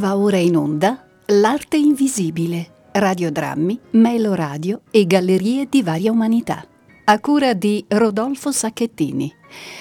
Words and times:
Va 0.00 0.16
ora 0.16 0.38
in 0.38 0.56
onda 0.56 1.04
L'arte 1.26 1.76
invisibile, 1.76 2.88
radiodrammi, 2.92 3.78
meloradio 3.90 4.80
e 4.90 5.06
gallerie 5.06 5.66
di 5.68 5.82
varia 5.82 6.10
umanità. 6.10 6.64
A 7.04 7.20
cura 7.20 7.52
di 7.52 7.84
Rodolfo 7.86 8.50
Sacchettini. 8.50 9.30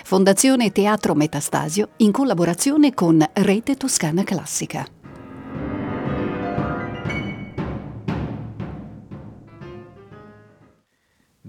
Fondazione 0.04 0.74
Teatro 0.74 1.16
Metastasio 1.16 1.92
in 1.98 2.12
collaborazione 2.12 2.94
con 2.94 3.26
Rete 3.32 3.78
Toscana 3.78 4.26
Classica. 4.26 4.86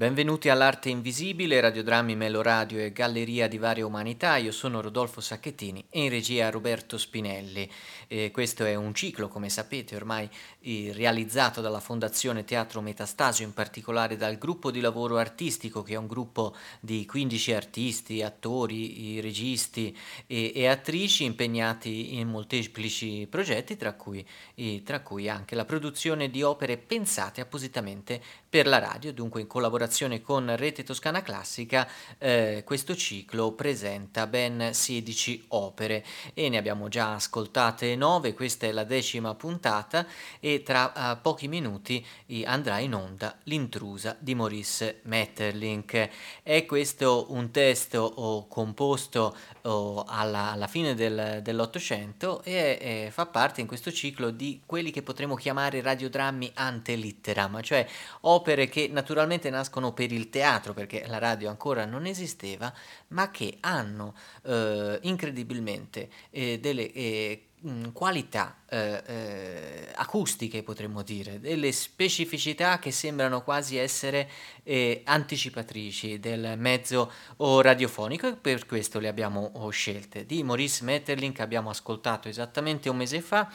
Benvenuti 0.00 0.48
all'Arte 0.48 0.88
Invisibile, 0.88 1.60
radiodrammi 1.60 2.16
Meloradio 2.16 2.78
e 2.78 2.90
Galleria 2.90 3.46
di 3.48 3.58
Varie 3.58 3.82
Umanità. 3.82 4.36
Io 4.36 4.50
sono 4.50 4.80
Rodolfo 4.80 5.20
Sacchettini 5.20 5.84
e 5.90 6.04
in 6.04 6.08
regia 6.08 6.48
Roberto 6.48 6.96
Spinelli. 6.96 7.70
Eh, 8.08 8.30
questo 8.30 8.64
è 8.64 8.74
un 8.76 8.94
ciclo, 8.94 9.28
come 9.28 9.50
sapete, 9.50 9.96
ormai 9.96 10.26
eh, 10.60 10.92
realizzato 10.94 11.60
dalla 11.60 11.80
Fondazione 11.80 12.46
Teatro 12.46 12.80
Metastasio, 12.80 13.44
in 13.44 13.52
particolare 13.52 14.16
dal 14.16 14.38
gruppo 14.38 14.70
di 14.70 14.80
lavoro 14.80 15.18
artistico, 15.18 15.82
che 15.82 15.92
è 15.92 15.98
un 15.98 16.06
gruppo 16.06 16.56
di 16.80 17.04
15 17.04 17.52
artisti, 17.52 18.22
attori, 18.22 19.20
registi 19.20 19.94
e, 20.26 20.52
e 20.54 20.66
attrici 20.66 21.24
impegnati 21.24 22.16
in 22.16 22.28
molteplici 22.28 23.26
progetti, 23.28 23.76
tra 23.76 23.92
cui, 23.92 24.26
eh, 24.54 24.80
tra 24.82 25.00
cui 25.00 25.28
anche 25.28 25.54
la 25.54 25.66
produzione 25.66 26.30
di 26.30 26.42
opere 26.42 26.78
pensate 26.78 27.42
appositamente 27.42 28.22
per 28.48 28.66
la 28.66 28.78
radio, 28.78 29.12
dunque 29.12 29.42
in 29.42 29.46
collaborazione 29.46 29.88
collaborazione 29.90 30.22
con 30.22 30.56
Rete 30.56 30.84
Toscana 30.84 31.20
Classica, 31.20 31.86
eh, 32.18 32.62
questo 32.64 32.94
ciclo 32.94 33.52
presenta 33.52 34.26
ben 34.26 34.72
16 34.72 35.46
opere 35.48 36.04
e 36.32 36.48
ne 36.48 36.56
abbiamo 36.56 36.88
già 36.88 37.14
ascoltate 37.14 37.96
9, 37.96 38.32
questa 38.32 38.66
è 38.66 38.72
la 38.72 38.84
decima 38.84 39.34
puntata 39.34 40.06
e 40.38 40.62
tra 40.62 40.92
uh, 40.94 41.20
pochi 41.20 41.48
minuti 41.48 42.06
andrà 42.44 42.78
in 42.78 42.94
onda 42.94 43.36
L'intrusa 43.44 44.16
di 44.18 44.34
Maurice 44.34 45.00
Metterlink. 45.02 46.08
È 46.42 46.64
questo 46.66 47.26
un 47.30 47.50
testo 47.50 48.00
oh, 48.00 48.46
composto 48.46 49.36
oh, 49.62 50.04
alla, 50.06 50.52
alla, 50.52 50.68
fine 50.68 50.94
del, 50.94 51.40
dell'Ottocento 51.42 52.42
e, 52.44 52.78
e, 52.80 53.08
fa 53.10 53.26
parte 53.26 53.60
in 53.60 53.66
questo 53.66 53.90
ciclo 53.90 54.30
di 54.30 54.62
quelli 54.64 54.90
che 54.90 55.02
potremmo 55.02 55.34
chiamare 55.34 55.80
radiodrammi 55.80 56.52
ante 56.54 56.94
litteram, 56.94 57.60
cioè 57.62 57.86
opere 58.22 58.68
che 58.68 58.88
naturalmente 58.90 59.50
nascono 59.50 59.79
nascono 59.80 59.92
per 59.92 60.12
il 60.12 60.28
teatro, 60.28 60.74
perché 60.74 61.04
la 61.06 61.18
radio 61.18 61.48
ancora 61.48 61.86
non 61.86 62.06
esisteva, 62.06 62.72
ma 63.08 63.30
che 63.30 63.56
hanno 63.60 64.14
eh, 64.44 64.98
incredibilmente 65.02 66.08
eh, 66.30 66.60
delle 66.60 66.92
eh, 66.92 67.44
qualità 67.92 68.56
eh, 68.70 69.02
eh, 69.04 69.88
acustiche, 69.96 70.62
potremmo 70.62 71.02
dire, 71.02 71.40
delle 71.40 71.72
specificità 71.72 72.78
che 72.78 72.90
sembrano 72.90 73.42
quasi 73.42 73.76
essere 73.76 74.30
eh, 74.62 75.02
anticipatrici 75.04 76.18
del 76.18 76.54
mezzo 76.56 77.10
radiofonico 77.36 78.28
e 78.28 78.36
per 78.36 78.64
questo 78.64 78.98
le 78.98 79.08
abbiamo 79.08 79.50
oh, 79.54 79.68
scelte. 79.70 80.24
Di 80.24 80.42
Maurice 80.42 80.84
Metterlink 80.84 81.40
abbiamo 81.40 81.68
ascoltato 81.68 82.28
esattamente 82.28 82.88
un 82.88 82.96
mese 82.96 83.20
fa 83.20 83.50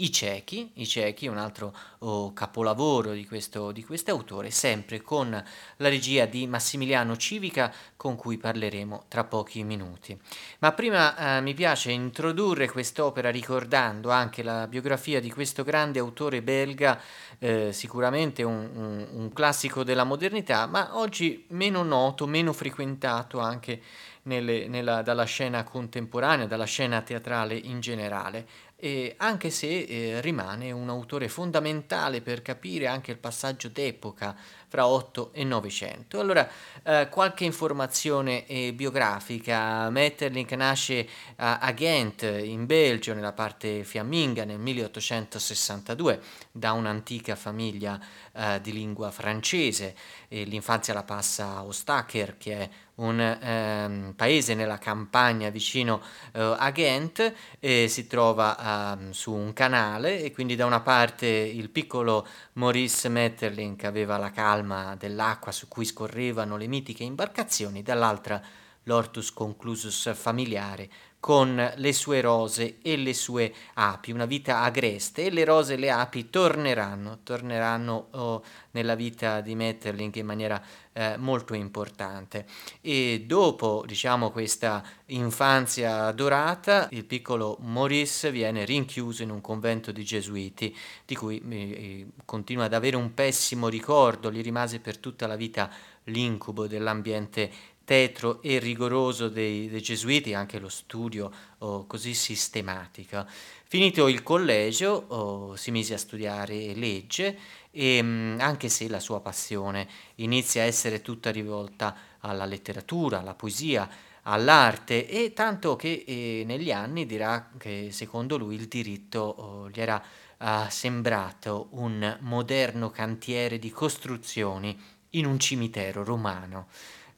I 0.00 0.10
Ciechi, 0.10 0.70
I 0.74 0.86
Ciechi, 0.86 1.26
un 1.26 1.36
altro 1.36 1.74
oh, 1.98 2.32
capolavoro 2.32 3.12
di 3.12 3.26
questo 3.26 3.70
di 3.70 3.84
quest'autore, 3.84 4.50
sempre 4.50 5.02
con 5.02 5.30
la 5.30 5.88
regia 5.88 6.24
di 6.24 6.46
Massimiliano 6.46 7.16
Civica 7.16 7.72
con 7.96 8.16
cui 8.16 8.38
parleremo 8.38 9.04
tra 9.08 9.24
pochi 9.24 9.62
minuti. 9.62 10.18
Ma 10.60 10.72
prima 10.72 11.36
eh, 11.36 11.40
mi 11.42 11.52
piace 11.52 11.90
introdurre 11.90 12.70
quest'opera 12.70 13.30
ricordando 13.30 14.10
anche 14.10 14.42
la 14.42 14.66
biografia 14.66 15.20
di 15.20 15.30
questo 15.30 15.64
grande 15.64 15.98
autore 15.98 16.40
belga, 16.40 16.98
eh, 17.38 17.72
sicuramente 17.74 18.42
un, 18.42 18.70
un, 18.74 19.08
un, 19.12 19.32
classico 19.34 19.84
della 19.84 20.04
modernità, 20.04 20.66
ma 20.66 20.96
oggi 20.96 21.44
meno 21.48 21.82
noto, 21.82 22.26
meno 22.26 22.54
frequentato 22.54 23.38
anche 23.38 23.82
nelle, 24.22 24.68
nella, 24.68 25.02
dalla 25.02 25.24
scena 25.24 25.62
contemporanea, 25.64 26.46
dalla 26.46 26.64
scena 26.64 27.02
teatrale 27.02 27.54
in 27.54 27.80
generale. 27.80 28.46
E 28.80 29.14
anche 29.18 29.50
se 29.50 29.82
eh, 29.82 30.20
rimane 30.22 30.72
un 30.72 30.88
autore 30.88 31.28
fondamentale 31.28 32.22
per 32.22 32.40
capire 32.40 32.86
anche 32.86 33.10
il 33.10 33.18
passaggio 33.18 33.68
d'epoca 33.68 34.34
fra 34.66 34.86
8 34.86 35.30
e 35.34 35.44
900. 35.44 36.18
Allora, 36.18 36.48
eh, 36.82 37.08
qualche 37.10 37.44
informazione 37.44 38.46
eh, 38.46 38.72
biografica. 38.72 39.90
Metterlink 39.90 40.52
nasce 40.52 41.06
a 41.36 41.72
Ghent, 41.72 42.22
in 42.22 42.66
Belgio, 42.66 43.14
nella 43.14 43.32
parte 43.32 43.84
fiamminga, 43.84 44.44
nel 44.44 44.58
1862, 44.58 46.20
da 46.52 46.72
un'antica 46.72 47.36
famiglia 47.36 47.98
eh, 48.32 48.60
di 48.60 48.72
lingua 48.72 49.10
francese. 49.10 49.94
l'infanzia 50.28 50.94
la 50.94 51.02
passa 51.02 51.56
a 51.56 51.64
Ostaker, 51.64 52.36
che 52.36 52.52
è 52.58 52.70
un 52.96 53.20
ehm, 53.20 54.12
paese 54.16 54.54
nella 54.54 54.78
campagna 54.78 55.48
vicino 55.50 56.02
eh, 56.32 56.56
a 56.58 56.70
Ghent, 56.70 57.34
e 57.58 57.88
si 57.88 58.06
trova 58.06 58.96
ehm, 58.98 59.10
su 59.10 59.32
un 59.32 59.52
canale 59.52 60.22
e 60.22 60.32
quindi 60.32 60.56
da 60.56 60.66
una 60.66 60.80
parte 60.80 61.26
il 61.26 61.70
piccolo 61.70 62.26
Maurice 62.54 63.08
Metterlink 63.08 63.84
aveva 63.84 64.18
la 64.18 64.30
calma 64.30 64.94
dell'acqua 64.96 65.52
su 65.52 65.68
cui 65.68 65.84
scorrevano 65.84 66.56
le 66.56 66.66
mitiche 66.66 67.04
imbarcazioni, 67.04 67.82
dall'altra 67.82 68.40
l'ortus 68.84 69.32
conclusus 69.32 70.14
familiare 70.14 70.88
con 71.20 71.72
le 71.76 71.92
sue 71.92 72.22
rose 72.22 72.78
e 72.80 72.96
le 72.96 73.12
sue 73.12 73.52
api, 73.74 74.10
una 74.10 74.24
vita 74.24 74.62
agreste 74.62 75.26
e 75.26 75.30
le 75.30 75.44
rose 75.44 75.74
e 75.74 75.76
le 75.76 75.90
api 75.90 76.30
torneranno, 76.30 77.18
torneranno 77.22 78.08
oh, 78.12 78.42
nella 78.70 78.94
vita 78.94 79.42
di 79.42 79.54
Metterlink 79.54 80.16
in 80.16 80.24
maniera 80.24 80.60
eh, 80.94 81.18
molto 81.18 81.54
importante. 81.54 82.46
E 82.80 83.24
dopo, 83.26 83.84
diciamo, 83.86 84.30
questa 84.30 84.82
infanzia 85.06 86.10
dorata, 86.12 86.88
il 86.90 87.04
piccolo 87.04 87.58
Maurice 87.60 88.30
viene 88.30 88.64
rinchiuso 88.64 89.22
in 89.22 89.30
un 89.30 89.42
convento 89.42 89.92
di 89.92 90.02
gesuiti, 90.02 90.74
di 91.04 91.14
cui 91.14 91.42
eh, 91.50 92.06
continua 92.24 92.64
ad 92.64 92.72
avere 92.72 92.96
un 92.96 93.12
pessimo 93.12 93.68
ricordo, 93.68 94.32
gli 94.32 94.42
rimase 94.42 94.80
per 94.80 94.96
tutta 94.96 95.26
la 95.26 95.36
vita 95.36 95.70
l'incubo 96.04 96.66
dell'ambiente 96.66 97.50
tetro 97.90 98.40
e 98.40 98.60
rigoroso 98.60 99.28
dei, 99.28 99.68
dei 99.68 99.82
gesuiti, 99.82 100.32
anche 100.32 100.60
lo 100.60 100.68
studio 100.68 101.28
oh, 101.58 101.86
così 101.86 102.14
sistematico. 102.14 103.26
Finito 103.64 104.06
il 104.06 104.22
collegio 104.22 105.06
oh, 105.08 105.56
si 105.56 105.72
mise 105.72 105.94
a 105.94 105.98
studiare 105.98 106.72
legge 106.76 107.36
e 107.72 108.00
mh, 108.00 108.36
anche 108.38 108.68
se 108.68 108.88
la 108.88 109.00
sua 109.00 109.18
passione 109.18 109.88
inizia 110.16 110.62
a 110.62 110.66
essere 110.66 111.02
tutta 111.02 111.32
rivolta 111.32 111.96
alla 112.20 112.44
letteratura, 112.44 113.18
alla 113.18 113.34
poesia, 113.34 113.90
all'arte 114.22 115.08
e 115.08 115.32
tanto 115.32 115.74
che 115.74 116.04
eh, 116.06 116.44
negli 116.46 116.70
anni 116.70 117.06
dirà 117.06 117.50
che 117.58 117.88
secondo 117.90 118.38
lui 118.38 118.54
il 118.54 118.68
diritto 118.68 119.18
oh, 119.18 119.68
gli 119.68 119.80
era 119.80 120.00
uh, 120.38 120.46
sembrato 120.68 121.70
un 121.72 122.18
moderno 122.20 122.90
cantiere 122.90 123.58
di 123.58 123.70
costruzioni 123.72 124.80
in 125.14 125.26
un 125.26 125.40
cimitero 125.40 126.04
romano. 126.04 126.68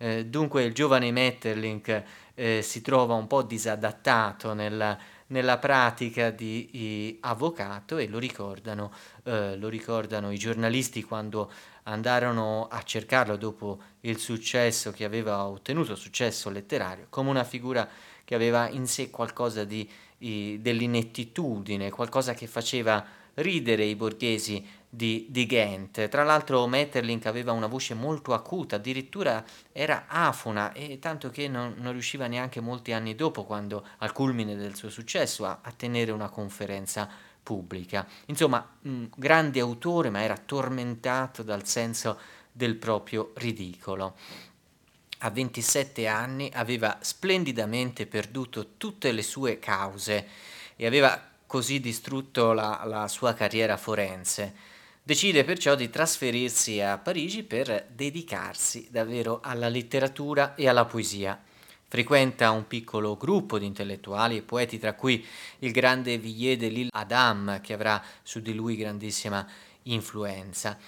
Eh, 0.03 0.27
dunque 0.27 0.65
il 0.65 0.75
giovane 0.75 1.13
Metterlink 1.13 2.03
eh, 2.35 2.61
si 2.61 2.81
trova 2.81 3.15
un 3.15 3.29
po' 3.29 3.43
disadattato 3.43 4.53
nella, 4.53 4.99
nella 5.29 5.59
pratica 5.59 6.31
di 6.31 7.19
avvocato 7.21 7.99
e 7.99 8.09
lo 8.09 8.19
ricordano, 8.19 8.93
eh, 9.23 9.57
lo 9.57 9.69
ricordano 9.69 10.33
i 10.33 10.39
giornalisti 10.39 11.05
quando 11.05 11.53
andarono 11.85 12.67
a 12.69 12.83
cercarlo 12.83 13.37
dopo 13.37 13.81
il 14.01 14.19
successo 14.19 14.91
che 14.91 15.05
aveva 15.05 15.47
ottenuto, 15.47 15.95
successo 15.95 16.51
letterario, 16.51 17.07
come 17.09 17.31
una 17.31 17.45
figura 17.45 17.89
che 18.25 18.35
aveva 18.35 18.69
in 18.69 18.89
sé 18.89 19.09
qualcosa 19.09 19.63
di, 19.63 19.89
di, 20.19 20.59
dell'inettitudine, 20.61 21.91
qualcosa 21.91 22.35
che 22.35 22.49
faceva 22.49 23.07
ridere 23.35 23.85
i 23.85 23.95
borghesi 23.95 24.67
di, 24.95 25.27
di, 25.31 25.47
Ghent. 25.47 26.11
Tra 26.11 26.23
l'altro 26.23 26.67
Metterlink 26.67 27.25
aveva 27.25 27.53
una 27.53 27.67
voce 27.67 27.95
molto 27.95 28.35
acuta, 28.35 28.77
addirittura 28.77 29.43
era 29.73 30.05
afona 30.07 30.73
e 30.73 30.99
tanto 30.99 31.31
che 31.31 31.49
non, 31.49 31.77
non 31.79 31.93
riusciva 31.93 32.27
neanche 32.27 32.61
molti 32.61 32.93
anni 32.93 33.15
dopo, 33.15 33.45
quando 33.45 33.87
al 33.99 34.13
culmine 34.13 34.55
del 34.55 34.75
suo 34.75 34.91
successo, 34.91 35.47
a, 35.47 35.61
a 35.63 35.73
tenere 35.73 36.11
una 36.11 36.29
conferenza 36.29 37.09
pubblica. 37.43 38.07
Insomma, 38.27 38.69
un 38.83 39.09
grande 39.17 39.61
autore, 39.61 40.11
ma 40.11 40.21
era 40.21 40.37
tormentato 40.37 41.43
dal 41.43 41.67
senso 41.67 42.19
del 42.53 42.77
proprio 42.77 43.33
ridicolo. 43.37 44.15
A 45.21 45.31
27 45.31 46.07
anni 46.07 46.51
aveva 46.53 46.99
splendidamente 47.01 48.07
perduto 48.07 48.73
tutte 48.77 49.11
le 49.11 49.23
sue 49.23 49.59
cause 49.59 50.29
e 50.77 50.85
aveva 50.85 51.31
così 51.47 51.81
distrutto 51.81 52.53
la, 52.53 52.83
la 52.85 53.09
sua 53.09 53.33
carriera 53.33 53.79
forense. 53.79 54.72
Decide 55.05 55.43
perciò 55.43 55.75
di 55.75 55.91
trasferirsi 55.91 56.81
a 56.81 56.97
Parigi 56.97 57.43
per 57.43 57.89
dedicarsi 57.93 58.87
davvero 58.89 59.41
alla 59.43 59.69
letteratura 59.69 60.55
e 60.55 60.69
alla 60.69 60.85
poesia. 60.85 61.43
frequenta 61.89 62.53
un 62.53 62.69
piccolo 62.69 63.17
gruppo 63.17 63.59
di 63.59 63.67
intellettuali 63.67 64.37
e 64.37 64.43
poeti, 64.43 64.79
tra 64.79 64.95
cui 64.95 65.27
il 65.59 65.73
grande 65.73 66.17
Villiers 66.19 66.59
de 66.59 66.69
l'Île 66.69 66.91
Adam, 66.93 67.61
che 67.61 67.73
avrà 67.73 68.03
su 68.23 68.41
di 68.41 68.55
lui 68.55 68.77
grandissima 68.77 69.45
influenza. 69.83 70.79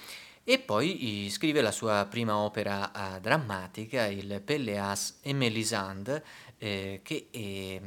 E 0.43 0.59
poi 0.59 1.27
scrive 1.29 1.61
la 1.61 1.71
sua 1.71 2.07
prima 2.09 2.37
opera 2.37 2.91
uh, 2.95 3.19
drammatica, 3.19 4.05
il 4.05 4.41
Pelléas 4.43 5.19
et 5.21 5.35
Mélisande, 5.35 6.23
eh, 6.57 7.01
che 7.03 7.27
eh, 7.31 7.81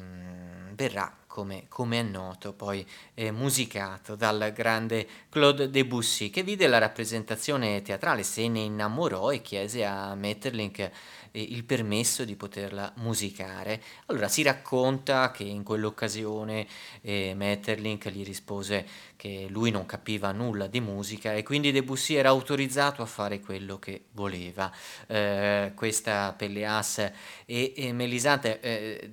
verrà, 0.74 1.24
come, 1.38 1.66
come, 1.68 2.00
è 2.00 2.02
noto, 2.02 2.52
poi 2.52 2.84
eh, 3.14 3.30
musicato 3.30 4.16
dal 4.16 4.52
grande 4.52 5.06
Claude 5.28 5.70
Debussy, 5.70 6.30
che 6.30 6.42
vide 6.42 6.66
la 6.66 6.78
rappresentazione 6.78 7.80
teatrale, 7.80 8.24
se 8.24 8.48
ne 8.48 8.58
innamorò 8.58 9.30
e 9.30 9.40
chiese 9.40 9.84
a 9.84 10.16
Metterlink 10.16 10.90
il 11.32 11.62
permesso 11.62 12.24
di 12.24 12.34
poterla 12.34 12.92
musicare. 12.96 13.80
Allora 14.06 14.26
si 14.26 14.42
racconta 14.42 15.30
che 15.30 15.44
in 15.44 15.62
quell'occasione 15.62 16.66
eh, 17.02 17.34
Metterlink 17.36 18.08
gli 18.08 18.24
rispose 18.24 18.86
che 19.18 19.48
lui 19.50 19.72
non 19.72 19.84
capiva 19.84 20.30
nulla 20.30 20.68
di 20.68 20.80
musica 20.80 21.34
e 21.34 21.42
quindi 21.42 21.72
Debussy 21.72 22.14
era 22.14 22.28
autorizzato 22.28 23.02
a 23.02 23.06
fare 23.06 23.40
quello 23.40 23.80
che 23.80 24.04
voleva. 24.12 24.70
Eh, 25.08 25.72
questa 25.74 26.32
Pelleas 26.38 26.98
e, 27.44 27.72
e 27.76 27.92
Melisante 27.92 28.60
eh, 28.60 29.10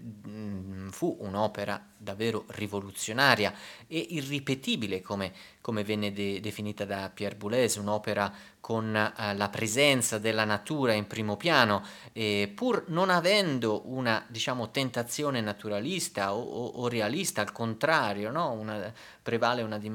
fu 0.91 1.17
un'opera 1.21 1.83
davvero 1.97 2.43
rivoluzionaria 2.49 3.51
e 3.87 3.97
irripetibile 3.97 5.01
come, 5.01 5.33
come 5.59 5.83
venne 5.83 6.13
de- 6.13 6.39
definita 6.39 6.85
da 6.85 7.09
Pierre 7.11 7.35
Boulez, 7.35 7.77
un'opera 7.77 8.31
con 8.59 8.95
eh, 8.95 9.35
la 9.35 9.49
presenza 9.49 10.19
della 10.19 10.43
natura 10.43 10.93
in 10.93 11.07
primo 11.07 11.35
piano, 11.35 11.83
eh, 12.13 12.51
pur 12.53 12.85
non 12.89 13.09
avendo 13.09 13.81
una 13.85 14.23
diciamo, 14.27 14.69
tentazione 14.69 15.41
naturalista 15.41 16.35
o, 16.35 16.41
o, 16.41 16.65
o 16.81 16.87
realista, 16.87 17.41
al 17.41 17.51
contrario, 17.51 18.29
no? 18.29 18.51
una, 18.51 18.93
prevale 19.21 19.63
una 19.63 19.79
dimensione 19.79 19.93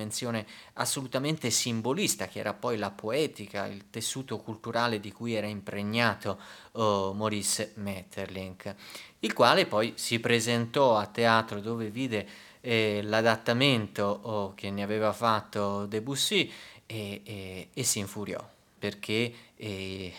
assolutamente 0.75 1.51
simbolista, 1.51 2.27
che 2.27 2.39
era 2.39 2.55
poi 2.55 2.77
la 2.77 2.91
poetica, 2.91 3.67
il 3.67 3.91
tessuto 3.91 4.39
culturale 4.39 5.01
di 5.01 5.13
cui 5.13 5.35
era 5.35 5.47
impregnato 5.47 6.39
oh, 6.73 7.13
Maurice 7.13 7.73
Metterlink, 7.77 8.75
il 9.21 9.33
quale 9.33 9.67
poi 9.67 9.93
si 9.97 10.21
presentò 10.21 10.97
a 10.97 11.07
teatro 11.07 11.61
dove 11.61 11.91
vide 11.91 12.29
eh, 12.61 13.01
l'adattamento 13.03 14.21
oh, 14.23 14.55
che 14.55 14.71
ne 14.71 14.83
aveva 14.83 15.13
fatto 15.13 15.87
Debussy 15.87 16.51
e, 16.87 17.21
e, 17.25 17.69
e 17.73 17.83
si 17.83 17.99
infuriò 17.99 18.59
perché 18.81 19.33
eh, 19.57 20.13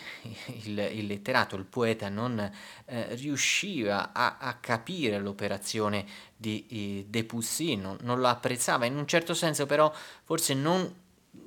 il, 0.62 0.78
il, 0.94 1.06
letterato, 1.06 1.56
il 1.56 1.64
poeta 1.64 2.08
non 2.08 2.38
eh, 2.86 3.14
riusciva 3.16 4.12
a, 4.12 4.38
a, 4.38 4.54
capire 4.54 5.18
l'operazione 5.18 6.06
di 6.36 6.66
eh, 6.68 7.06
Debussy, 7.08 7.74
non, 7.74 7.98
non 8.02 8.20
lo 8.20 8.28
apprezzava, 8.28 8.86
in 8.86 8.96
un 8.96 9.06
certo 9.06 9.34
senso 9.34 9.66
però 9.66 9.92
forse 10.22 10.54
non, 10.54 10.94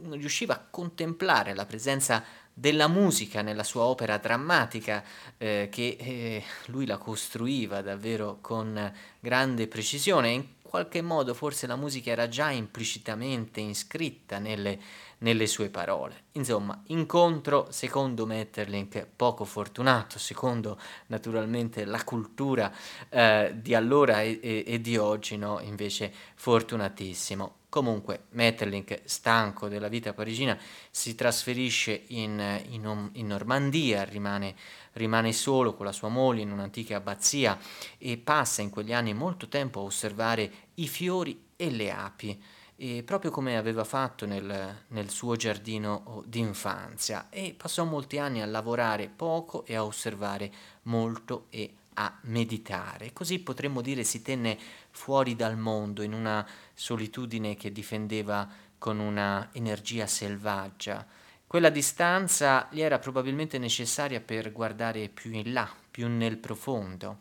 non 0.02 0.20
riusciva 0.20 0.56
a 0.56 0.66
contemplare 0.70 1.56
la 1.56 1.66
presenza 1.66 2.22
della 2.58 2.90
musica 2.90 3.42
nella 3.42 3.64
sua 3.64 3.84
opera 3.84 4.18
drammatica, 4.18 5.02
eh, 5.38 5.70
che 5.72 5.98
eh, 6.00 6.44
lui 6.68 6.86
la 6.86 6.98
costruiva 6.98 7.82
davvero 7.82 8.40
con 8.42 8.94
grande 9.20 9.68
precisione. 9.68 10.32
In 10.32 10.46
qualche 10.62 11.02
modo 11.02 11.34
forse 11.34 11.68
la 11.68 11.78
musica 11.78 12.12
era 12.12 12.28
già 12.28 12.52
implicitamente 12.52 13.62
iscritta 13.62 14.40
nelle 14.40 14.80
nelle 15.20 15.48
sue 15.48 15.70
parole. 15.70 16.24
Insomma, 16.34 16.82
incontro 16.88 17.68
secondo 17.70 18.26
Metterlink 18.26 19.08
poco 19.16 19.46
fortunato, 19.46 20.20
secondo 20.20 20.80
naturalmente 21.08 21.86
la 21.86 22.04
cultura 22.04 22.72
eh, 23.10 23.54
di 23.56 23.74
allora 23.74 24.22
e, 24.22 24.40
e, 24.42 24.64
e 24.68 24.82
di 24.82 24.98
oggi, 24.98 25.38
no? 25.38 25.60
invece 25.62 26.12
fortunatissimo. 26.36 27.64
Comunque 27.70 28.26
Metterlink, 28.32 29.02
stanco 29.04 29.68
della 29.68 29.90
vita 29.90 30.14
parigina, 30.14 30.58
si 30.90 31.14
trasferisce 31.14 32.04
in, 32.08 32.62
in, 32.70 33.10
in 33.14 33.28
Normandia, 33.28 34.04
rimane, 34.04 34.56
rimane, 34.94 35.34
solo 35.34 35.74
con 35.74 35.86
la 35.86 35.92
sua 35.92 36.08
moglie 36.08 36.42
in 36.42 36.52
un'antica 36.52 36.96
abbazia 36.96 37.60
e 37.98 38.18
passa 38.18 38.62
in 38.62 38.70
quegli 38.70 38.94
anni 38.94 39.14
molto 39.14 39.50
tempo 39.50 39.82
a 39.82 39.84
osservare 39.84 40.52
i 40.76 40.88
fiori 40.88 41.48
e 41.58 41.70
le 41.70 41.92
api 41.92 42.42
e 42.78 43.04
proprio 43.04 43.32
come 43.32 43.58
aveva 43.58 43.84
fatto 43.84 44.26
nel, 44.26 44.84
nel 44.88 45.10
suo 45.10 45.36
giardino 45.36 46.02
oh, 46.06 46.24
d'infanzia 46.26 47.28
e 47.30 47.56
passò 47.58 47.86
molti 47.86 48.18
anni 48.18 48.42
a 48.42 48.46
lavorare 48.46 49.10
poco 49.14 49.66
e 49.66 49.76
a 49.76 49.86
osservare 49.86 50.52
molto 50.84 51.46
e 51.50 51.74
a 51.96 52.18
meditare. 52.24 53.14
Così 53.14 53.40
potremmo 53.40 53.82
dire 53.82 54.04
si 54.04 54.22
tenne 54.22 54.58
fuori 54.92 55.36
dal 55.36 55.58
mondo 55.58 56.02
in 56.02 56.14
una 56.14 56.46
solitudine 56.74 57.56
che 57.56 57.72
difendeva 57.72 58.48
con 58.78 59.00
una 59.00 59.50
energia 59.54 60.06
selvaggia. 60.06 61.06
Quella 61.48 61.70
distanza 61.70 62.68
gli 62.72 62.82
era 62.82 63.00
probabilmente 63.00 63.58
necessaria 63.58 64.20
per 64.20 64.52
guardare 64.52 65.08
più 65.08 65.32
in 65.32 65.54
là, 65.54 65.70
più 65.90 66.08
nel 66.10 66.38
profondo. 66.38 67.20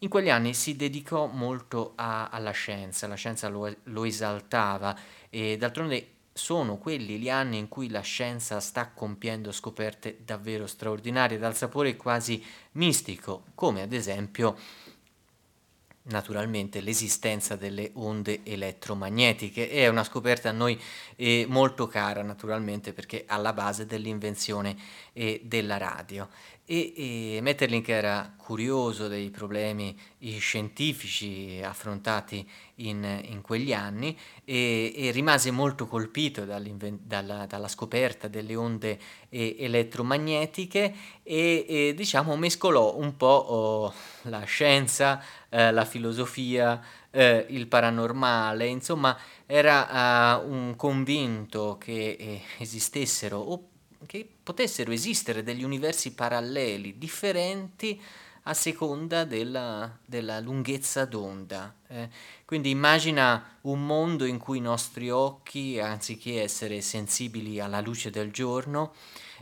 In 0.00 0.10
quegli 0.10 0.28
anni 0.28 0.52
si 0.52 0.76
dedicò 0.76 1.26
molto 1.26 1.92
a, 1.94 2.28
alla 2.28 2.50
scienza, 2.50 3.06
la 3.06 3.14
scienza 3.14 3.48
lo, 3.48 3.74
lo 3.84 4.04
esaltava 4.04 4.94
e 5.30 5.56
d'altronde 5.56 6.08
sono 6.34 6.76
quelli 6.76 7.18
gli 7.18 7.30
anni 7.30 7.56
in 7.56 7.68
cui 7.68 7.88
la 7.88 8.02
scienza 8.02 8.60
sta 8.60 8.90
compiendo 8.90 9.52
scoperte 9.52 10.18
davvero 10.22 10.66
straordinarie, 10.66 11.38
dal 11.38 11.56
sapore 11.56 11.96
quasi 11.96 12.44
mistico, 12.72 13.44
come 13.54 13.80
ad 13.80 13.94
esempio 13.94 14.58
naturalmente 16.08 16.80
l'esistenza 16.80 17.56
delle 17.56 17.90
onde 17.94 18.40
elettromagnetiche. 18.44 19.70
È 19.70 19.88
una 19.88 20.04
scoperta 20.04 20.50
a 20.50 20.52
noi 20.52 20.80
eh, 21.16 21.46
molto 21.48 21.86
cara 21.86 22.22
naturalmente 22.22 22.92
perché 22.92 23.24
alla 23.26 23.52
base 23.52 23.86
dell'invenzione 23.86 24.76
eh, 25.12 25.40
della 25.42 25.78
radio. 25.78 26.28
E, 26.68 27.36
e 27.36 27.40
Metterlink 27.42 27.88
era 27.88 28.34
curioso 28.36 29.06
dei 29.06 29.30
problemi 29.30 29.96
scientifici 30.38 31.60
affrontati 31.62 32.48
in, 32.76 33.04
in 33.28 33.40
quegli 33.40 33.72
anni 33.72 34.18
e, 34.44 34.92
e, 34.96 35.10
rimase 35.12 35.52
molto 35.52 35.86
colpito 35.86 36.44
dalla, 36.44 37.46
dalla, 37.46 37.68
scoperta 37.68 38.26
delle 38.26 38.56
onde 38.56 38.98
eh, 39.28 39.54
elettromagnetiche 39.60 40.94
e, 41.22 41.66
e, 41.68 41.94
diciamo 41.94 42.36
mescolò 42.36 42.96
un 42.96 43.16
po' 43.16 43.26
oh, 43.26 43.94
la 44.22 44.42
scienza, 44.42 45.22
eh, 45.48 45.70
la 45.70 45.84
filosofia, 45.84 46.80
eh, 47.12 47.46
il 47.48 47.68
paranormale, 47.68 48.66
insomma 48.66 49.16
era 49.46 50.40
uh, 50.42 50.50
un 50.50 50.74
convinto 50.76 51.78
che 51.78 52.16
eh, 52.18 52.42
esistessero 52.58 53.38
o 53.38 53.68
che 54.06 54.26
potessero 54.42 54.92
esistere 54.92 55.42
degli 55.42 55.64
universi 55.64 56.12
paralleli 56.12 56.96
differenti 56.96 58.00
a 58.48 58.54
seconda 58.54 59.24
della, 59.24 59.98
della 60.04 60.38
lunghezza 60.40 61.04
d'onda. 61.04 61.74
Eh, 61.88 62.08
quindi 62.44 62.70
immagina 62.70 63.58
un 63.62 63.84
mondo 63.84 64.24
in 64.24 64.38
cui 64.38 64.58
i 64.58 64.60
nostri 64.60 65.10
occhi, 65.10 65.80
anziché 65.80 66.42
essere 66.42 66.80
sensibili 66.80 67.58
alla 67.58 67.80
luce 67.80 68.10
del 68.10 68.30
giorno, 68.30 68.94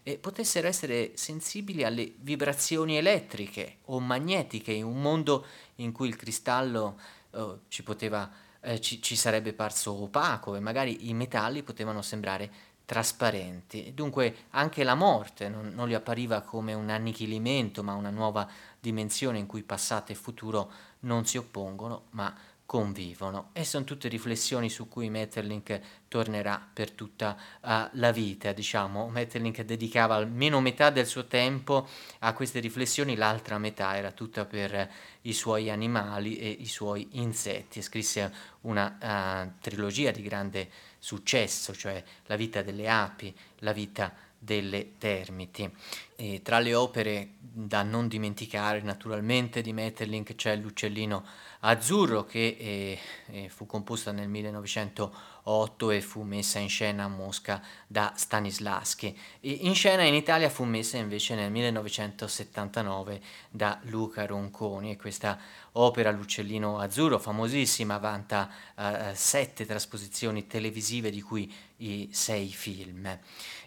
eh, 0.02 0.18
potessero 0.18 0.68
essere 0.68 1.12
sensibili 1.16 1.84
alle 1.84 2.14
vibrazioni 2.18 2.96
elettriche 2.96 3.78
o 3.86 4.00
magnetiche, 4.00 4.80
un 4.80 5.00
mondo 5.00 5.46
in 5.76 5.92
cui 5.92 6.08
il 6.08 6.16
cristallo 6.16 6.98
oh, 7.32 7.60
ci, 7.68 7.82
poteva, 7.82 8.30
eh, 8.60 8.80
ci, 8.80 9.02
ci 9.02 9.16
sarebbe 9.16 9.52
parso 9.52 9.92
opaco 9.92 10.56
e 10.56 10.60
magari 10.60 11.08
i 11.08 11.14
metalli 11.14 11.62
potevano 11.62 12.00
sembrare 12.00 12.72
trasparenti. 12.84 13.92
Dunque 13.94 14.46
anche 14.50 14.84
la 14.84 14.94
morte 14.94 15.48
non, 15.48 15.72
non, 15.74 15.88
gli 15.88 15.94
appariva 15.94 16.42
come 16.42 16.74
un 16.74 16.90
annichilimento, 16.90 17.82
ma 17.82 17.94
una 17.94 18.10
nuova 18.10 18.48
dimensione 18.78 19.38
in 19.38 19.46
cui 19.46 19.62
passato 19.62 20.12
e 20.12 20.14
futuro 20.14 20.70
non 21.00 21.24
si 21.26 21.36
oppongono, 21.36 22.04
ma 22.10 22.34
convivono. 22.66 23.50
E 23.52 23.64
sono 23.64 23.84
tutte 23.84 24.08
riflessioni 24.08 24.70
su 24.70 24.88
cui 24.88 25.10
Metterlink 25.10 25.80
tornerà 26.08 26.66
per 26.72 26.92
tutta 26.92 27.36
uh, 27.60 27.68
la 27.92 28.10
vita, 28.10 28.52
diciamo. 28.52 29.08
Metterlink 29.08 29.62
dedicava 29.62 30.14
almeno 30.14 30.60
metà 30.60 30.90
del 30.90 31.06
suo 31.06 31.26
tempo 31.26 31.86
a 32.20 32.32
queste 32.32 32.60
riflessioni, 32.60 33.16
l'altra 33.16 33.58
metà 33.58 33.96
era 33.96 34.12
tutta 34.12 34.44
per 34.44 34.90
i 35.22 35.32
suoi 35.32 35.70
animali 35.70 36.36
e 36.36 36.48
i 36.48 36.66
suoi 36.66 37.06
insetti. 37.12 37.82
Scrisse 37.82 38.32
una 38.62 39.44
uh, 39.46 39.60
trilogia 39.60 40.10
di 40.10 40.22
grande 40.22 40.70
successo, 41.04 41.74
cioè 41.74 42.02
la 42.24 42.36
vita 42.36 42.62
delle 42.62 42.88
api, 42.88 43.34
la 43.58 43.72
vita 43.72 44.10
delle 44.38 44.92
termiti. 44.96 45.70
E 46.16 46.40
tra 46.42 46.60
le 46.60 46.74
opere 46.74 47.32
da 47.38 47.82
non 47.82 48.08
dimenticare 48.08 48.80
naturalmente 48.80 49.60
di 49.60 49.74
Metterlink 49.74 50.34
c'è 50.34 50.56
l'uccellino 50.56 51.22
azzurro 51.60 52.24
che 52.24 52.56
eh, 52.58 52.98
eh, 53.26 53.48
fu 53.50 53.66
composta 53.66 54.12
nel 54.12 54.28
1900 54.28 55.14
1908 55.44 55.90
e 55.90 56.00
fu 56.00 56.22
messa 56.22 56.58
in 56.58 56.68
scena 56.68 57.04
a 57.04 57.08
Mosca 57.08 57.62
da 57.86 58.12
Stanislaschi. 58.16 59.16
In 59.40 59.74
scena 59.74 60.02
in 60.02 60.14
Italia 60.14 60.48
fu 60.48 60.64
messa 60.64 60.96
invece 60.96 61.34
nel 61.34 61.50
1979 61.50 63.20
da 63.50 63.78
Luca 63.84 64.24
Ronconi 64.26 64.92
e 64.92 64.96
questa 64.96 65.38
opera 65.72 66.10
L'uccellino 66.10 66.78
azzurro, 66.78 67.18
famosissima, 67.18 67.98
vanta 67.98 68.50
uh, 68.74 68.82
sette 69.12 69.66
trasposizioni 69.66 70.46
televisive 70.46 71.10
di 71.10 71.20
cui 71.20 71.52
i 71.78 72.08
sei 72.12 72.48
film. 72.48 73.18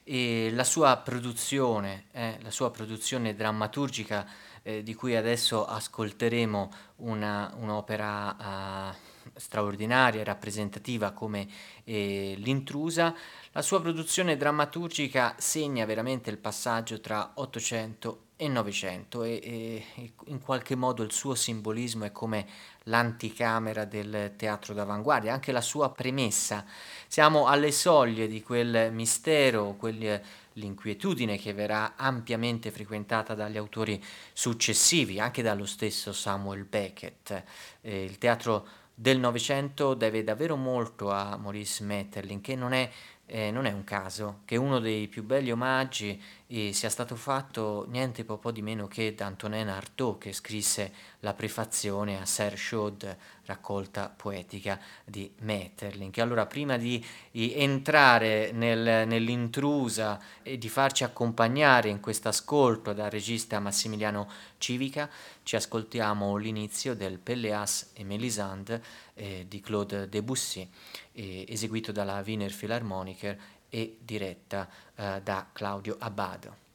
E 0.04 0.50
la 0.52 0.64
sua 0.64 0.96
produzione, 0.98 2.06
eh, 2.12 2.38
la 2.42 2.52
sua 2.52 2.72
produzione 2.72 3.36
drammaturgica 3.36 4.26
eh, 4.64 4.82
di 4.82 4.94
cui 4.94 5.16
adesso 5.16 5.66
ascolteremo 5.66 6.72
una, 6.98 7.54
un'opera 7.58 8.96
straordinaria, 9.38 10.24
rappresentativa 10.24 11.12
come 11.12 11.48
eh, 11.84 12.36
L'intrusa, 12.38 13.16
la 13.52 13.62
sua 13.62 13.82
produzione 13.82 14.38
drammaturgica 14.38 15.36
segna 15.38 15.86
veramente 15.86 16.30
il 16.30 16.38
passaggio 16.38 17.00
tra 17.00 17.32
Ottocento 17.36 18.26
e 18.36 18.48
Novecento 18.48 19.24
e, 19.24 19.84
e, 19.96 20.12
in 20.28 20.40
qualche 20.40 20.76
modo 20.76 21.02
il 21.02 21.12
suo 21.12 21.34
simbolismo 21.34 22.06
è 22.06 22.12
come 22.12 22.46
l'anticamera 22.84 23.86
del 23.86 24.34
teatro 24.36 24.74
d'avanguardia, 24.74 25.34
anche 25.34 25.52
la 25.52 25.62
sua 25.62 25.92
premessa. 25.92 26.64
Siamo 27.08 27.48
alle 27.48 27.72
soglie 27.72 28.28
di 28.28 28.44
quel 28.44 28.92
mistero, 28.94 29.76
quel 29.78 30.22
l'inquietudine 30.58 31.38
che 31.38 31.54
verrà 31.54 31.94
ampiamente 31.96 32.72
frequentata 32.72 33.34
dagli 33.34 33.58
autori 33.58 34.04
successivi, 34.34 35.20
anche 35.20 35.42
dallo 35.42 35.66
stesso 35.66 36.12
Samuel 36.12 36.66
Beckett. 36.66 37.44
Eh, 37.82 38.04
il 38.04 38.18
teatro 38.18 38.68
del 39.00 39.20
Novecento 39.20 39.94
deve 39.94 40.24
davvero 40.24 40.56
molto 40.56 41.12
a 41.12 41.38
Maurice 41.38 41.84
Metterlin, 41.84 42.42
che 42.42 42.56
non 42.56 42.74
è 42.74 42.90
eh, 43.30 43.52
non 43.52 43.66
è 43.66 43.72
un 43.74 43.84
caso 43.84 44.40
che 44.46 44.56
uno 44.56 44.80
dei 44.80 45.10
più 45.10 45.22
belli 45.22 45.52
omaggi 45.52 46.22
eh, 46.48 46.72
sia 46.72 46.90
stato 46.90 47.18
fatto 47.18 47.86
niente 47.90 48.24
po', 48.24 48.52
di 48.52 48.62
meno 48.62 48.88
che 48.88 49.14
da 49.14 49.26
Antonin 49.26 49.68
Artaud 49.68 50.18
che 50.18 50.32
scrisse 50.32 50.94
la 51.20 51.34
prefazione 51.34 52.22
a 52.22 52.26
Serge 52.26 52.70
Chaud, 52.70 53.18
raccolta 53.46 54.14
poetica 54.16 54.80
di 55.04 55.30
Metterlink. 55.40 56.18
Allora 56.20 56.46
prima 56.46 56.78
di, 56.78 57.06
di 57.32 57.54
entrare 57.54 58.52
nel, 58.54 59.06
nell'intrusa 59.06 60.22
e 60.42 60.58
di 60.58 60.70
farci 60.70 61.04
accompagnare 61.04 61.90
in 61.90 62.00
questo 62.00 62.30
ascolto 62.30 62.94
dal 62.94 63.10
regista 63.10 63.60
Massimiliano 63.60 64.30
Civica, 64.58 65.10
ci 65.44 65.58
ascoltiamo 65.58 66.38
l'inizio 66.38 66.96
del 66.96 67.20
Pelléas 67.20 67.92
e 67.94 68.06
Mélisande 68.06 68.82
eh, 69.18 69.46
di 69.48 69.60
Claude 69.60 70.08
Debussy 70.08 70.68
eh, 71.12 71.46
eseguito 71.48 71.92
dalla 71.92 72.24
Wiener 72.26 72.54
Philharmoniker 72.56 73.38
e 73.70 73.98
diretta 74.00 74.70
eh, 74.96 75.22
da 75.24 75.48
Claudio 75.52 75.98
Abbado. 76.00 76.66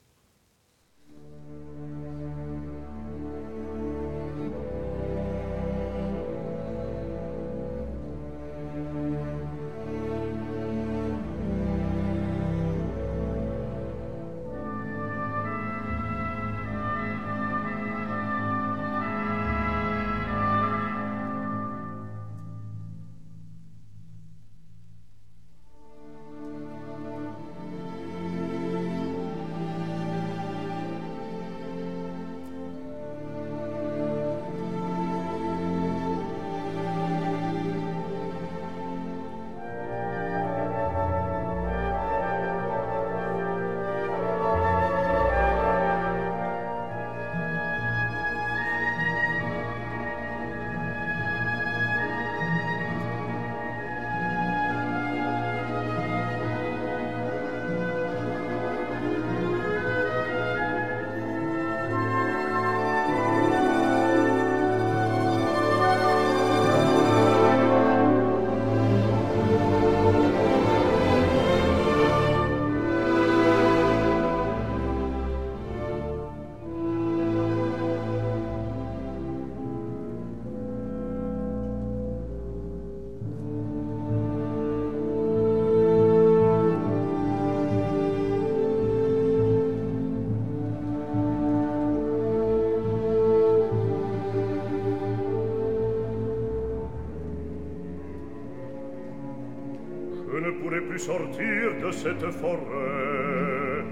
pu 100.93 100.99
sortir 100.99 101.71
de 101.83 101.91
cette 101.91 102.31
forêt. 102.33 103.85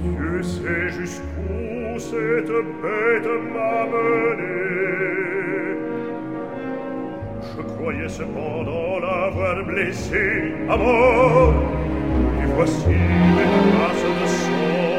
Dieu 0.00 0.42
sait 0.42 0.88
jusqu'où 0.88 1.98
cette 1.98 2.56
bête 2.82 3.30
m'a 3.54 3.86
mené. 3.86 4.56
Je 7.42 7.62
croyais 7.62 8.08
cependant 8.08 8.98
l'avoir 8.98 9.64
blessé 9.64 10.52
à 10.68 10.76
mort, 10.76 11.54
et 12.42 12.46
voici 12.56 12.88
mes 12.88 13.48
traces 13.70 14.04
de 14.20 14.26
sang. 14.26 14.95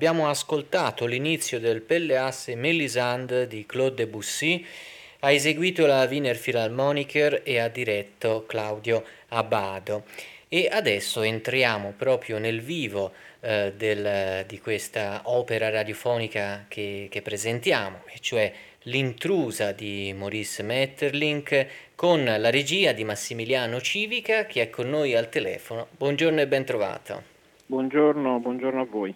Abbiamo 0.00 0.30
ascoltato 0.30 1.04
l'inizio 1.04 1.60
del 1.60 1.82
Pelleas 1.82 2.48
Mélisande 2.56 3.46
di 3.46 3.66
Claude 3.66 3.96
Debussy 3.96 4.64
Ha 5.18 5.30
eseguito 5.30 5.84
la 5.84 6.06
Wiener 6.08 6.40
Philharmoniker 6.40 7.42
e 7.44 7.58
ha 7.58 7.68
diretto 7.68 8.46
Claudio 8.46 9.04
Abbado. 9.28 10.04
E 10.48 10.70
adesso 10.72 11.20
entriamo 11.20 11.92
proprio 11.94 12.38
nel 12.38 12.62
vivo 12.62 13.12
eh, 13.40 13.74
del, 13.76 14.46
di 14.46 14.58
questa 14.58 15.20
opera 15.24 15.68
radiofonica 15.68 16.64
che, 16.66 17.08
che 17.10 17.20
presentiamo, 17.20 18.04
e 18.06 18.20
cioè 18.20 18.50
L'intrusa 18.84 19.72
di 19.72 20.14
Maurice 20.16 20.62
Metterlink 20.62 21.66
con 21.94 22.24
la 22.24 22.48
regia 22.48 22.92
di 22.92 23.04
Massimiliano 23.04 23.78
Civica 23.82 24.46
che 24.46 24.62
è 24.62 24.70
con 24.70 24.88
noi 24.88 25.14
al 25.14 25.28
telefono. 25.28 25.88
Buongiorno 25.94 26.40
e 26.40 26.46
ben 26.46 26.64
trovato. 26.64 27.22
Buongiorno, 27.66 28.38
buongiorno 28.38 28.80
a 28.80 28.86
voi. 28.86 29.14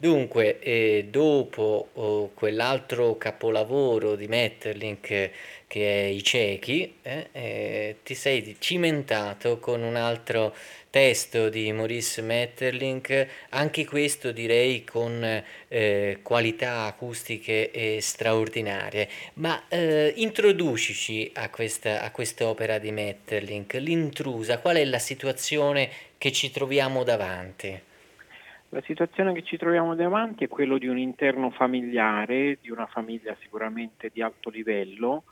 Dunque, 0.00 0.60
eh, 0.60 1.08
dopo 1.10 1.88
oh, 1.94 2.30
quell'altro 2.32 3.16
capolavoro 3.16 4.14
di 4.14 4.28
Metterlink 4.28 5.30
che 5.66 6.04
è 6.04 6.04
I 6.06 6.22
ciechi, 6.22 6.98
eh, 7.02 7.28
eh, 7.32 7.96
ti 8.04 8.14
sei 8.14 8.54
cimentato 8.60 9.58
con 9.58 9.82
un 9.82 9.96
altro 9.96 10.54
testo 10.88 11.48
di 11.48 11.72
Maurice 11.72 12.22
Metterlink, 12.22 13.26
anche 13.48 13.84
questo 13.86 14.30
direi 14.30 14.84
con 14.84 15.42
eh, 15.66 16.18
qualità 16.22 16.84
acustiche 16.84 17.98
straordinarie. 18.00 19.08
Ma 19.34 19.64
eh, 19.68 20.12
introducici 20.14 21.32
a 21.34 21.50
questa, 21.50 22.02
a 22.02 22.12
quest'opera 22.12 22.78
di 22.78 22.92
Metterlink, 22.92 23.74
l'intrusa, 23.74 24.58
qual 24.58 24.76
è 24.76 24.84
la 24.84 25.00
situazione 25.00 25.90
che 26.18 26.30
ci 26.30 26.52
troviamo 26.52 27.02
davanti? 27.02 27.87
La 28.70 28.82
situazione 28.82 29.32
che 29.32 29.42
ci 29.44 29.56
troviamo 29.56 29.94
davanti 29.94 30.44
è 30.44 30.48
quella 30.48 30.76
di 30.76 30.88
un 30.88 30.98
interno 30.98 31.48
familiare, 31.50 32.58
di 32.60 32.70
una 32.70 32.86
famiglia 32.86 33.34
sicuramente 33.40 34.10
di 34.12 34.20
alto 34.20 34.50
livello, 34.50 35.24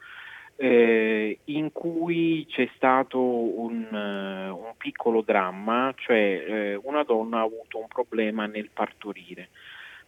eh, 0.57 1.39
in 1.45 1.71
cui 1.71 2.47
c'è 2.49 2.67
stato 2.77 3.21
un, 3.21 3.87
uh, 3.93 4.57
un 4.57 4.73
piccolo 4.79 5.21
dramma, 5.21 5.93
cioè 5.97 6.17
eh, 6.17 6.81
una 6.85 7.03
donna 7.03 7.41
ha 7.41 7.43
avuto 7.43 7.79
un 7.79 7.89
problema 7.89 8.47
nel 8.47 8.71
partorire 8.73 9.51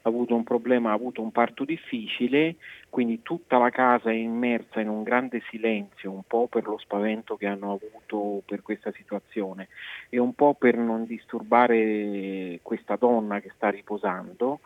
avuto 0.08 0.34
un 0.34 0.44
problema, 0.44 0.90
ha 0.90 0.94
avuto 0.94 1.22
un 1.22 1.30
parto 1.30 1.64
difficile, 1.64 2.56
quindi 2.88 3.22
tutta 3.22 3.58
la 3.58 3.70
casa 3.70 4.10
è 4.10 4.14
immersa 4.14 4.80
in 4.80 4.88
un 4.88 5.02
grande 5.02 5.42
silenzio, 5.48 6.10
un 6.10 6.22
po' 6.26 6.46
per 6.46 6.66
lo 6.66 6.78
spavento 6.78 7.36
che 7.36 7.46
hanno 7.46 7.72
avuto 7.72 8.42
per 8.44 8.62
questa 8.62 8.92
situazione 8.92 9.68
e 10.08 10.18
un 10.18 10.34
po' 10.34 10.54
per 10.54 10.76
non 10.76 11.04
disturbare 11.04 12.58
questa 12.62 12.96
donna 12.96 13.40
che 13.40 13.52
sta 13.54 13.70
riposando. 13.70 14.60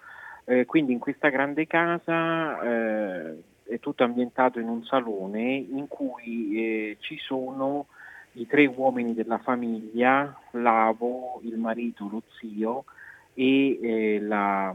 Eh, 0.44 0.64
quindi 0.64 0.92
in 0.92 0.98
questa 0.98 1.28
grande 1.28 1.66
casa 1.66 2.60
eh, 2.62 3.42
è 3.64 3.78
tutto 3.78 4.02
ambientato 4.02 4.58
in 4.58 4.68
un 4.68 4.84
salone 4.84 5.54
in 5.54 5.86
cui 5.88 6.56
eh, 6.56 6.96
ci 7.00 7.16
sono 7.18 7.86
i 8.32 8.46
tre 8.46 8.66
uomini 8.66 9.14
della 9.14 9.38
famiglia, 9.38 10.36
l'avo, 10.52 11.40
il 11.44 11.58
marito, 11.58 12.08
lo 12.10 12.22
zio 12.38 12.84
e 13.34 13.78
eh, 13.80 14.20
la, 14.20 14.74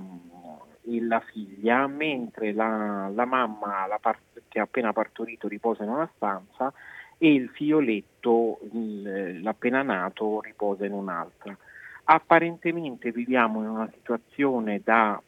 e 0.86 1.02
la 1.02 1.20
figlia, 1.20 1.88
mentre 1.88 2.54
la, 2.54 3.10
la 3.14 3.26
mamma 3.26 3.86
la 3.88 4.00
part- 4.00 4.42
che 4.48 4.60
ha 4.60 4.64
appena 4.64 4.94
partorito 4.94 5.48
riposa 5.48 5.84
in 5.84 5.90
una 5.90 6.10
stanza 6.16 6.74
e 7.18 7.34
il 7.34 7.50
figlioletto, 7.50 8.60
il, 8.72 9.42
l'appena 9.42 9.82
nato, 9.82 10.42
riposa 10.42 10.86
in 10.86 10.94
un'altra. 10.94 11.58
Apparentemente 12.06 13.12
viviamo 13.12 13.62
in 13.62 13.70
una 13.70 13.92
situazione 13.94 14.82
da 14.84 15.22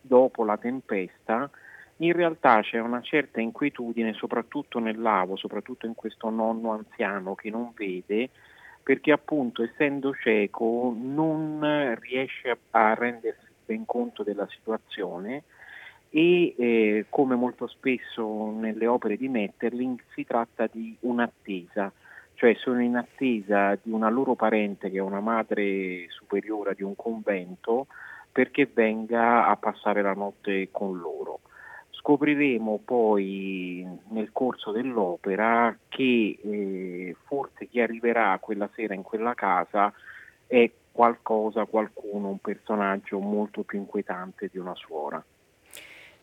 dopo 0.00 0.44
la 0.44 0.56
tempesta, 0.56 1.50
in 1.98 2.12
realtà 2.12 2.60
c'è 2.60 2.78
una 2.78 3.00
certa 3.00 3.40
inquietudine 3.40 4.12
soprattutto 4.14 4.78
nel 4.78 5.00
lavo, 5.00 5.36
soprattutto 5.36 5.86
in 5.86 5.94
questo 5.94 6.28
nonno 6.30 6.72
anziano 6.72 7.34
che 7.34 7.50
non 7.50 7.72
vede, 7.74 8.30
perché 8.84 9.10
appunto 9.12 9.62
essendo 9.62 10.14
cieco 10.14 10.94
non 10.96 11.96
riesce 12.00 12.56
a 12.70 12.94
rendersi 12.94 13.46
ben 13.64 13.86
conto 13.86 14.22
della 14.22 14.46
situazione 14.50 15.44
e 16.10 16.54
eh, 16.56 17.06
come 17.08 17.34
molto 17.34 17.66
spesso 17.66 18.50
nelle 18.50 18.86
opere 18.86 19.16
di 19.16 19.28
Metterling 19.28 19.98
si 20.12 20.24
tratta 20.24 20.68
di 20.70 20.94
un'attesa, 21.00 21.90
cioè 22.34 22.54
sono 22.54 22.82
in 22.82 22.96
attesa 22.96 23.76
di 23.82 23.90
una 23.90 24.10
loro 24.10 24.34
parente 24.34 24.90
che 24.90 24.98
è 24.98 25.00
una 25.00 25.20
madre 25.20 26.06
superiore 26.10 26.74
di 26.76 26.82
un 26.82 26.94
convento 26.94 27.86
perché 28.30 28.70
venga 28.72 29.46
a 29.46 29.56
passare 29.56 30.02
la 30.02 30.12
notte 30.12 30.68
con 30.70 30.98
loro. 30.98 31.40
Scopriremo 32.04 32.82
poi 32.84 33.82
nel 34.10 34.28
corso 34.30 34.72
dell'opera 34.72 35.74
che 35.88 36.38
eh, 36.38 37.16
forse 37.24 37.66
chi 37.66 37.80
arriverà 37.80 38.36
quella 38.42 38.68
sera 38.74 38.92
in 38.92 39.00
quella 39.00 39.32
casa 39.32 39.90
è 40.46 40.70
qualcosa, 40.92 41.64
qualcuno, 41.64 42.28
un 42.28 42.40
personaggio 42.40 43.18
molto 43.20 43.62
più 43.62 43.78
inquietante 43.78 44.50
di 44.52 44.58
una 44.58 44.74
suora. 44.74 45.24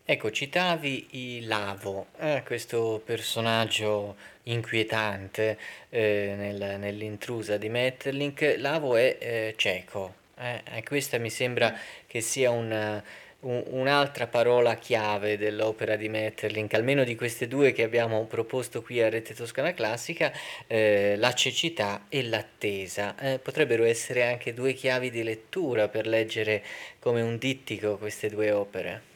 Ecco, 0.04 0.30
citavi 0.30 1.46
Lavo, 1.46 2.06
eh, 2.16 2.44
questo 2.46 3.02
personaggio 3.04 4.14
inquietante 4.44 5.58
eh, 5.88 6.34
nel, 6.36 6.78
nell'intrusa 6.78 7.56
di 7.56 7.68
Metterlink. 7.68 8.54
Lavo 8.58 8.94
è 8.94 9.16
eh, 9.18 9.54
cieco, 9.56 10.14
eh, 10.38 10.62
e 10.76 10.84
questa 10.84 11.18
mi 11.18 11.30
sembra 11.30 11.74
che 12.06 12.20
sia 12.20 12.52
un 12.52 13.02
un'altra 13.42 14.26
parola 14.26 14.74
chiave 14.74 15.36
dell'opera 15.36 15.96
di 15.96 16.08
Metterlink, 16.08 16.74
almeno 16.74 17.04
di 17.04 17.16
queste 17.16 17.48
due 17.48 17.72
che 17.72 17.82
abbiamo 17.82 18.24
proposto 18.26 18.82
qui 18.82 19.00
a 19.00 19.08
Rete 19.08 19.34
Toscana 19.34 19.72
Classica, 19.72 20.30
eh, 20.66 21.16
la 21.16 21.32
cecità 21.32 22.02
e 22.08 22.22
l'attesa. 22.22 23.16
Eh, 23.18 23.38
potrebbero 23.38 23.84
essere 23.84 24.30
anche 24.30 24.54
due 24.54 24.74
chiavi 24.74 25.10
di 25.10 25.22
lettura 25.22 25.88
per 25.88 26.06
leggere 26.06 26.62
come 27.00 27.20
un 27.20 27.36
dittico 27.38 27.96
queste 27.96 28.28
due 28.28 28.52
opere. 28.52 29.10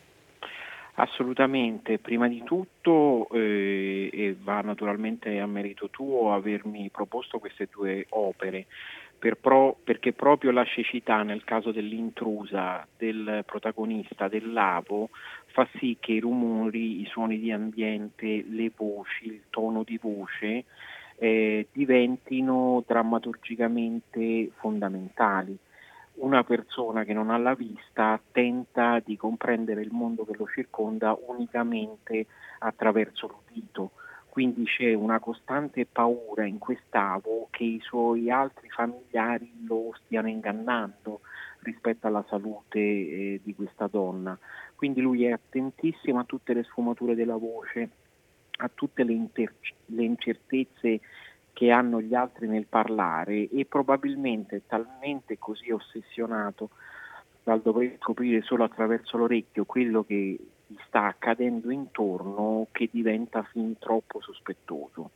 Assolutamente, 0.99 1.99
prima 1.99 2.27
di 2.27 2.43
tutto 2.43 3.29
eh, 3.31 4.09
e 4.11 4.37
va 4.43 4.63
naturalmente 4.63 5.39
a 5.39 5.47
merito 5.47 5.91
tuo 5.91 6.33
avermi 6.33 6.89
proposto 6.91 7.39
queste 7.39 7.69
due 7.71 8.07
opere 8.11 8.65
per 9.27 9.39
pro, 9.39 9.77
perché 9.83 10.13
proprio 10.13 10.53
la 10.53 10.65
cecità 10.65 11.25
nel 11.25 11.43
caso 11.43 11.73
dell'intrusa 11.73 12.87
del 12.97 13.43
protagonista 13.45 14.29
del 14.29 14.53
lavo 14.53 15.09
fa 15.47 15.67
sì 15.79 15.97
che 15.99 16.13
i 16.13 16.21
rumori, 16.21 17.01
i 17.01 17.07
suoni 17.07 17.41
di 17.41 17.51
ambiente, 17.51 18.45
le 18.49 18.71
voci, 18.77 19.27
il 19.27 19.43
tono 19.51 19.83
di 19.83 19.99
voce 20.01 20.65
eh, 21.17 21.67
diventino 21.73 22.85
drammaturgicamente 22.87 24.53
fondamentali. 24.61 25.59
Una 26.19 26.45
persona 26.45 27.03
che 27.03 27.13
non 27.13 27.31
ha 27.31 27.37
la 27.37 27.55
vista 27.55 28.21
tenta 28.31 29.01
di 29.05 29.17
comprendere 29.17 29.81
il 29.81 29.91
mondo 29.91 30.25
che 30.25 30.37
lo 30.37 30.47
circonda 30.47 31.19
unicamente 31.27 32.27
attraverso 32.61 33.27
l'udito 33.27 33.91
quindi 34.37 34.65
c'è 34.65 34.93
una 34.93 35.19
costante 35.19 35.87
paura 35.87 36.45
in 36.45 36.59
quest'avo 36.59 37.49
che 37.49 37.65
i 37.65 37.81
suoi 37.81 38.31
altri 38.31 38.69
familiari 38.69 39.51
lo 39.67 39.95
stiano 40.05 40.29
ingannando 40.29 41.21
rispetto 41.61 42.07
alla 42.07 42.23
salute 42.29 42.79
eh, 42.79 43.41
di 43.43 43.55
questa 43.55 43.87
donna. 43.87 44.39
Quindi 44.75 45.01
lui 45.01 45.25
è 45.25 45.31
attentissimo 45.31 46.19
a 46.19 46.25
tutte 46.25 46.53
le 46.53 46.65
sfumature 46.65 47.15
della 47.15 47.37
voce, 47.37 47.89
a 48.59 48.69
tutte 48.69 49.05
le, 49.05 49.15
inter- 49.15 49.55
le 49.87 50.05
incertezze 50.05 51.01
che 51.55 51.71
hanno 51.71 52.03
gli 52.03 52.15
altri 52.15 52.47
nel 52.47 52.67
parlare 52.67 53.49
e 53.49 53.65
probabilmente 53.65 54.57
è 54.57 54.61
talmente 54.67 55.39
così 55.39 55.71
ossessionato 55.71 56.69
dal 57.43 57.63
dover 57.63 57.97
scoprire 58.01 58.43
solo 58.43 58.65
attraverso 58.65 59.17
l'orecchio 59.17 59.65
quello 59.65 60.05
che 60.05 60.37
sta 60.87 61.07
accadendo 61.07 61.71
intorno 61.71 62.67
che 62.73 62.89
diventa 62.91 63.43
fin 63.43 63.79
troppo 63.79 64.21
sospettoso. 64.21 65.11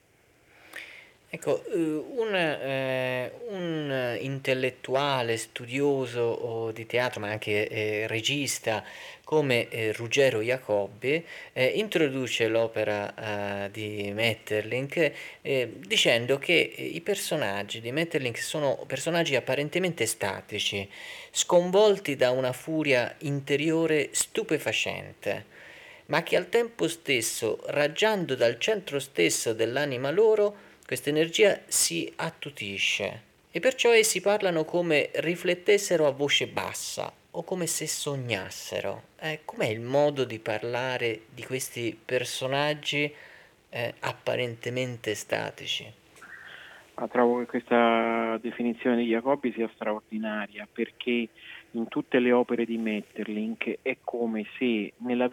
Ecco, 1.33 1.65
eh, 1.67 1.77
un, 1.77 2.35
eh, 2.35 3.33
un 3.51 4.19
intellettuale, 4.21 5.37
studioso 5.37 6.73
di 6.75 6.87
teatro, 6.87 7.21
ma 7.21 7.29
anche 7.29 7.69
eh, 7.69 8.07
regista 8.09 8.83
come 9.23 9.69
eh, 9.69 9.93
Ruggero 9.93 10.41
Jacobi, 10.41 11.25
eh, 11.53 11.67
introduce 11.67 12.49
l'opera 12.49 13.67
eh, 13.67 13.71
di 13.71 14.11
Metterlink 14.13 15.13
dicendo 15.87 16.39
che 16.39 16.53
i 16.53 17.01
personaggi 17.01 17.81
di 17.81 17.93
Metterlink 17.93 18.39
sono 18.39 18.83
personaggi 18.89 19.37
apparentemente 19.37 20.07
statici, 20.07 20.89
sconvolti 21.31 22.17
da 22.17 22.33
una 22.33 22.53
furia 22.53 23.15
interiore 23.19 24.09
stupefacente, 24.11 25.45
ma 26.07 26.25
che 26.25 26.35
al 26.35 26.49
tempo 26.49 26.89
stesso, 26.89 27.61
raggiando 27.67 28.35
dal 28.35 28.59
centro 28.59 28.99
stesso 28.99 29.53
dell'anima 29.53 30.11
loro, 30.11 30.69
questa 30.91 31.11
energia 31.11 31.57
si 31.69 32.13
attutisce 32.17 33.23
e 33.53 33.61
perciò 33.61 33.93
essi 33.93 34.21
parlano 34.21 34.65
come 34.65 35.11
riflettessero 35.15 36.05
a 36.05 36.11
voce 36.11 36.49
bassa 36.49 37.13
o 37.31 37.45
come 37.45 37.69
se 37.69 37.87
sognassero. 37.87 39.03
Eh, 39.21 39.43
com'è 39.45 39.69
il 39.69 39.79
modo 39.79 40.25
di 40.25 40.41
parlare 40.41 41.27
di 41.33 41.45
questi 41.45 41.97
personaggi 42.05 43.09
eh, 43.69 43.95
apparentemente 44.01 45.15
statici? 45.15 45.87
Ah, 46.95 47.07
trovo 47.07 47.39
che 47.39 47.47
questa 47.47 48.37
definizione 48.39 48.97
di 48.97 49.05
Jacobi 49.05 49.53
sia 49.53 49.71
straordinaria 49.73 50.67
perché 50.73 51.29
in 51.71 51.87
tutte 51.87 52.19
le 52.19 52.33
opere 52.33 52.65
di 52.65 52.79
Metterlink 52.79 53.79
è 53.83 53.99
come 54.03 54.45
se 54.59 54.95
nella, 54.97 55.31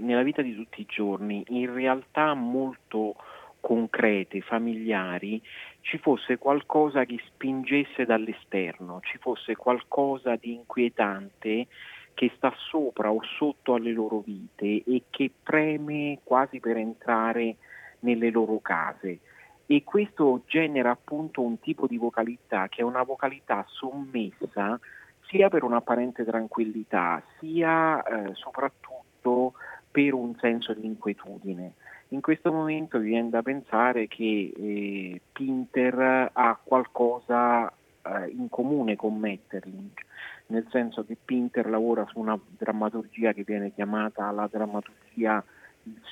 nella 0.00 0.22
vita 0.22 0.42
di 0.42 0.54
tutti 0.54 0.82
i 0.82 0.86
giorni, 0.86 1.42
in 1.48 1.72
realtà 1.72 2.34
molto 2.34 3.16
concrete, 3.60 4.40
familiari, 4.40 5.42
ci 5.80 5.98
fosse 5.98 6.38
qualcosa 6.38 7.04
che 7.04 7.18
spingesse 7.26 8.04
dall'esterno, 8.04 9.00
ci 9.02 9.18
fosse 9.18 9.56
qualcosa 9.56 10.36
di 10.36 10.54
inquietante 10.54 11.66
che 12.14 12.32
sta 12.36 12.52
sopra 12.56 13.12
o 13.12 13.20
sotto 13.22 13.74
alle 13.74 13.92
loro 13.92 14.18
vite 14.18 14.82
e 14.84 15.04
che 15.08 15.30
preme 15.42 16.18
quasi 16.24 16.58
per 16.58 16.76
entrare 16.76 17.56
nelle 18.00 18.30
loro 18.30 18.60
case. 18.60 19.20
E 19.66 19.84
questo 19.84 20.42
genera 20.46 20.90
appunto 20.90 21.42
un 21.42 21.60
tipo 21.60 21.86
di 21.86 21.96
vocalità 21.96 22.68
che 22.68 22.80
è 22.80 22.84
una 22.84 23.02
vocalità 23.02 23.64
sommessa 23.68 24.80
sia 25.28 25.48
per 25.48 25.62
un'apparente 25.62 26.24
tranquillità, 26.24 27.22
sia 27.38 28.02
eh, 28.02 28.34
soprattutto 28.34 29.52
per 29.90 30.14
un 30.14 30.34
senso 30.40 30.72
di 30.72 30.86
inquietudine. 30.86 31.74
In 32.10 32.22
questo 32.22 32.50
momento 32.50 32.98
viene 32.98 33.28
da 33.28 33.42
pensare 33.42 34.06
che 34.08 34.52
eh, 34.56 35.20
Pinter 35.30 36.30
ha 36.32 36.58
qualcosa 36.62 37.70
eh, 37.70 38.30
in 38.30 38.48
comune 38.48 38.96
con 38.96 39.18
Metterlink, 39.18 40.04
nel 40.46 40.66
senso 40.70 41.04
che 41.04 41.18
Pinter 41.22 41.68
lavora 41.68 42.06
su 42.06 42.18
una 42.18 42.38
drammaturgia 42.56 43.34
che 43.34 43.42
viene 43.44 43.74
chiamata 43.74 44.30
la 44.30 44.48
drammaturgia 44.50 45.44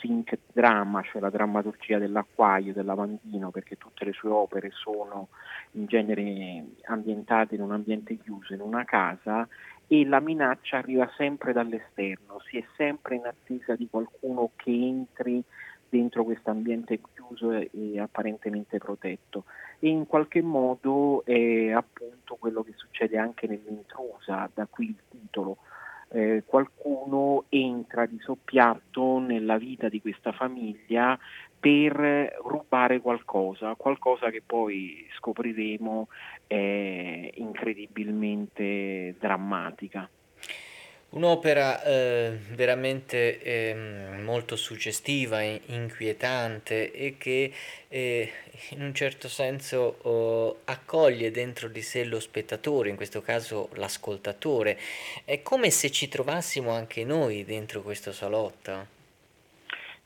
sync 0.01 0.39
drama, 0.53 1.03
cioè 1.03 1.21
la 1.21 1.31
drammaturgia 1.31 1.99
dell'acquaio, 1.99 2.75
del 2.75 2.85
lavandino, 2.85 3.51
perché 3.51 3.77
tutte 3.77 4.05
le 4.05 4.13
sue 4.13 4.31
opere 4.31 4.71
sono 4.73 5.29
in 5.73 5.87
genere 5.87 6.65
ambientate 6.85 7.55
in 7.55 7.63
un 7.63 7.73
ambiente 7.73 8.19
chiuso, 8.19 8.53
in 8.53 8.61
una 8.61 8.85
casa, 8.85 9.49
e 9.87 10.05
la 10.05 10.21
minaccia 10.21 10.79
arriva 10.79 11.11
sempre 11.17 11.53
dall'esterno, 11.53 12.41
si 12.49 12.59
è 12.59 12.65
sempre 12.77 13.17
in 13.17 13.27
attesa 13.27 13.75
di 13.77 13.89
qualcuno 13.89 14.51
che 14.57 14.71
entri 14.71 15.43
dentro 15.89 16.25
questo 16.25 16.51
ambiente 16.51 17.01
chiuso 17.15 17.53
e 17.53 17.99
apparentemente 17.99 18.79
protetto 18.79 19.45
e 19.79 19.89
in 19.89 20.07
qualche 20.07 20.43
modo 20.43 21.25
è 21.25 21.71
appunto 21.71 22.37
quello 22.37 22.63
che 22.63 22.73
succede 22.77 23.19
anche 23.19 23.47
nell'intrusa, 23.47 24.51
da 24.53 24.67
qui 24.67 24.87
il 24.87 24.97
titolo, 25.09 25.59
eh, 26.09 26.45
qualcuno 26.47 27.45
entra 27.49 28.07
di 28.07 28.19
soppiatto 28.21 29.19
nella 29.19 29.59
vita 29.59 29.89
di 29.89 30.01
questa 30.01 30.33
famiglia 30.33 31.19
per 31.59 32.37
rubare 32.45 33.01
qualcosa, 33.01 33.75
qualcosa 33.75 34.31
che 34.31 34.43
poi 34.45 35.07
scopriremo 35.17 36.09
è 36.47 37.31
incredibilmente 37.35 39.17
drammatica. 39.19 40.09
Un'opera 41.09 41.83
eh, 41.83 42.37
veramente 42.55 43.41
eh, 43.41 43.75
molto 44.23 44.57
suggestiva, 44.57 45.41
inquietante 45.41 46.93
e 46.93 47.15
che 47.17 47.53
eh, 47.89 48.31
in 48.71 48.83
un 48.83 48.93
certo 48.93 49.29
senso 49.29 49.99
oh, 50.03 50.59
accoglie 50.65 51.31
dentro 51.31 51.69
di 51.69 51.81
sé 51.81 52.05
lo 52.05 52.21
spettatore, 52.21 52.91
in 52.91 52.97
questo 52.97 53.23
caso 53.23 53.71
l'ascoltatore. 53.75 54.79
È 55.25 55.41
come 55.43 55.71
se 55.71 55.91
ci 55.91 56.09
trovassimo 56.09 56.73
anche 56.73 57.05
noi 57.05 57.45
dentro 57.45 57.83
questo 57.83 58.13
salotto. 58.13 58.95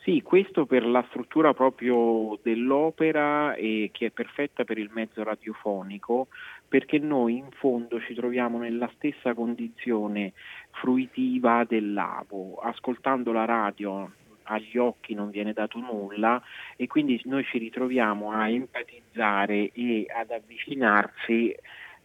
Sì, 0.02 0.22
questo 0.22 0.64
per 0.64 0.86
la 0.86 1.04
struttura 1.08 1.52
proprio 1.52 2.38
dell'opera 2.42 3.54
e 3.54 3.90
che 3.92 4.06
è 4.06 4.10
perfetta 4.10 4.64
per 4.64 4.78
il 4.78 4.90
mezzo 4.92 5.22
radiofonico, 5.22 6.28
perché 6.66 6.98
noi 6.98 7.36
in 7.36 7.50
fondo 7.50 8.00
ci 8.00 8.14
troviamo 8.14 8.58
nella 8.58 8.90
stessa 8.94 9.34
condizione 9.34 10.32
fruitiva 10.70 11.64
del 11.64 11.92
lago, 11.92 12.56
ascoltando 12.56 13.32
la 13.32 13.44
radio 13.44 14.10
agli 14.44 14.76
occhi 14.78 15.14
non 15.14 15.30
viene 15.30 15.52
dato 15.52 15.78
nulla 15.78 16.42
e 16.76 16.86
quindi 16.86 17.20
noi 17.24 17.44
ci 17.44 17.58
ritroviamo 17.58 18.32
a 18.32 18.48
empatizzare 18.48 19.70
e 19.72 20.06
ad 20.08 20.30
avvicinarci 20.30 21.54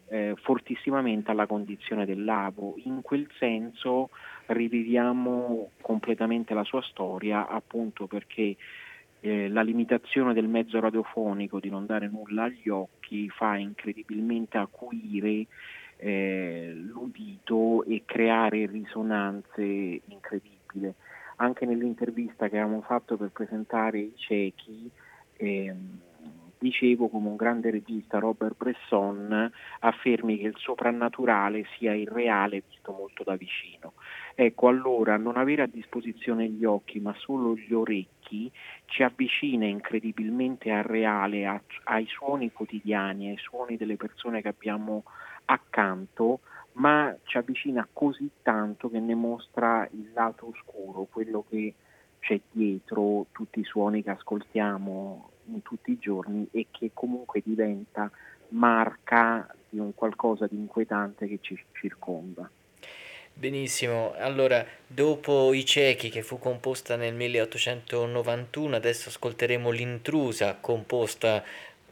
eh, 0.07 0.35
fortissimamente 0.41 1.31
alla 1.31 1.47
condizione 1.47 2.05
del 2.05 2.23
lago. 2.23 2.75
In 2.83 3.01
quel 3.01 3.27
senso 3.39 4.09
riviviamo 4.47 5.71
completamente 5.81 6.53
la 6.53 6.63
sua 6.63 6.81
storia 6.83 7.47
appunto 7.47 8.05
perché 8.05 8.55
eh, 9.21 9.49
la 9.49 9.63
limitazione 9.63 10.33
del 10.33 10.47
mezzo 10.47 10.79
radiofonico 10.79 11.59
di 11.59 11.69
non 11.69 11.87
dare 11.87 12.07
nulla 12.07 12.43
agli 12.43 12.69
occhi 12.69 13.27
fa 13.29 13.57
incredibilmente 13.57 14.57
acuire 14.57 15.47
eh, 16.05 16.71
l'udito 16.75 17.83
e 17.83 18.03
creare 18.05 18.67
risonanze 18.67 19.63
incredibili. 19.63 20.93
Anche 21.37 21.65
nell'intervista 21.65 22.47
che 22.47 22.59
avevamo 22.59 22.81
fatto 22.81 23.17
per 23.17 23.31
presentare 23.31 23.97
i 23.97 24.13
ciechi, 24.15 24.89
ehm, 25.37 25.99
dicevo 26.59 27.07
come 27.07 27.27
un 27.27 27.35
grande 27.35 27.71
regista 27.71 28.19
Robert 28.19 28.55
Bresson 28.55 29.51
affermi 29.79 30.37
che 30.37 30.47
il 30.47 30.55
soprannaturale 30.57 31.65
sia 31.75 31.93
il 31.95 32.07
reale 32.07 32.61
visto 32.69 32.91
molto 32.91 33.23
da 33.23 33.35
vicino. 33.35 33.93
Ecco, 34.35 34.67
allora 34.67 35.17
non 35.17 35.37
avere 35.37 35.63
a 35.63 35.67
disposizione 35.67 36.47
gli 36.47 36.65
occhi 36.65 36.99
ma 36.99 37.15
solo 37.17 37.55
gli 37.55 37.73
orecchi 37.73 38.51
ci 38.85 39.01
avvicina 39.01 39.65
incredibilmente 39.65 40.69
al 40.71 40.83
reale, 40.83 41.47
a, 41.47 41.59
ai 41.85 42.05
suoni 42.05 42.51
quotidiani, 42.51 43.29
ai 43.29 43.37
suoni 43.37 43.75
delle 43.75 43.95
persone 43.95 44.41
che 44.43 44.49
abbiamo 44.49 45.03
accanto, 45.45 46.39
ma 46.73 47.15
ci 47.23 47.37
avvicina 47.37 47.87
così 47.91 48.29
tanto 48.41 48.89
che 48.89 48.99
ne 48.99 49.15
mostra 49.15 49.87
il 49.91 50.11
lato 50.13 50.49
oscuro, 50.49 51.07
quello 51.09 51.45
che 51.49 51.73
c'è 52.19 52.39
dietro 52.51 53.27
tutti 53.31 53.59
i 53.59 53.63
suoni 53.63 54.03
che 54.03 54.09
ascoltiamo 54.09 55.29
in 55.45 55.61
tutti 55.61 55.91
i 55.91 55.99
giorni 55.99 56.47
e 56.51 56.67
che 56.71 56.91
comunque 56.93 57.41
diventa 57.43 58.09
marca 58.49 59.47
di 59.69 59.79
un 59.79 59.93
qualcosa 59.93 60.47
di 60.47 60.55
inquietante 60.55 61.27
che 61.27 61.39
ci 61.41 61.61
circonda. 61.73 62.49
Benissimo, 63.37 64.13
allora 64.17 64.65
dopo 64.87 65.53
I 65.53 65.65
ciechi 65.65 66.09
che 66.09 66.23
fu 66.23 66.39
composta 66.39 66.95
nel 66.95 67.13
1891, 67.13 68.75
adesso 68.77 69.09
ascolteremo 69.09 69.71
L'intrusa 69.71 70.55
composta 70.55 71.43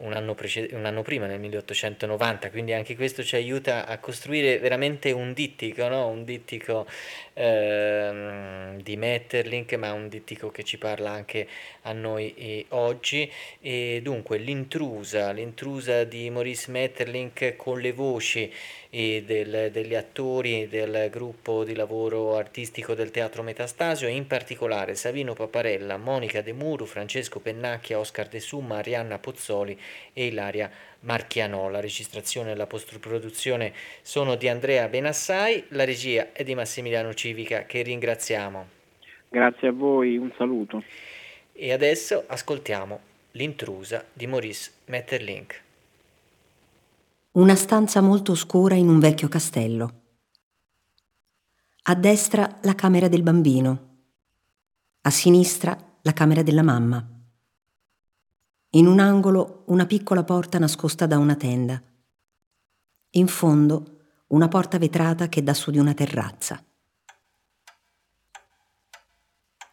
un 0.04 0.14
anno, 0.14 0.36
prece- 0.36 0.70
un 0.74 0.86
anno, 0.86 1.02
prima, 1.02 1.26
nel 1.26 1.40
1890, 1.40 2.50
quindi 2.50 2.74
anche 2.74 2.96
questo 2.96 3.24
ci 3.24 3.36
aiuta 3.36 3.86
a 3.86 3.98
costruire 3.98 4.60
veramente 4.60 5.12
un 5.12 5.34
dittico, 5.34 5.88
no? 5.88 6.08
un 6.08 6.24
dittico 6.24 6.86
ehm, 7.34 8.82
di 8.82 8.98
Metterlink, 8.98 9.74
ma 9.74 9.94
un 9.94 10.10
dittico 10.10 10.52
che 10.52 10.64
ci 10.64 10.78
parla 10.78 11.12
anche 11.12 11.48
a 11.84 11.94
noi 11.94 12.34
eh, 12.36 12.66
oggi. 12.70 13.32
E 13.62 14.02
dunque 14.04 14.38
l'intrusa, 14.38 15.32
l'intrusa 15.32 16.04
di 16.04 16.30
Maurice 16.30 16.72
Metterlink 16.72 17.56
con 17.56 17.80
le 17.80 17.92
voci 17.94 18.52
eh, 18.96 19.24
del, 19.26 19.72
degli 19.72 19.96
attori 19.96 20.68
del 20.68 21.10
gruppo 21.10 21.64
di 21.64 21.74
lavoro 21.74 22.38
artistico 22.38 22.94
del 22.94 23.10
Teatro 23.10 23.42
Metastasio, 23.42 24.08
in 24.08 24.28
particolare 24.28 24.94
Savino 24.94 25.34
Paparella, 25.34 25.98
Monica 25.98 26.42
De 26.42 26.54
Muru, 26.54 26.86
Francesco 26.86 27.40
Pennacchia, 27.40 27.98
Oscar 27.98 28.28
De 28.28 28.40
Summa, 28.40 28.78
Arianna 28.78 29.18
Pozzoli 29.18 29.76
e 30.14 30.28
Ilaria 30.28 30.70
Marchianò. 31.00 31.70
La 31.70 31.80
registrazione 31.80 32.52
e 32.52 32.56
la 32.56 32.68
post-produzione 32.68 33.74
sono 34.04 34.36
di 34.36 34.48
Andrea 34.48 34.88
Benassai, 34.88 35.66
la 35.70 35.86
regia 35.86 36.32
è 36.32 36.44
di 36.44 36.54
Massimiliano 36.54 37.16
Civica 37.16 37.66
che 37.66 37.82
ringraziamo. 37.82 38.68
Grazie 39.30 39.70
a 39.70 39.72
voi, 39.72 40.18
un 40.18 40.32
saluto. 40.38 40.84
E 41.52 41.72
adesso 41.72 42.26
ascoltiamo 42.28 43.12
L'intrusa 43.36 44.06
di 44.14 44.28
Maurice 44.28 44.72
Metterlink. 44.86 45.63
Una 47.34 47.56
stanza 47.56 48.00
molto 48.00 48.34
oscura 48.34 48.76
in 48.76 48.88
un 48.88 49.00
vecchio 49.00 49.28
castello. 49.28 50.02
A 51.86 51.96
destra 51.96 52.60
la 52.62 52.76
camera 52.76 53.08
del 53.08 53.24
bambino, 53.24 53.88
a 55.02 55.10
sinistra 55.10 55.76
la 56.04 56.14
camera 56.14 56.44
della 56.44 56.62
mamma. 56.62 57.04
In 58.70 58.86
un 58.86 59.00
angolo 59.00 59.64
una 59.70 59.88
piccola 59.88 60.24
porta 60.24 60.60
nascosta 60.60 61.08
da 61.08 61.18
una 61.18 61.34
tenda. 61.34 61.82
In 63.10 63.28
fondo 63.28 64.02
una 64.28 64.48
porta 64.48 64.78
vetrata 64.78 65.28
che 65.28 65.42
dà 65.42 65.56
su 65.56 65.72
di 65.72 65.80
una 65.80 65.96
terrazza. 65.96 66.64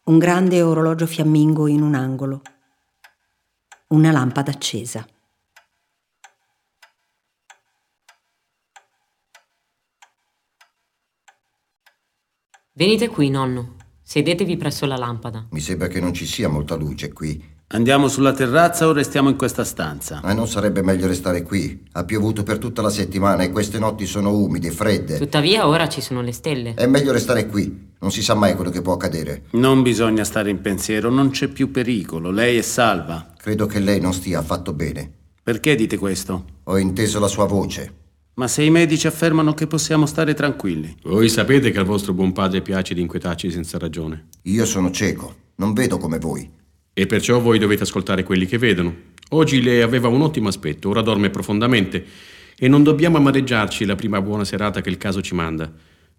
Un 0.04 0.18
grande 0.18 0.62
orologio 0.62 1.06
fiammingo 1.06 1.66
in 1.66 1.82
un 1.82 1.94
angolo. 1.94 2.40
Una 3.88 4.12
lampada 4.12 4.50
accesa. 4.50 5.06
Venite 12.80 13.08
qui, 13.08 13.28
nonno. 13.28 13.74
Sedetevi 14.00 14.56
presso 14.56 14.86
la 14.86 14.96
lampada. 14.96 15.48
Mi 15.50 15.60
sembra 15.60 15.86
che 15.86 16.00
non 16.00 16.14
ci 16.14 16.24
sia 16.24 16.48
molta 16.48 16.76
luce 16.76 17.12
qui. 17.12 17.38
Andiamo 17.72 18.08
sulla 18.08 18.32
terrazza 18.32 18.86
o 18.86 18.92
restiamo 18.92 19.28
in 19.28 19.36
questa 19.36 19.64
stanza? 19.64 20.20
Ma 20.24 20.32
non 20.32 20.48
sarebbe 20.48 20.80
meglio 20.80 21.06
restare 21.06 21.42
qui? 21.42 21.84
Ha 21.92 22.04
piovuto 22.04 22.42
per 22.42 22.56
tutta 22.56 22.80
la 22.80 22.88
settimana 22.88 23.42
e 23.42 23.50
queste 23.50 23.78
notti 23.78 24.06
sono 24.06 24.32
umide, 24.32 24.68
e 24.68 24.70
fredde. 24.70 25.18
Tuttavia 25.18 25.68
ora 25.68 25.90
ci 25.90 26.00
sono 26.00 26.22
le 26.22 26.32
stelle. 26.32 26.72
È 26.72 26.86
meglio 26.86 27.12
restare 27.12 27.46
qui. 27.48 27.90
Non 28.00 28.10
si 28.10 28.22
sa 28.22 28.32
mai 28.32 28.54
quello 28.54 28.70
che 28.70 28.80
può 28.80 28.94
accadere. 28.94 29.42
Non 29.50 29.82
bisogna 29.82 30.24
stare 30.24 30.48
in 30.48 30.62
pensiero, 30.62 31.10
non 31.10 31.28
c'è 31.28 31.48
più 31.48 31.70
pericolo. 31.70 32.30
Lei 32.30 32.56
è 32.56 32.62
salva. 32.62 33.34
Credo 33.36 33.66
che 33.66 33.78
lei 33.78 34.00
non 34.00 34.14
stia 34.14 34.38
affatto 34.38 34.72
bene. 34.72 35.12
Perché 35.42 35.74
dite 35.74 35.98
questo? 35.98 36.44
Ho 36.64 36.78
inteso 36.78 37.20
la 37.20 37.28
sua 37.28 37.44
voce. 37.44 37.98
Ma 38.40 38.48
se 38.48 38.62
i 38.62 38.70
medici 38.70 39.06
affermano 39.06 39.52
che 39.52 39.66
possiamo 39.66 40.06
stare 40.06 40.32
tranquilli. 40.32 40.96
Voi 41.02 41.28
sapete 41.28 41.70
che 41.70 41.78
al 41.78 41.84
vostro 41.84 42.14
buon 42.14 42.32
padre 42.32 42.62
piace 42.62 42.94
di 42.94 43.02
inquietarci 43.02 43.50
senza 43.50 43.76
ragione. 43.76 44.28
Io 44.44 44.64
sono 44.64 44.90
cieco, 44.90 45.34
non 45.56 45.74
vedo 45.74 45.98
come 45.98 46.18
voi. 46.18 46.50
E 46.94 47.04
perciò 47.04 47.38
voi 47.38 47.58
dovete 47.58 47.82
ascoltare 47.82 48.22
quelli 48.22 48.46
che 48.46 48.56
vedono. 48.56 48.96
Oggi 49.32 49.60
lei 49.60 49.82
aveva 49.82 50.08
un 50.08 50.22
ottimo 50.22 50.48
aspetto, 50.48 50.88
ora 50.88 51.02
dorme 51.02 51.28
profondamente 51.28 52.02
e 52.56 52.66
non 52.66 52.82
dobbiamo 52.82 53.18
amareggiarci 53.18 53.84
la 53.84 53.94
prima 53.94 54.22
buona 54.22 54.46
serata 54.46 54.80
che 54.80 54.88
il 54.88 54.96
caso 54.96 55.20
ci 55.20 55.34
manda. 55.34 55.70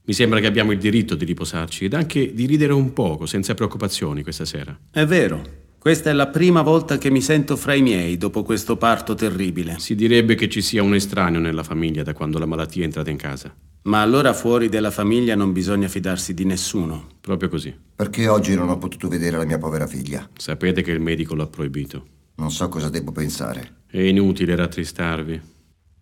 Mi 0.04 0.14
sembra 0.14 0.40
che 0.40 0.46
abbiamo 0.46 0.74
il 0.74 0.78
diritto 0.78 1.16
di 1.16 1.26
riposarci 1.26 1.86
ed 1.86 1.96
anche 1.96 2.36
di 2.36 2.46
ridere 2.46 2.74
un 2.74 2.94
poco, 2.94 3.26
senza 3.26 3.56
preoccupazioni, 3.56 4.22
questa 4.22 4.46
sera. 4.46 4.78
È 4.92 5.06
vero. 5.08 5.61
Questa 5.82 6.12
è 6.12 6.14
la 6.14 6.28
prima 6.28 6.62
volta 6.62 7.00
che 7.00 7.10
mi 7.10 7.22
sento 7.22 7.56
fra 7.56 7.74
i 7.74 7.82
miei 7.82 8.16
dopo 8.16 8.44
questo 8.44 8.78
parto 8.78 9.16
terribile. 9.16 9.80
Si 9.80 9.96
direbbe 9.96 10.36
che 10.36 10.48
ci 10.48 10.62
sia 10.62 10.84
un 10.84 10.94
estraneo 10.94 11.40
nella 11.40 11.64
famiglia 11.64 12.04
da 12.04 12.14
quando 12.14 12.38
la 12.38 12.46
malattia 12.46 12.84
è 12.84 12.86
entrata 12.86 13.10
in 13.10 13.18
casa. 13.18 13.52
Ma 13.86 14.00
allora 14.00 14.32
fuori 14.32 14.70
della 14.70 14.92
famiglia 14.92 15.34
non 15.34 15.52
bisogna 15.52 15.88
fidarsi 15.88 16.36
di 16.36 16.46
nessuno. 16.46 17.08
Proprio 17.20 17.50
così. 17.50 17.76
Perché 17.96 18.28
oggi 18.28 18.54
non 18.54 18.70
ho 18.70 18.78
potuto 18.78 19.08
vedere 19.08 19.38
la 19.38 19.44
mia 19.44 19.58
povera 19.58 19.88
figlia? 19.88 20.30
Sapete 20.38 20.84
che 20.84 20.92
il 20.92 21.00
medico 21.00 21.34
l'ha 21.34 21.48
proibito. 21.48 22.06
Non 22.36 22.52
so 22.52 22.70
cosa 22.70 22.90
devo 22.90 23.12
pensare. 23.12 23.78
È 23.88 24.00
inutile 24.00 24.56
rattristarvi. 24.56 25.42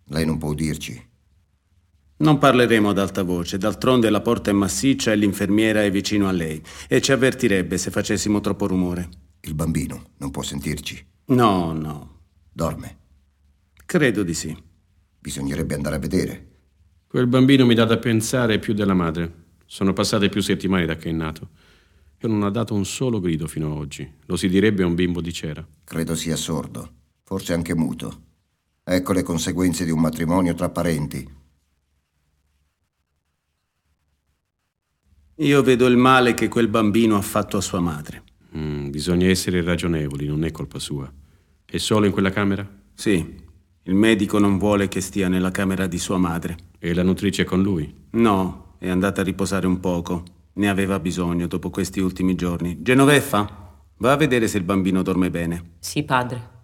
Lei 0.08 0.26
non 0.26 0.36
può 0.36 0.52
dirci. 0.52 1.08
Non 2.18 2.36
parleremo 2.36 2.90
ad 2.90 2.98
alta 2.98 3.22
voce, 3.22 3.56
d'altronde 3.56 4.10
la 4.10 4.20
porta 4.20 4.50
è 4.50 4.52
massiccia 4.52 5.10
e 5.10 5.16
l'infermiera 5.16 5.82
è 5.82 5.90
vicino 5.90 6.28
a 6.28 6.32
lei 6.32 6.62
e 6.86 7.00
ci 7.00 7.12
avvertirebbe 7.12 7.78
se 7.78 7.90
facessimo 7.90 8.40
troppo 8.40 8.66
rumore. 8.66 9.08
Il 9.42 9.54
bambino 9.54 10.10
non 10.18 10.30
può 10.30 10.42
sentirci. 10.42 11.04
No, 11.26 11.72
no. 11.72 12.18
Dorme. 12.52 12.98
Credo 13.86 14.22
di 14.22 14.34
sì. 14.34 14.56
Bisognerebbe 15.18 15.74
andare 15.74 15.96
a 15.96 16.00
vedere. 16.00 16.48
Quel 17.06 17.26
bambino 17.26 17.66
mi 17.66 17.74
dà 17.74 17.84
da 17.84 17.98
pensare 17.98 18.58
più 18.58 18.74
della 18.74 18.94
madre. 18.94 19.48
Sono 19.66 19.92
passate 19.92 20.28
più 20.28 20.40
settimane 20.40 20.86
da 20.86 20.96
che 20.96 21.10
è 21.10 21.12
nato 21.12 21.50
e 22.22 22.28
non 22.28 22.42
ha 22.42 22.50
dato 22.50 22.74
un 22.74 22.84
solo 22.84 23.18
grido 23.18 23.46
fino 23.46 23.72
ad 23.72 23.78
oggi. 23.78 24.08
Lo 24.26 24.36
si 24.36 24.48
direbbe 24.48 24.84
un 24.84 24.94
bimbo 24.94 25.22
di 25.22 25.32
cera. 25.32 25.66
Credo 25.84 26.14
sia 26.14 26.36
sordo, 26.36 26.92
forse 27.22 27.54
anche 27.54 27.74
muto. 27.74 28.24
Ecco 28.84 29.12
le 29.12 29.22
conseguenze 29.22 29.84
di 29.86 29.90
un 29.90 30.00
matrimonio 30.00 30.54
tra 30.54 30.68
parenti. 30.68 31.38
Io 35.36 35.62
vedo 35.62 35.86
il 35.86 35.96
male 35.96 36.34
che 36.34 36.48
quel 36.48 36.68
bambino 36.68 37.16
ha 37.16 37.22
fatto 37.22 37.56
a 37.56 37.62
sua 37.62 37.80
madre. 37.80 38.24
Mm, 38.56 38.90
bisogna 38.90 39.28
essere 39.28 39.62
ragionevoli, 39.62 40.26
non 40.26 40.44
è 40.44 40.50
colpa 40.50 40.78
sua. 40.78 41.10
È 41.64 41.76
solo 41.78 42.06
in 42.06 42.12
quella 42.12 42.30
camera? 42.30 42.68
Sì. 42.94 43.38
Il 43.84 43.94
medico 43.94 44.38
non 44.38 44.58
vuole 44.58 44.88
che 44.88 45.00
stia 45.00 45.28
nella 45.28 45.50
camera 45.50 45.86
di 45.86 45.98
sua 45.98 46.18
madre. 46.18 46.56
E 46.78 46.92
la 46.92 47.02
nutrice 47.02 47.42
è 47.42 47.44
con 47.44 47.62
lui? 47.62 47.92
No, 48.10 48.74
è 48.78 48.88
andata 48.88 49.20
a 49.20 49.24
riposare 49.24 49.66
un 49.66 49.80
poco. 49.80 50.24
Ne 50.54 50.68
aveva 50.68 50.98
bisogno 50.98 51.46
dopo 51.46 51.70
questi 51.70 52.00
ultimi 52.00 52.34
giorni. 52.34 52.82
Genoveffa, 52.82 53.84
va 53.98 54.12
a 54.12 54.16
vedere 54.16 54.48
se 54.48 54.58
il 54.58 54.64
bambino 54.64 55.02
dorme 55.02 55.30
bene. 55.30 55.74
Sì, 55.78 56.02
padre. 56.02 56.58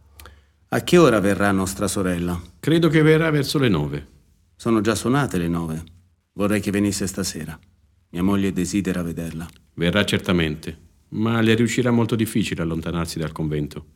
A 0.69 0.81
che 0.83 0.99
ora 0.99 1.21
verrà 1.21 1.53
nostra 1.53 1.87
sorella? 1.87 2.41
Credo 2.59 2.89
che 2.89 3.01
verrà 3.03 3.31
verso 3.31 3.59
le 3.59 3.69
nove. 3.69 4.07
Sono 4.57 4.81
già 4.81 4.95
suonate 4.95 5.39
le 5.39 5.49
nove. 5.49 5.85
Vorrei 6.33 6.61
che 6.61 6.71
venisse 6.71 7.07
stasera. 7.07 7.59
Mia 8.11 8.23
moglie 8.23 8.53
desidera 8.53 9.03
vederla. 9.03 9.47
Verrà 9.75 10.05
certamente, 10.05 10.86
ma 11.11 11.41
le 11.41 11.55
riuscirà 11.55 11.91
molto 11.91 12.17
difficile 12.17 12.63
allontanarsi 12.63 13.19
dal 13.19 13.33
convento. 13.33 13.95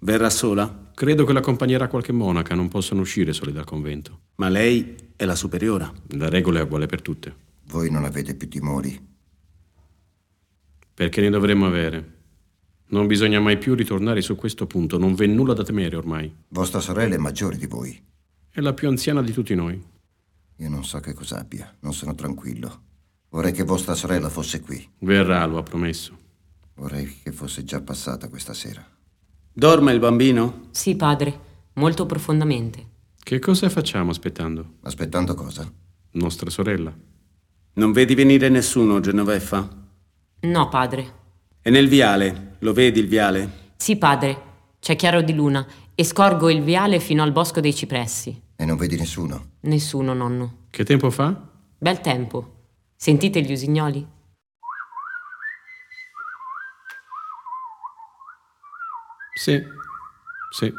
Verrà 0.00 0.30
sola? 0.30 0.90
Credo 0.94 1.24
che 1.24 1.32
l'accompagnerà 1.32 1.86
qualche 1.86 2.12
monaca, 2.12 2.54
non 2.54 2.68
possono 2.68 3.02
uscire 3.02 3.32
sole 3.32 3.52
dal 3.52 3.64
convento. 3.64 4.20
Ma 4.36 4.48
lei 4.48 4.96
è 5.14 5.24
la 5.24 5.36
superiora. 5.36 5.92
La 6.16 6.28
regola 6.28 6.58
è 6.58 6.62
uguale 6.62 6.86
per 6.86 7.02
tutte. 7.02 7.34
Voi 7.66 7.90
non 7.90 8.04
avete 8.04 8.34
più 8.34 8.48
timori? 8.48 9.10
Perché 10.94 11.20
ne 11.20 11.30
dovremmo 11.30 11.66
avere? 11.66 12.20
Non 12.86 13.06
bisogna 13.06 13.40
mai 13.40 13.58
più 13.58 13.74
ritornare 13.74 14.20
su 14.20 14.34
questo 14.34 14.66
punto, 14.66 14.98
non 14.98 15.14
v'è 15.14 15.26
nulla 15.26 15.54
da 15.54 15.62
temere 15.62 15.96
ormai. 15.96 16.34
Vostra 16.48 16.80
sorella 16.80 17.14
è 17.14 17.18
maggiore 17.18 17.56
di 17.56 17.66
voi. 17.66 17.98
È 18.50 18.60
la 18.60 18.74
più 18.74 18.88
anziana 18.88 19.22
di 19.22 19.32
tutti 19.32 19.54
noi. 19.54 19.80
Io 20.56 20.68
non 20.68 20.84
so 20.84 21.00
che 21.00 21.14
cosa 21.14 21.38
abbia, 21.38 21.74
non 21.80 21.94
sono 21.94 22.14
tranquillo. 22.14 22.82
Vorrei 23.30 23.52
che 23.52 23.62
vostra 23.62 23.94
sorella 23.94 24.28
fosse 24.28 24.60
qui. 24.60 24.86
Verrà, 24.98 25.46
lo 25.46 25.56
ha 25.58 25.62
promesso. 25.62 26.18
Vorrei 26.82 27.20
che 27.22 27.30
fosse 27.30 27.62
già 27.62 27.80
passata 27.80 28.28
questa 28.28 28.54
sera. 28.54 28.84
Dorme 29.52 29.92
il 29.92 30.00
bambino? 30.00 30.66
Sì, 30.72 30.96
padre, 30.96 31.38
molto 31.74 32.06
profondamente. 32.06 32.84
Che 33.22 33.38
cosa 33.38 33.68
facciamo 33.68 34.10
aspettando? 34.10 34.78
Aspettando 34.80 35.34
cosa? 35.34 35.72
Nostra 36.14 36.50
sorella. 36.50 36.92
Non 37.74 37.92
vedi 37.92 38.16
venire 38.16 38.48
nessuno, 38.48 38.98
Genoveffa? 38.98 39.68
No, 40.40 40.68
padre. 40.68 41.12
E 41.62 41.70
nel 41.70 41.86
viale? 41.86 42.56
Lo 42.58 42.72
vedi 42.72 42.98
il 42.98 43.06
viale? 43.06 43.70
Sì, 43.76 43.94
padre. 43.94 44.42
C'è 44.80 44.96
chiaro 44.96 45.22
di 45.22 45.34
luna 45.34 45.64
e 45.94 46.02
scorgo 46.02 46.50
il 46.50 46.64
viale 46.64 46.98
fino 46.98 47.22
al 47.22 47.30
bosco 47.30 47.60
dei 47.60 47.76
cipressi. 47.76 48.36
E 48.56 48.64
non 48.64 48.76
vedi 48.76 48.96
nessuno? 48.96 49.50
Nessuno, 49.60 50.14
nonno. 50.14 50.64
Che 50.68 50.82
tempo 50.82 51.10
fa? 51.10 51.48
Bel 51.78 52.00
tempo. 52.00 52.54
Sentite 52.96 53.40
gli 53.40 53.52
usignoli? 53.52 54.04
Sì, 59.42 59.60
sì. 60.52 60.72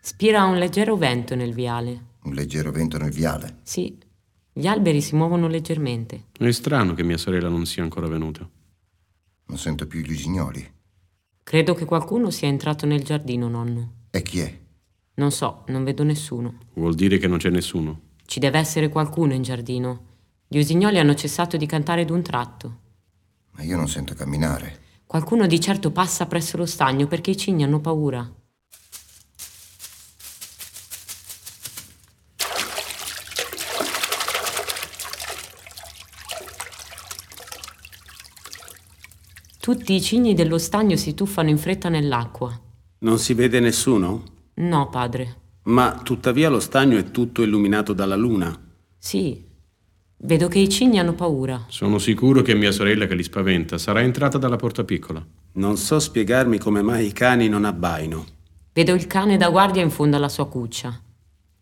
Spira 0.00 0.42
un 0.42 0.56
leggero 0.58 0.96
vento 0.96 1.36
nel 1.36 1.54
viale. 1.54 2.06
Un 2.24 2.34
leggero 2.34 2.72
vento 2.72 2.98
nel 2.98 3.12
viale? 3.12 3.58
Sì. 3.62 3.96
Gli 4.52 4.66
alberi 4.66 5.00
si 5.00 5.14
muovono 5.14 5.46
leggermente. 5.46 6.24
È 6.36 6.50
strano 6.50 6.94
che 6.94 7.04
mia 7.04 7.16
sorella 7.16 7.48
non 7.48 7.66
sia 7.66 7.84
ancora 7.84 8.08
venuta. 8.08 8.50
Non 9.46 9.58
sento 9.58 9.86
più 9.86 10.00
gli 10.00 10.10
usignoli. 10.10 10.68
Credo 11.44 11.74
che 11.74 11.84
qualcuno 11.84 12.32
sia 12.32 12.48
entrato 12.48 12.84
nel 12.84 13.04
giardino, 13.04 13.48
nonno. 13.48 13.92
E 14.10 14.22
chi 14.22 14.40
è? 14.40 14.60
Non 15.14 15.30
so, 15.30 15.62
non 15.68 15.84
vedo 15.84 16.02
nessuno. 16.02 16.58
Vuol 16.72 16.96
dire 16.96 17.18
che 17.18 17.28
non 17.28 17.38
c'è 17.38 17.50
nessuno. 17.50 18.00
Ci 18.26 18.40
deve 18.40 18.58
essere 18.58 18.88
qualcuno 18.88 19.34
in 19.34 19.42
giardino. 19.42 20.06
Gli 20.48 20.58
usignoli 20.58 20.98
hanno 20.98 21.14
cessato 21.14 21.56
di 21.56 21.66
cantare 21.66 22.04
d'un 22.04 22.22
tratto. 22.22 22.78
Ma 23.52 23.62
io 23.62 23.76
non 23.76 23.88
sento 23.88 24.14
camminare. 24.14 24.82
Qualcuno 25.14 25.46
di 25.46 25.60
certo 25.60 25.92
passa 25.92 26.26
presso 26.26 26.56
lo 26.56 26.66
stagno 26.66 27.06
perché 27.06 27.30
i 27.30 27.36
cigni 27.36 27.62
hanno 27.62 27.80
paura. 27.80 28.28
Tutti 39.60 39.94
i 39.94 40.02
cigni 40.02 40.34
dello 40.34 40.58
stagno 40.58 40.96
si 40.96 41.14
tuffano 41.14 41.48
in 41.48 41.58
fretta 41.58 41.88
nell'acqua. 41.88 42.60
Non 42.98 43.20
si 43.20 43.34
vede 43.34 43.60
nessuno? 43.60 44.24
No, 44.54 44.88
padre. 44.88 45.36
Ma 45.66 46.00
tuttavia 46.02 46.48
lo 46.48 46.58
stagno 46.58 46.98
è 46.98 47.12
tutto 47.12 47.42
illuminato 47.42 47.92
dalla 47.92 48.16
luna. 48.16 48.52
Sì. 48.98 49.53
Vedo 50.16 50.48
che 50.48 50.58
i 50.58 50.68
cigni 50.68 50.98
hanno 50.98 51.14
paura. 51.14 51.66
Sono 51.68 51.98
sicuro 51.98 52.42
che 52.42 52.54
mia 52.54 52.72
sorella 52.72 53.06
che 53.06 53.14
li 53.14 53.22
spaventa 53.22 53.78
sarà 53.78 54.00
entrata 54.00 54.38
dalla 54.38 54.56
porta 54.56 54.84
piccola. 54.84 55.24
Non 55.52 55.76
so 55.76 55.98
spiegarmi 55.98 56.58
come 56.58 56.82
mai 56.82 57.06
i 57.06 57.12
cani 57.12 57.48
non 57.48 57.64
abbaino. 57.64 58.24
Vedo 58.72 58.94
il 58.94 59.06
cane 59.06 59.36
da 59.36 59.50
guardia 59.50 59.82
in 59.82 59.90
fondo 59.90 60.16
alla 60.16 60.28
sua 60.28 60.48
cuccia. 60.48 60.98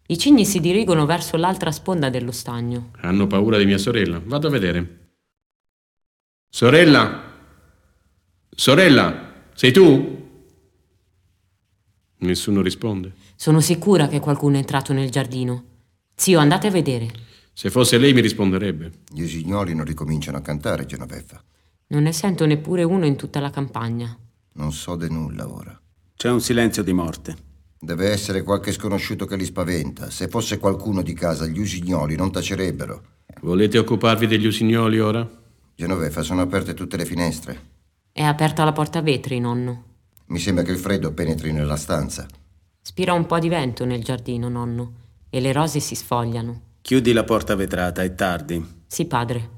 I 0.06 0.18
cigni 0.18 0.44
si 0.44 0.60
dirigono 0.60 1.06
verso 1.06 1.36
l'altra 1.36 1.70
sponda 1.72 2.10
dello 2.10 2.32
stagno. 2.32 2.90
Hanno 3.00 3.26
paura 3.26 3.58
di 3.58 3.66
mia 3.66 3.78
sorella. 3.78 4.20
Vado 4.24 4.46
a 4.48 4.50
vedere. 4.50 4.98
Sorella! 6.48 7.30
Sorella, 8.54 9.32
sei 9.54 9.72
tu? 9.72 10.20
Nessuno 12.18 12.60
risponde. 12.60 13.14
Sono 13.34 13.60
sicura 13.60 14.06
che 14.06 14.20
qualcuno 14.20 14.56
è 14.56 14.58
entrato 14.58 14.92
nel 14.92 15.10
giardino. 15.10 15.64
Zio, 16.14 16.38
andate 16.38 16.66
a 16.66 16.70
vedere. 16.70 17.10
Se 17.52 17.70
fosse 17.70 17.98
lei 17.98 18.12
mi 18.12 18.20
risponderebbe. 18.20 18.90
Gli 19.10 19.22
usignoli 19.22 19.74
non 19.74 19.84
ricominciano 19.84 20.38
a 20.38 20.40
cantare, 20.40 20.86
Genoveffa. 20.86 21.42
Non 21.88 22.04
ne 22.04 22.12
sento 22.12 22.46
neppure 22.46 22.82
uno 22.82 23.04
in 23.04 23.16
tutta 23.16 23.40
la 23.40 23.50
campagna. 23.50 24.16
Non 24.54 24.72
so 24.72 24.96
di 24.96 25.10
nulla 25.10 25.48
ora. 25.48 25.78
C'è 26.16 26.30
un 26.30 26.40
silenzio 26.40 26.82
di 26.82 26.92
morte. 26.92 27.36
Deve 27.78 28.10
essere 28.10 28.42
qualche 28.42 28.72
sconosciuto 28.72 29.26
che 29.26 29.36
li 29.36 29.44
spaventa. 29.44 30.08
Se 30.08 30.28
fosse 30.28 30.58
qualcuno 30.58 31.02
di 31.02 31.12
casa, 31.12 31.46
gli 31.46 31.58
usignoli 31.58 32.16
non 32.16 32.32
tacerebbero. 32.32 33.02
Volete 33.42 33.76
occuparvi 33.78 34.26
degli 34.26 34.46
usignoli 34.46 35.00
ora? 35.00 35.28
Genoveffa, 35.74 36.22
sono 36.22 36.42
aperte 36.42 36.74
tutte 36.74 36.96
le 36.96 37.04
finestre. 37.04 37.70
È 38.12 38.22
aperta 38.22 38.64
la 38.64 38.72
porta 38.72 39.00
a 39.00 39.02
vetri, 39.02 39.40
nonno. 39.40 39.84
Mi 40.26 40.38
sembra 40.38 40.64
che 40.64 40.70
il 40.70 40.78
freddo 40.78 41.12
penetri 41.12 41.52
nella 41.52 41.76
stanza. 41.76 42.26
Spira 42.80 43.12
un 43.12 43.26
po' 43.26 43.38
di 43.38 43.48
vento 43.48 43.84
nel 43.84 44.02
giardino, 44.02 44.48
nonno, 44.48 44.92
e 45.28 45.40
le 45.40 45.52
rose 45.52 45.80
si 45.80 45.94
sfogliano. 45.94 46.60
Chiudi 46.82 47.12
la 47.12 47.22
porta 47.22 47.54
vetrata, 47.54 48.02
è 48.02 48.12
tardi. 48.12 48.82
Sì, 48.88 49.06
padre. 49.06 49.50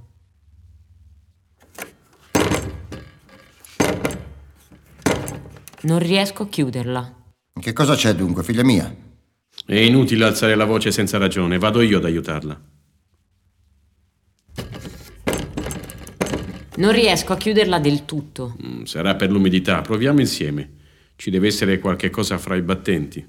Non 5.81 5.99
riesco 5.99 6.43
a 6.43 6.49
chiuderla. 6.49 7.23
Che 7.59 7.73
cosa 7.73 7.95
c'è 7.95 8.15
dunque, 8.15 8.43
figlia 8.43 8.63
mia? 8.63 8.95
È 9.65 9.75
inutile 9.75 10.27
alzare 10.27 10.55
la 10.55 10.67
voce 10.67 10.91
senza 10.93 11.17
ragione, 11.17 11.59
vado 11.59 11.81
io 11.81 11.97
ad 11.97 12.05
aiutarla. 12.05 12.63
Non 16.77 16.93
riesco 16.93 17.33
a 17.33 17.37
chiuderla 17.39 17.79
del 17.79 18.05
tutto. 18.05 18.55
Mm, 18.63 18.83
sarà 18.83 19.15
per 19.15 19.31
l'umidità, 19.31 19.81
proviamo 19.81 20.21
insieme. 20.21 20.73
Ci 21.17 21.31
deve 21.31 21.47
essere 21.47 21.79
qualche 21.79 22.11
cosa 22.11 22.37
fra 22.37 22.55
i 22.55 22.63
battenti. 22.63 23.25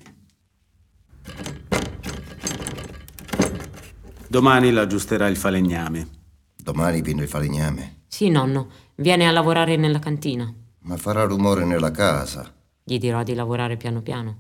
Domani 4.36 4.70
la 4.72 4.82
aggiusterà 4.82 5.30
il 5.30 5.38
falegname. 5.38 6.10
Domani 6.58 7.02
viene 7.02 7.22
il 7.22 7.30
falegname. 7.30 8.02
Sì, 8.06 8.28
nonno, 8.28 8.68
viene 8.96 9.26
a 9.26 9.32
lavorare 9.32 9.78
nella 9.78 10.00
cantina. 10.00 10.54
Ma 10.80 10.98
farà 10.98 11.24
rumore 11.24 11.64
nella 11.64 11.90
casa. 11.90 12.54
Gli 12.84 12.98
dirò 12.98 13.24
di 13.24 13.34
lavorare 13.34 13.78
piano 13.78 14.02
piano. 14.02 14.38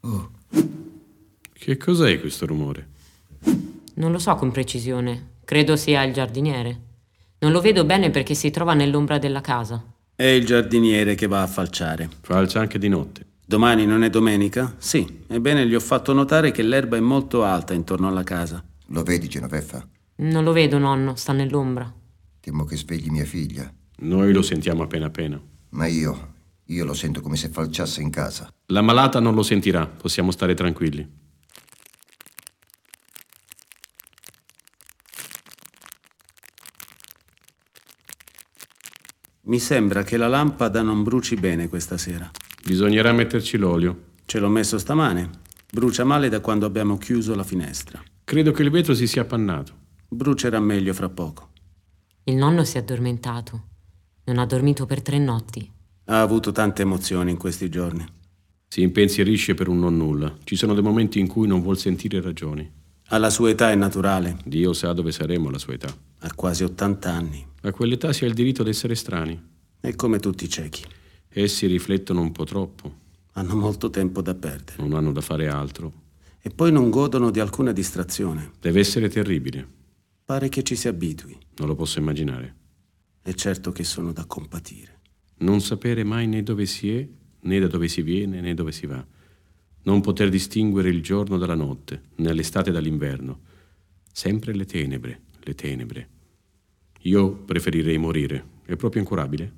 Oh, 0.00 0.30
Che 1.52 1.76
cos'è 1.76 2.18
questo 2.18 2.46
rumore? 2.46 2.88
Non 3.94 4.10
lo 4.10 4.18
so 4.18 4.34
con 4.34 4.50
precisione. 4.50 5.34
Credo 5.44 5.76
sia 5.76 6.02
il 6.02 6.12
giardiniere. 6.12 6.80
Non 7.38 7.52
lo 7.52 7.60
vedo 7.60 7.84
bene 7.84 8.10
perché 8.10 8.34
si 8.34 8.50
trova 8.50 8.74
nell'ombra 8.74 9.18
della 9.20 9.40
casa. 9.40 9.80
È 10.16 10.24
il 10.24 10.44
giardiniere 10.44 11.14
che 11.14 11.28
va 11.28 11.42
a 11.42 11.46
falciare. 11.46 12.10
Falcia 12.22 12.58
anche 12.58 12.80
di 12.80 12.88
notte. 12.88 13.29
Domani 13.50 13.84
non 13.84 14.04
è 14.04 14.10
domenica? 14.10 14.76
Sì. 14.78 15.24
Ebbene, 15.26 15.66
gli 15.66 15.74
ho 15.74 15.80
fatto 15.80 16.12
notare 16.12 16.52
che 16.52 16.62
l'erba 16.62 16.96
è 16.96 17.00
molto 17.00 17.42
alta 17.42 17.74
intorno 17.74 18.06
alla 18.06 18.22
casa. 18.22 18.64
lo 18.86 19.02
vedi, 19.02 19.26
Genoveffa? 19.26 19.84
Non 20.18 20.44
lo 20.44 20.52
vedo, 20.52 20.78
nonno, 20.78 21.16
sta 21.16 21.32
nell'ombra. 21.32 21.92
Temo 22.38 22.62
che 22.62 22.76
svegli 22.76 23.08
mia 23.08 23.24
figlia. 23.24 23.68
Noi 24.02 24.32
lo 24.32 24.42
sentiamo 24.42 24.84
appena 24.84 25.06
appena. 25.06 25.42
Ma 25.70 25.86
io, 25.88 26.34
io 26.66 26.84
lo 26.84 26.94
sento 26.94 27.20
come 27.20 27.34
se 27.34 27.48
falciasse 27.48 28.00
in 28.00 28.10
casa. 28.10 28.48
La 28.66 28.82
malata 28.82 29.18
non 29.18 29.34
lo 29.34 29.42
sentirà, 29.42 29.84
possiamo 29.84 30.30
stare 30.30 30.54
tranquilli. 30.54 31.04
Mi 39.40 39.58
sembra 39.58 40.04
che 40.04 40.16
la 40.16 40.28
lampada 40.28 40.82
non 40.82 41.02
bruci 41.02 41.34
bene 41.34 41.68
questa 41.68 41.98
sera. 41.98 42.30
Bisognerà 42.64 43.12
metterci 43.12 43.56
l'olio. 43.56 44.08
Ce 44.26 44.38
l'ho 44.38 44.48
messo 44.48 44.78
stamane. 44.78 45.30
Brucia 45.72 46.04
male 46.04 46.28
da 46.28 46.40
quando 46.40 46.66
abbiamo 46.66 46.98
chiuso 46.98 47.34
la 47.34 47.44
finestra. 47.44 48.02
Credo 48.24 48.52
che 48.52 48.62
il 48.62 48.70
vetro 48.70 48.94
si 48.94 49.06
sia 49.06 49.22
appannato. 49.22 49.72
Brucerà 50.08 50.60
meglio 50.60 50.92
fra 50.92 51.08
poco. 51.08 51.50
Il 52.24 52.36
nonno 52.36 52.64
si 52.64 52.76
è 52.76 52.80
addormentato. 52.80 53.68
Non 54.24 54.38
ha 54.38 54.46
dormito 54.46 54.86
per 54.86 55.02
tre 55.02 55.18
notti. 55.18 55.68
Ha 56.04 56.20
avuto 56.20 56.52
tante 56.52 56.82
emozioni 56.82 57.30
in 57.30 57.36
questi 57.36 57.68
giorni. 57.68 58.04
Si 58.68 58.82
impensierisce 58.82 59.54
per 59.54 59.68
un 59.68 59.78
non 59.78 59.96
nulla. 59.96 60.36
Ci 60.44 60.54
sono 60.54 60.74
dei 60.74 60.82
momenti 60.82 61.18
in 61.18 61.26
cui 61.26 61.48
non 61.48 61.62
vuol 61.62 61.78
sentire 61.78 62.20
ragioni. 62.20 62.70
Alla 63.08 63.30
sua 63.30 63.50
età 63.50 63.70
è 63.70 63.74
naturale. 63.74 64.36
Dio 64.44 64.72
sa 64.72 64.92
dove 64.92 65.10
saremo 65.10 65.48
alla 65.48 65.58
sua 65.58 65.72
età. 65.72 65.92
Ha 66.20 66.32
quasi 66.34 66.62
80 66.62 67.10
anni. 67.10 67.44
A 67.62 67.72
quell'età 67.72 68.12
si 68.12 68.24
ha 68.24 68.28
il 68.28 68.34
diritto 68.34 68.62
di 68.62 68.70
essere 68.70 68.94
strani. 68.94 69.40
È 69.80 69.94
come 69.96 70.20
tutti 70.20 70.44
i 70.44 70.48
ciechi. 70.48 70.84
Essi 71.32 71.66
riflettono 71.66 72.20
un 72.20 72.32
po' 72.32 72.44
troppo, 72.44 72.98
Hanno 73.34 73.54
molto 73.54 73.88
tempo 73.90 74.20
da 74.20 74.34
perdere. 74.34 74.82
non 74.82 74.94
hanno 74.94 75.12
da 75.12 75.20
fare 75.20 75.48
altro. 75.48 75.92
E 76.42 76.50
poi 76.50 76.72
non 76.72 76.90
godono 76.90 77.30
di 77.30 77.38
alcuna 77.38 77.70
distrazione. 77.72 78.50
Deve 78.60 78.80
essere 78.80 79.08
terribile. 79.08 79.66
Pare 80.24 80.48
che 80.48 80.62
ci 80.62 80.74
si 80.74 80.88
abitui. 80.88 81.38
Non 81.58 81.68
lo 81.68 81.74
posso 81.76 81.98
immaginare. 81.98 82.54
È 83.22 83.32
certo 83.34 83.70
che 83.72 83.84
sono 83.84 84.12
da 84.12 84.24
compatire. 84.24 84.98
Non 85.38 85.60
sapere 85.60 86.02
mai 86.02 86.26
né 86.26 86.42
dove 86.42 86.66
si 86.66 86.90
è, 86.90 87.06
né 87.40 87.58
da 87.60 87.66
dove 87.68 87.88
si 87.88 88.02
viene, 88.02 88.40
né 88.40 88.54
dove 88.54 88.72
si 88.72 88.86
va. 88.86 89.04
Non 89.82 90.00
poter 90.00 90.28
distinguere 90.30 90.88
il 90.88 91.02
giorno 91.02 91.38
dalla 91.38 91.54
notte, 91.54 92.02
né 92.16 92.32
l'estate 92.32 92.70
dall'inverno. 92.70 93.40
Sempre 94.12 94.52
le 94.54 94.64
tenebre, 94.64 95.20
le 95.40 95.54
tenebre. 95.54 96.08
Io 97.02 97.32
preferirei 97.32 97.96
morire. 97.98 98.44
È 98.64 98.76
proprio 98.76 99.00
incurabile? 99.02 99.52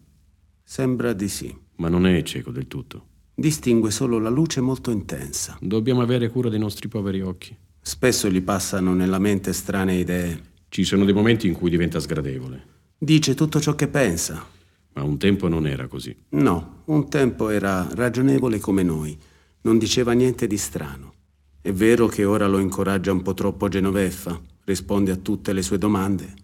Sembra 0.63 1.13
di 1.13 1.29
sì. 1.29 1.55
Ma 1.77 1.89
non 1.89 2.07
è 2.07 2.23
cieco 2.23 2.51
del 2.51 2.69
tutto. 2.69 3.07
Distingue 3.35 3.91
solo 3.91 4.19
la 4.19 4.29
luce 4.29 4.61
molto 4.61 4.91
intensa. 4.91 5.57
Dobbiamo 5.61 6.03
avere 6.03 6.29
cura 6.29 6.49
dei 6.49 6.59
nostri 6.59 6.89
poveri 6.89 7.21
occhi. 7.23 7.57
Spesso 7.81 8.31
gli 8.31 8.43
passano 8.43 8.95
nella 8.95 9.19
mente 9.19 9.53
strane 9.53 9.97
idee. 9.97 10.41
Ci 10.69 10.85
sono 10.85 11.05
dei 11.05 11.15
momenti 11.15 11.49
in 11.49 11.55
cui 11.55 11.71
diventa 11.71 11.99
sgradevole. 11.99 12.67
Dice 12.97 13.35
tutto 13.35 13.61
ciò 13.61 13.75
che 13.75 13.89
pensa. 13.89 14.47
Ma 14.93 15.03
un 15.03 15.19
tempo 15.19 15.49
non 15.49 15.67
era 15.67 15.89
così. 15.89 16.15
No, 16.31 16.83
un 16.85 17.09
tempo 17.09 17.49
era 17.49 17.89
ragionevole 17.93 18.61
come 18.61 18.83
noi. 18.83 19.19
Non 19.63 19.79
diceva 19.79 20.13
niente 20.13 20.47
di 20.47 20.57
strano. 20.57 21.15
È 21.61 21.73
vero 21.73 22.07
che 22.07 22.25
ora 22.25 22.47
lo 22.47 22.59
incoraggia 22.59 23.13
un 23.13 23.23
po' 23.23 23.35
troppo 23.35 23.69
Genoveffa. 23.69 24.41
Risponde 24.65 25.11
a 25.11 25.17
tutte 25.17 25.53
le 25.53 25.63
sue 25.63 25.79
domande. 25.79 26.35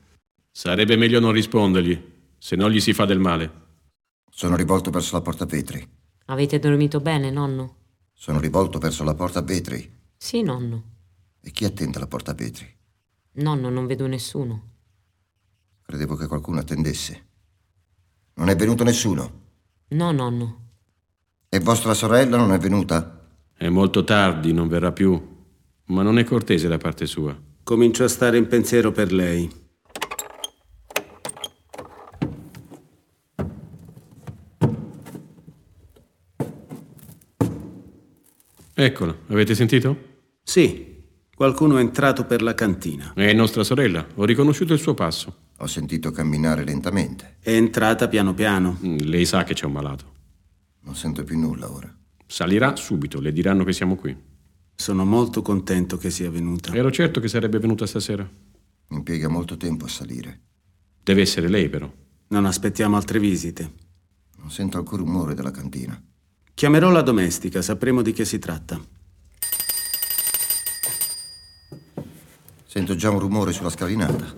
Sarebbe 0.51 0.97
meglio 0.97 1.21
non 1.21 1.33
rispondergli, 1.33 2.01
se 2.39 2.57
no 2.57 2.69
gli 2.69 2.81
si 2.81 2.93
fa 2.93 3.05
del 3.05 3.21
male. 3.21 3.67
Sono 4.39 4.55
rivolto 4.55 4.93
verso 4.93 5.17
la 5.17 5.21
porta 5.21 5.47
vetri. 5.47 5.85
Avete 6.27 6.61
dormito 6.61 7.01
bene, 7.01 7.29
nonno? 7.29 7.75
Sono 8.13 8.39
rivolto 8.39 8.79
verso 8.79 9.03
la 9.03 9.17
porta 9.17 9.43
vetri. 9.43 9.99
Sì, 10.17 10.43
nonno. 10.43 10.83
E 11.41 11.51
chi 11.51 11.65
attende 11.65 11.99
la 11.99 12.07
porta 12.07 12.35
vetri? 12.35 12.73
Nonno, 13.33 13.69
non 13.69 13.87
vedo 13.87 14.07
nessuno. 14.07 14.75
Credevo 15.83 16.15
che 16.15 16.29
qualcuno 16.29 16.61
attendesse. 16.61 17.27
Non 18.35 18.49
è 18.49 18.55
venuto 18.55 18.85
nessuno. 18.85 19.41
No, 19.89 20.13
nonno. 20.13 20.61
E 21.49 21.59
vostra 21.59 21.93
sorella 21.93 22.37
non 22.37 22.53
è 22.53 22.59
venuta? 22.59 23.29
È 23.53 23.69
molto 23.69 24.05
tardi, 24.05 24.53
non 24.53 24.69
verrà 24.69 24.93
più. 24.93 25.21
Ma 25.87 26.03
non 26.03 26.17
è 26.17 26.23
cortese 26.23 26.69
da 26.69 26.79
parte 26.79 27.07
sua. 27.07 27.37
Comincio 27.65 28.05
a 28.05 28.09
stare 28.09 28.39
in 28.39 28.47
pensiero 28.47 28.93
per 28.93 29.13
lei. 29.13 29.51
Eccola, 38.81 39.13
avete 39.27 39.57
sentito? 39.57 39.97
Sì, 40.41 41.03
qualcuno 41.35 41.79
è 41.79 41.81
entrato 41.81 42.27
per 42.27 42.43
la 42.43 42.55
cantina. 42.55 43.13
È 43.13 43.33
nostra 43.33 43.65
sorella, 43.65 44.07
ho 44.15 44.25
riconosciuto 44.25 44.73
il 44.73 44.79
suo 44.79 44.95
passo. 44.95 45.37
Ho 45.57 45.67
sentito 45.67 46.13
camminare 46.13 46.63
lentamente. 46.63 47.39
È 47.41 47.51
entrata 47.51 48.07
piano 48.07 48.35
piano. 48.35 48.79
Mm, 48.87 48.99
Lei 48.99 49.25
sa 49.25 49.43
che 49.43 49.55
c'è 49.55 49.65
un 49.67 49.73
malato. 49.73 50.13
Non 50.83 50.95
sento 50.95 51.25
più 51.25 51.37
nulla 51.37 51.69
ora. 51.69 51.93
Salirà 52.25 52.77
subito, 52.77 53.19
le 53.21 53.33
diranno 53.33 53.65
che 53.65 53.73
siamo 53.73 53.97
qui. 53.97 54.17
Sono 54.77 55.05
molto 55.05 55.43
contento 55.43 55.97
che 55.97 56.11
sia 56.11 56.31
venuta. 56.31 56.73
Ero 56.73 56.93
certo 56.93 57.19
che 57.19 57.27
sarebbe 57.27 57.59
venuta 57.59 57.85
stasera. 57.85 58.31
Impiega 58.91 59.27
molto 59.27 59.57
tempo 59.57 59.87
a 59.87 59.89
salire. 59.89 60.41
Deve 61.03 61.23
essere 61.23 61.49
lei, 61.49 61.69
però. 61.69 61.93
Non 62.29 62.47
aspettiamo 62.47 62.95
altre 62.95 63.19
visite. 63.19 63.73
Non 64.37 64.53
sento 64.53 64.79
alcun 64.79 64.99
rumore 64.99 65.35
dalla 65.35 65.51
cantina. 65.51 66.01
Chiamerò 66.59 66.91
la 66.91 67.03
domestica, 67.03 67.63
sapremo 67.63 68.03
di 68.03 68.13
che 68.13 68.25
si 68.25 68.41
tratta. 68.41 68.85
Sento 72.67 72.97
già 72.97 73.11
un 73.11 73.21
rumore 73.21 73.53
sulla 73.53 73.71
scalinata. 73.71 74.35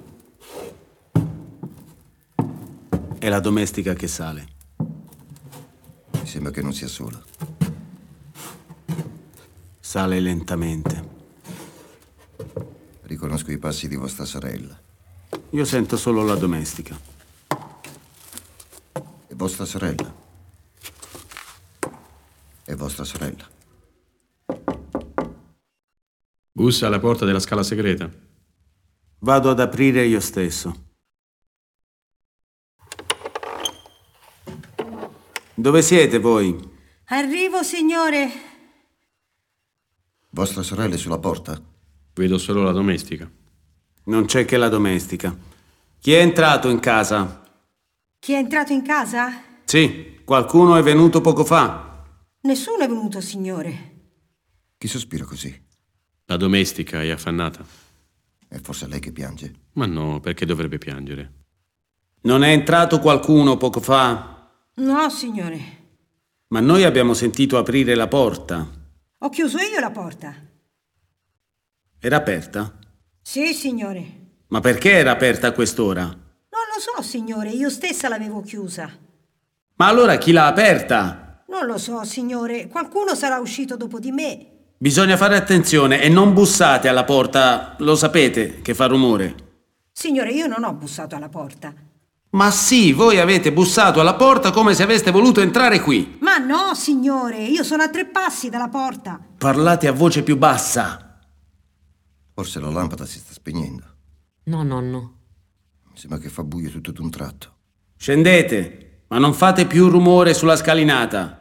È 3.18 3.26
la 3.26 3.40
domestica 3.40 3.94
che 3.94 4.06
sale. 4.06 4.48
Mi 4.76 6.26
sembra 6.26 6.52
che 6.52 6.60
non 6.60 6.74
sia 6.74 6.88
sola. 6.88 7.18
Sale 9.80 10.20
lentamente. 10.20 11.08
Riconosco 13.00 13.50
i 13.50 13.56
passi 13.56 13.88
di 13.88 13.96
vostra 13.96 14.26
sorella. 14.26 14.78
Io 15.48 15.64
sento 15.64 15.96
solo 15.96 16.22
la 16.22 16.34
domestica. 16.34 17.00
È 18.92 19.34
vostra 19.34 19.64
sorella. 19.64 20.19
È 22.70 22.76
vostra 22.76 23.02
sorella. 23.02 23.50
Bussa 26.52 26.86
alla 26.86 27.00
porta 27.00 27.24
della 27.24 27.40
scala 27.40 27.64
segreta. 27.64 28.08
Vado 29.18 29.50
ad 29.50 29.58
aprire 29.58 30.06
io 30.06 30.20
stesso. 30.20 30.92
Dove 35.52 35.82
siete 35.82 36.20
voi? 36.20 36.56
Arrivo, 37.06 37.64
signore. 37.64 38.30
Vostra 40.28 40.62
sorella 40.62 40.94
è 40.94 40.98
sulla 40.98 41.18
porta? 41.18 41.60
Vedo 42.14 42.38
solo 42.38 42.62
la 42.62 42.70
domestica. 42.70 43.28
Non 44.04 44.26
c'è 44.26 44.44
che 44.44 44.56
la 44.56 44.68
domestica. 44.68 45.36
Chi 45.98 46.12
è 46.12 46.20
entrato 46.20 46.68
in 46.68 46.78
casa? 46.78 47.42
Chi 48.20 48.32
è 48.32 48.36
entrato 48.36 48.72
in 48.72 48.84
casa? 48.84 49.42
Sì, 49.64 50.20
qualcuno 50.24 50.76
è 50.76 50.82
venuto 50.84 51.20
poco 51.20 51.44
fa. 51.44 51.89
Nessuno 52.42 52.84
è 52.84 52.88
venuto, 52.88 53.20
signore. 53.20 53.98
Chi 54.78 54.88
sospira 54.88 55.24
così? 55.24 55.62
La 56.24 56.36
domestica 56.36 57.02
è 57.02 57.10
affannata. 57.10 57.62
È 58.48 58.58
forse 58.60 58.86
lei 58.86 58.98
che 59.00 59.12
piange? 59.12 59.52
Ma 59.72 59.84
no, 59.84 60.20
perché 60.20 60.46
dovrebbe 60.46 60.78
piangere? 60.78 61.32
Non 62.22 62.42
è 62.42 62.50
entrato 62.50 62.98
qualcuno 62.98 63.56
poco 63.56 63.80
fa? 63.80 64.50
No, 64.76 65.10
signore. 65.10 65.78
Ma 66.48 66.60
noi 66.60 66.84
abbiamo 66.84 67.12
sentito 67.12 67.58
aprire 67.58 67.94
la 67.94 68.08
porta. 68.08 68.66
Ho 69.18 69.28
chiuso 69.28 69.58
io 69.58 69.78
la 69.78 69.90
porta. 69.90 70.34
Era 71.98 72.16
aperta? 72.16 72.78
Sì, 73.20 73.52
signore. 73.52 74.18
Ma 74.48 74.60
perché 74.60 74.92
era 74.92 75.10
aperta 75.10 75.48
a 75.48 75.52
quest'ora? 75.52 76.04
Non 76.04 76.64
lo 76.74 76.80
so, 76.80 77.02
signore, 77.02 77.50
io 77.50 77.68
stessa 77.68 78.08
l'avevo 78.08 78.40
chiusa. 78.40 78.90
Ma 79.74 79.86
allora 79.86 80.16
chi 80.16 80.32
l'ha 80.32 80.46
aperta? 80.46 81.29
Non 81.50 81.66
lo 81.66 81.78
so, 81.78 82.04
signore, 82.04 82.68
qualcuno 82.68 83.16
sarà 83.16 83.38
uscito 83.38 83.76
dopo 83.76 83.98
di 83.98 84.12
me. 84.12 84.46
Bisogna 84.78 85.16
fare 85.16 85.36
attenzione 85.36 86.00
e 86.00 86.08
non 86.08 86.32
bussate 86.32 86.86
alla 86.86 87.02
porta, 87.02 87.74
lo 87.80 87.96
sapete 87.96 88.62
che 88.62 88.72
fa 88.72 88.86
rumore. 88.86 89.34
Signore, 89.90 90.30
io 90.30 90.46
non 90.46 90.62
ho 90.62 90.72
bussato 90.72 91.16
alla 91.16 91.28
porta. 91.28 91.74
Ma 92.30 92.52
sì, 92.52 92.92
voi 92.92 93.18
avete 93.18 93.52
bussato 93.52 94.00
alla 94.00 94.14
porta 94.14 94.52
come 94.52 94.74
se 94.74 94.84
aveste 94.84 95.10
voluto 95.10 95.40
entrare 95.40 95.80
qui. 95.80 96.18
Ma 96.20 96.38
no, 96.38 96.72
signore, 96.74 97.42
io 97.42 97.64
sono 97.64 97.82
a 97.82 97.88
tre 97.90 98.06
passi 98.06 98.48
dalla 98.48 98.68
porta. 98.68 99.20
Parlate 99.36 99.88
a 99.88 99.92
voce 99.92 100.22
più 100.22 100.36
bassa. 100.36 101.18
Forse 102.32 102.60
la 102.60 102.70
lampada 102.70 103.04
si 103.06 103.18
sta 103.18 103.32
spegnendo. 103.32 103.82
No, 104.44 104.62
nonno. 104.62 105.14
Mi 105.90 105.98
sembra 105.98 106.20
che 106.20 106.28
fa 106.28 106.44
buio 106.44 106.70
tutto 106.70 106.92
d'un 106.92 107.10
tratto. 107.10 107.56
Scendete, 107.96 109.02
ma 109.08 109.18
non 109.18 109.34
fate 109.34 109.66
più 109.66 109.88
rumore 109.88 110.32
sulla 110.32 110.54
scalinata. 110.54 111.39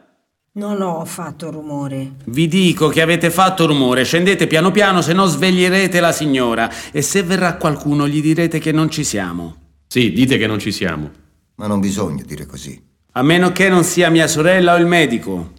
Non 0.52 0.82
ho 0.82 1.04
fatto 1.04 1.48
rumore. 1.48 2.16
Vi 2.24 2.48
dico 2.48 2.88
che 2.88 3.00
avete 3.00 3.30
fatto 3.30 3.66
rumore, 3.66 4.04
scendete 4.04 4.48
piano 4.48 4.72
piano, 4.72 5.00
se 5.00 5.12
no 5.12 5.26
sveglierete 5.26 6.00
la 6.00 6.10
signora. 6.10 6.68
E 6.90 7.02
se 7.02 7.22
verrà 7.22 7.54
qualcuno 7.54 8.08
gli 8.08 8.20
direte 8.20 8.58
che 8.58 8.72
non 8.72 8.90
ci 8.90 9.04
siamo. 9.04 9.56
Sì, 9.86 10.12
dite 10.12 10.38
che 10.38 10.48
non 10.48 10.58
ci 10.58 10.72
siamo. 10.72 11.08
Ma 11.54 11.68
non 11.68 11.78
bisogna 11.78 12.24
dire 12.24 12.46
così. 12.46 12.82
A 13.12 13.22
meno 13.22 13.52
che 13.52 13.68
non 13.68 13.84
sia 13.84 14.10
mia 14.10 14.26
sorella 14.26 14.74
o 14.74 14.78
il 14.78 14.86
medico. 14.86 15.52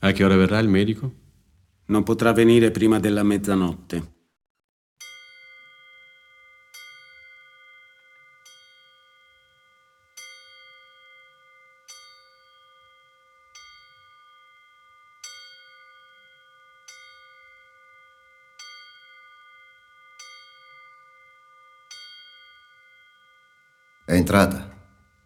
A 0.00 0.12
che 0.12 0.24
ora 0.24 0.36
verrà 0.36 0.58
il 0.58 0.68
medico? 0.68 1.10
Non 1.86 2.02
potrà 2.02 2.32
venire 2.34 2.70
prima 2.70 2.98
della 2.98 3.22
mezzanotte. 3.22 4.10
Entrata 24.22 24.70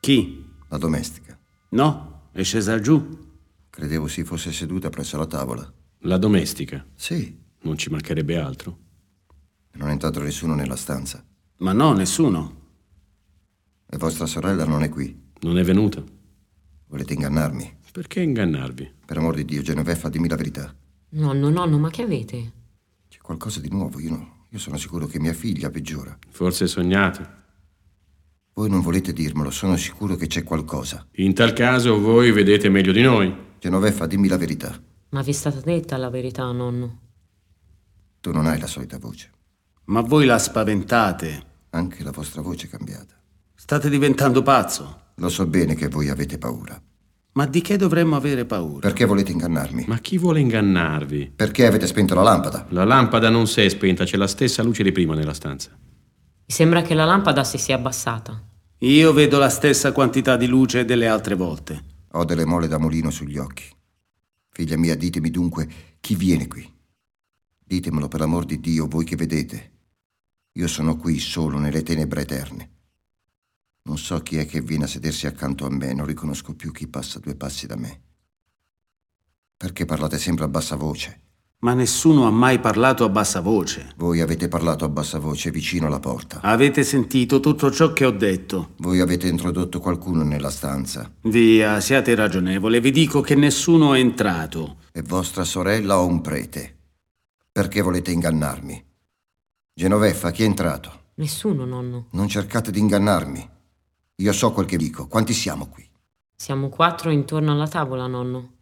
Chi? 0.01 0.45
la 0.69 0.79
domestica. 0.79 1.39
No, 1.71 2.29
è 2.33 2.43
scesa 2.43 2.81
giù. 2.81 3.25
Credevo 3.69 4.07
si 4.09 4.25
fosse 4.25 4.53
seduta 4.53 4.89
presso 4.89 5.19
la 5.19 5.27
tavola. 5.27 5.71
La 6.01 6.17
domestica. 6.17 6.85
Sì, 6.95 7.45
Non 7.61 7.77
ci 7.77 7.91
mancherebbe 7.91 8.39
altro. 8.39 8.79
non 9.73 9.89
è 9.89 9.93
entrato 9.93 10.21
nessuno 10.23 10.55
nella 10.55 10.77
stanza. 10.77 11.23
Ma 11.59 11.73
no, 11.73 11.93
nessuno. 11.93 12.65
E 13.87 13.97
vostra 13.99 14.25
sorella 14.27 14.65
non 14.65 14.83
è 14.83 14.89
qui. 14.89 15.25
Non 15.43 15.59
è 15.59 15.63
venuta. 15.65 16.03
Volete 16.87 17.13
ingannarmi? 17.13 17.79
Perché 17.93 18.23
ingannarvi? 18.23 18.95
Per 19.05 19.17
amor 19.19 19.35
di 19.35 19.45
Dio, 19.45 19.61
Genoveffa, 19.63 20.09
dimmi 20.09 20.29
la 20.29 20.37
verità. 20.37 20.75
Nonno, 21.11 21.51
nonno, 21.51 21.79
ma 21.79 21.91
che 21.91 22.03
avete? 22.03 22.53
C'è 23.09 23.19
qualcosa 23.21 23.61
di 23.61 23.69
nuovo. 23.69 23.99
Io, 24.01 24.11
no- 24.11 24.47
io 24.49 24.59
sono 24.59 24.77
sicuro 24.79 25.07
che 25.07 25.19
mia 25.19 25.33
figlia 25.35 25.69
peggiora. 25.71 26.17
Forse 26.31 26.67
sognate. 26.67 27.45
Voi 28.59 28.71
non 28.71 28.81
volete 28.81 29.13
dirmelo, 29.13 29.51
sono 29.51 29.77
sicuro 29.77 30.17
che 30.17 30.29
c'è 30.29 30.43
qualcosa. 30.43 31.07
In 31.17 31.35
tal 31.35 31.53
caso 31.53 32.01
voi 32.01 32.33
vedete 32.33 32.71
meglio 32.71 32.91
di 32.91 33.03
noi. 33.03 33.31
Genoveffa, 33.59 34.07
dimmi 34.07 34.29
la 34.29 34.39
verità. 34.39 34.75
Ma 35.11 35.21
vi 35.21 35.29
è 35.29 35.35
stata 35.35 35.61
detta 35.61 35.99
la 35.99 36.09
verità, 36.09 36.51
nonno? 36.53 37.01
Tu 38.19 38.33
non 38.33 38.47
hai 38.47 38.59
la 38.59 38.67
solita 38.67 38.97
voce. 38.99 39.31
Ma 39.85 40.01
voi 40.01 40.25
la 40.25 40.39
spaventate. 40.39 41.43
Anche 41.69 42.03
la 42.03 42.13
vostra 42.13 42.41
voce 42.41 42.67
è 42.67 42.71
cambiata. 42.71 43.15
State 43.55 43.91
diventando 43.91 44.41
pazzo. 44.41 45.01
Lo 45.17 45.29
so 45.29 45.47
bene 45.47 45.75
che 45.75 45.89
voi 45.89 46.09
avete 46.09 46.39
paura. 46.39 46.81
Ma 47.33 47.45
di 47.45 47.61
che 47.61 47.77
dovremmo 47.77 48.17
avere 48.17 48.47
paura? 48.47 48.81
Perché 48.81 49.05
volete 49.05 49.33
ingannarmi? 49.33 49.85
Ma 49.87 49.99
chi 49.99 50.17
vuole 50.17 50.41
ingannarvi? 50.41 51.33
Perché 51.37 51.67
avete 51.67 51.87
spento 51.87 52.15
la 52.15 52.23
lampada? 52.23 52.65
La 52.71 52.85
lampada 52.85 53.29
non 53.29 53.47
si 53.47 53.61
è 53.61 53.69
spenta, 53.69 54.05
c'è 54.05 54.17
la 54.17 54.27
stessa 54.27 54.63
luce 54.63 54.83
di 54.83 54.93
prima 54.93 55.15
nella 55.15 55.35
stanza. 55.35 55.77
Mi 56.49 56.55
sembra 56.55 56.83
che 56.83 56.95
la 56.95 57.05
lampada 57.05 57.43
si 57.43 57.59
sia 57.59 57.75
abbassata. 57.75 58.41
Io 58.79 59.13
vedo 59.13 59.37
la 59.39 59.49
stessa 59.49 59.91
quantità 59.91 60.37
di 60.37 60.47
luce 60.47 60.85
delle 60.85 61.09
altre 61.09 61.35
volte. 61.35 62.05
Ho 62.13 62.25
delle 62.25 62.45
mole 62.45 62.69
da 62.69 62.79
mulino 62.79 63.11
sugli 63.11 63.37
occhi. 63.37 63.65
Figlia 64.51 64.77
mia, 64.77 64.95
ditemi 64.95 65.31
dunque 65.31 65.69
chi 65.99 66.15
viene 66.15 66.47
qui. 66.47 66.73
Ditemelo 67.59 68.07
per 68.07 68.21
amor 68.21 68.45
di 68.45 68.61
Dio, 68.61 68.87
voi 68.87 69.05
che 69.05 69.17
vedete. 69.17 69.73
Io 70.53 70.69
sono 70.69 70.97
qui 70.97 71.19
solo 71.19 71.59
nelle 71.59 71.83
tenebre 71.83 72.21
eterne. 72.21 72.71
Non 73.83 73.99
so 73.99 74.21
chi 74.21 74.37
è 74.37 74.47
che 74.47 74.61
viene 74.61 74.85
a 74.85 74.89
sedersi 74.89 75.27
accanto 75.27 75.67
a 75.67 75.71
me, 75.71 75.93
non 75.95 76.07
riconosco 76.07 76.55
più 76.55 76.71
chi 76.71 76.87
passa 76.87 77.19
due 77.19 77.35
passi 77.35 77.67
da 77.67 77.77
me. 77.77 78.03
Perché 79.57 79.85
parlate 79.85 80.17
sempre 80.19 80.45
a 80.45 80.49
bassa 80.49 80.77
voce? 80.77 81.23
Ma 81.59 81.73
nessuno 81.73 82.27
ha 82.27 82.31
mai 82.31 82.61
parlato 82.61 83.05
a 83.05 83.09
bassa 83.09 83.41
voce. 83.41 83.95
Voi 83.97 84.21
avete 84.21 84.47
parlato 84.47 84.85
a 84.85 84.91
bassa 84.91 85.19
voce 85.19 85.51
vicino 85.51 85.87
alla 85.87 86.01
porta. 86.01 86.41
Avete 86.43 86.85
sentito 86.85 87.41
tutto 87.41 87.71
ciò 87.71 87.95
che 87.95 88.05
ho 88.05 88.11
detto. 88.11 88.75
Voi 88.79 89.01
avete 89.01 89.27
introdotto 89.27 89.81
qualcuno 89.81 90.23
nella 90.23 90.51
stanza. 90.51 91.11
Via, 91.23 91.81
siate 91.81 92.15
ragionevole, 92.15 92.81
vi 92.81 92.91
dico 92.91 93.23
che 93.23 93.35
nessuno 93.35 93.95
è 93.95 93.99
entrato. 93.99 94.77
E 94.93 95.01
vostra 95.01 95.45
sorella 95.45 95.99
o 95.99 96.07
un 96.07 96.21
prete. 96.21 96.77
Perché 97.51 97.81
volete 97.81 98.11
ingannarmi? 98.11 98.85
Genoveffa, 99.73 100.31
chi 100.33 100.43
è 100.43 100.47
entrato? 100.47 101.05
Nessuno, 101.15 101.65
nonno. 101.65 102.09
Non 102.11 102.29
cercate 102.29 102.71
di 102.71 102.81
ingannarmi. 102.81 103.49
Io 104.17 104.33
so 104.33 104.53
quel 104.53 104.67
che 104.67 104.77
dico. 104.77 105.07
Quanti 105.09 105.33
siamo 105.33 105.69
qui? 105.69 105.89
Siamo 106.35 106.69
quattro 106.69 107.09
intorno 107.09 107.53
alla 107.53 107.67
tavola, 107.67 108.07
nonno. 108.07 108.53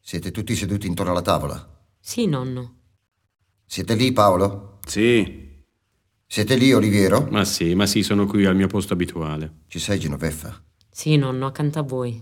Siete 0.00 0.32
tutti 0.32 0.56
seduti 0.56 0.88
intorno 0.88 1.12
alla 1.12 1.22
tavola? 1.22 1.78
Sì, 2.10 2.26
nonno. 2.26 2.78
Siete 3.64 3.94
lì, 3.94 4.10
Paolo? 4.10 4.80
Sì. 4.84 5.62
Siete 6.26 6.56
lì, 6.56 6.72
Oliviero? 6.72 7.28
Ma 7.30 7.44
sì, 7.44 7.76
ma 7.76 7.86
sì, 7.86 8.02
sono 8.02 8.26
qui 8.26 8.46
al 8.46 8.56
mio 8.56 8.66
posto 8.66 8.94
abituale. 8.94 9.60
Ci 9.68 9.78
sei, 9.78 10.00
Genoveffa? 10.00 10.60
Sì, 10.90 11.16
nonno, 11.16 11.46
accanto 11.46 11.78
a 11.78 11.82
voi. 11.82 12.20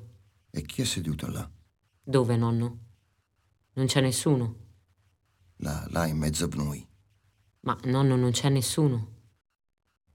E 0.51 0.63
chi 0.67 0.83
è 0.83 0.85
seduto 0.85 1.31
là? 1.31 1.51
Dove, 2.03 2.37
nonno? 2.37 2.79
Non 3.77 3.87
c'è 3.87 4.03
nessuno. 4.03 4.57
Là, 5.57 5.87
là 5.89 6.07
in 6.07 6.19
mezzo 6.19 6.45
a 6.45 6.51
noi. 6.55 6.87
Ma, 7.61 7.75
nonno, 7.85 8.15
non 8.15 8.33
c'è 8.33 8.51
nessuno. 8.51 9.13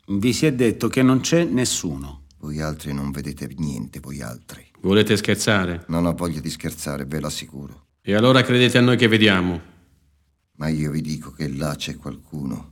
Vi 0.06 0.34
si 0.34 0.46
è 0.46 0.54
detto 0.54 0.88
che 0.88 1.02
non 1.02 1.20
c'è 1.22 1.46
nessuno. 1.46 2.26
Voi 2.38 2.62
altri 2.62 2.94
non 2.94 3.10
vedete 3.10 3.50
niente, 3.58 4.00
voi 4.00 4.22
altri. 4.22 4.70
Volete 4.82 5.18
scherzare? 5.18 5.86
Non 5.88 6.06
ho 6.06 6.14
voglia 6.14 6.42
di 6.42 6.52
scherzare, 6.52 7.06
ve 7.06 7.20
l'assicuro. 7.20 7.88
E 8.06 8.14
allora 8.16 8.42
credete 8.42 8.78
a 8.78 8.82
noi 8.82 8.98
che 8.98 9.08
vediamo? 9.08 9.62
Ma 10.58 10.68
io 10.68 10.92
vi 10.92 11.00
dico 11.00 11.32
che 11.32 11.48
là 11.48 11.74
c'è 11.76 11.96
qualcuno. 11.96 12.72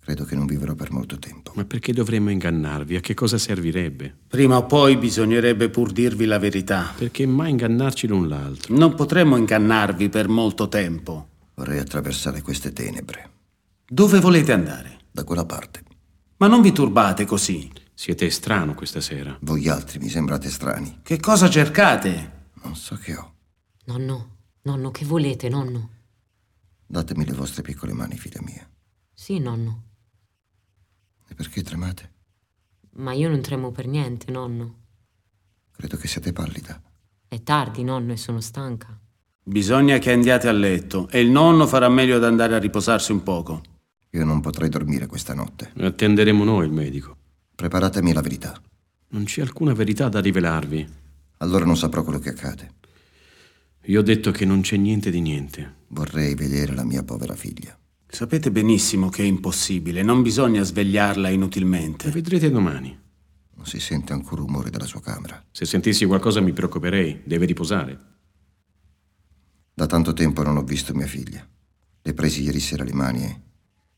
Credo 0.00 0.24
che 0.24 0.34
non 0.34 0.46
vivrò 0.46 0.74
per 0.74 0.90
molto 0.90 1.18
tempo. 1.18 1.52
Ma 1.56 1.66
perché 1.66 1.92
dovremmo 1.92 2.30
ingannarvi? 2.30 2.96
A 2.96 3.00
che 3.00 3.12
cosa 3.12 3.36
servirebbe? 3.36 4.16
Prima 4.28 4.56
o 4.56 4.64
poi 4.64 4.96
bisognerebbe 4.96 5.68
pur 5.68 5.92
dirvi 5.92 6.24
la 6.24 6.38
verità. 6.38 6.94
Perché 6.96 7.26
mai 7.26 7.50
ingannarci 7.50 8.06
l'un 8.06 8.28
l'altro? 8.28 8.74
Non 8.74 8.94
potremmo 8.94 9.36
ingannarvi 9.36 10.08
per 10.08 10.28
molto 10.28 10.66
tempo. 10.70 11.28
Vorrei 11.54 11.80
attraversare 11.80 12.40
queste 12.40 12.72
tenebre. 12.72 13.30
Dove 13.86 14.20
volete 14.20 14.52
andare? 14.52 15.00
Da 15.10 15.22
quella 15.22 15.44
parte. 15.44 15.82
Ma 16.38 16.46
non 16.46 16.62
vi 16.62 16.72
turbate 16.72 17.26
così. 17.26 17.70
Siete 17.92 18.30
strano 18.30 18.72
questa 18.72 19.02
sera. 19.02 19.36
Voi 19.42 19.68
altri 19.68 19.98
mi 19.98 20.08
sembrate 20.08 20.48
strani. 20.48 21.00
Che 21.02 21.20
cosa 21.20 21.50
cercate? 21.50 22.48
Non 22.62 22.74
so 22.74 22.96
che 22.96 23.14
ho. 23.14 23.34
Nonno, 23.90 24.36
nonno, 24.62 24.92
che 24.92 25.04
volete, 25.04 25.48
nonno? 25.48 25.90
Datemi 26.86 27.24
le 27.24 27.32
vostre 27.32 27.62
piccole 27.62 27.92
mani, 27.92 28.16
figlia 28.16 28.40
mia. 28.40 28.64
Sì, 29.12 29.40
nonno. 29.40 29.82
E 31.26 31.34
perché 31.34 31.64
tremate? 31.64 32.12
Ma 32.90 33.12
io 33.14 33.28
non 33.28 33.40
tremo 33.40 33.72
per 33.72 33.88
niente, 33.88 34.30
nonno. 34.30 34.74
Credo 35.72 35.96
che 35.96 36.06
siate 36.06 36.32
pallida. 36.32 36.80
È 37.26 37.42
tardi, 37.42 37.82
nonno, 37.82 38.12
e 38.12 38.16
sono 38.16 38.40
stanca. 38.40 38.96
Bisogna 39.42 39.98
che 39.98 40.12
andiate 40.12 40.46
a 40.46 40.52
letto 40.52 41.08
e 41.08 41.18
il 41.18 41.30
nonno 41.30 41.66
farà 41.66 41.88
meglio 41.88 42.14
ad 42.14 42.22
andare 42.24 42.54
a 42.54 42.60
riposarsi 42.60 43.10
un 43.10 43.24
poco. 43.24 43.60
Io 44.10 44.24
non 44.24 44.40
potrei 44.40 44.68
dormire 44.68 45.06
questa 45.06 45.34
notte. 45.34 45.72
Attenderemo 45.76 46.44
noi 46.44 46.64
il 46.64 46.72
medico. 46.72 47.16
Preparatemi 47.56 48.12
la 48.12 48.20
verità. 48.20 48.56
Non 49.08 49.24
c'è 49.24 49.42
alcuna 49.42 49.74
verità 49.74 50.08
da 50.08 50.20
rivelarvi. 50.20 50.88
Allora 51.38 51.64
non 51.64 51.76
saprò 51.76 52.04
quello 52.04 52.20
che 52.20 52.28
accade. 52.28 52.78
Io 53.90 53.98
ho 53.98 54.02
detto 54.04 54.30
che 54.30 54.44
non 54.44 54.60
c'è 54.60 54.76
niente 54.76 55.10
di 55.10 55.20
niente. 55.20 55.78
Vorrei 55.88 56.36
vedere 56.36 56.74
la 56.74 56.84
mia 56.84 57.02
povera 57.02 57.34
figlia. 57.34 57.76
Sapete 58.06 58.52
benissimo 58.52 59.08
che 59.08 59.24
è 59.24 59.26
impossibile, 59.26 60.04
non 60.04 60.22
bisogna 60.22 60.62
svegliarla 60.62 61.28
inutilmente. 61.28 62.06
La 62.06 62.12
vedrete 62.12 62.50
domani. 62.50 62.96
Non 63.56 63.66
si 63.66 63.80
sente 63.80 64.12
ancora 64.12 64.42
rumore 64.42 64.70
dalla 64.70 64.86
sua 64.86 65.00
camera. 65.00 65.44
Se 65.50 65.64
sentissi 65.64 66.04
qualcosa 66.04 66.40
mi 66.40 66.52
preoccuperei. 66.52 67.22
Deve 67.24 67.46
riposare. 67.46 67.98
Da 69.74 69.86
tanto 69.86 70.12
tempo 70.12 70.44
non 70.44 70.56
ho 70.56 70.62
visto 70.62 70.94
mia 70.94 71.08
figlia. 71.08 71.44
Le 72.00 72.14
presi 72.14 72.44
ieri 72.44 72.60
sera 72.60 72.84
le 72.84 72.94
mani 72.94 73.24
e, 73.24 73.40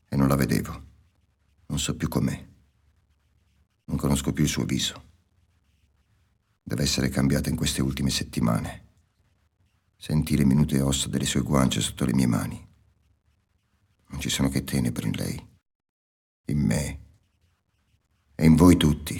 e 0.09 0.15
non 0.15 0.27
la 0.27 0.35
vedevo. 0.35 0.85
Non 1.67 1.77
so 1.77 1.95
più 1.95 2.07
com'è. 2.07 2.47
Non 3.85 3.97
conosco 3.97 4.33
più 4.33 4.43
il 4.43 4.49
suo 4.49 4.65
viso. 4.65 5.03
Deve 6.63 6.81
essere 6.81 7.09
cambiata 7.09 7.49
in 7.49 7.55
queste 7.55 7.83
ultime 7.83 8.09
settimane. 8.09 8.82
Sentì 10.03 10.35
le 10.35 10.43
minute 10.43 10.81
ossa 10.81 11.07
delle 11.07 11.23
sue 11.23 11.39
guance 11.39 11.79
sotto 11.79 12.03
le 12.03 12.13
mie 12.13 12.27
mani. 12.27 12.67
Non 14.07 14.19
ci 14.19 14.27
sono 14.27 14.49
che 14.49 14.65
tenebre 14.65 15.07
in 15.07 15.15
lei, 15.15 15.47
in 16.47 16.59
me 16.59 16.99
e 18.35 18.45
in 18.45 18.55
voi 18.55 18.75
tutti. 18.75 19.15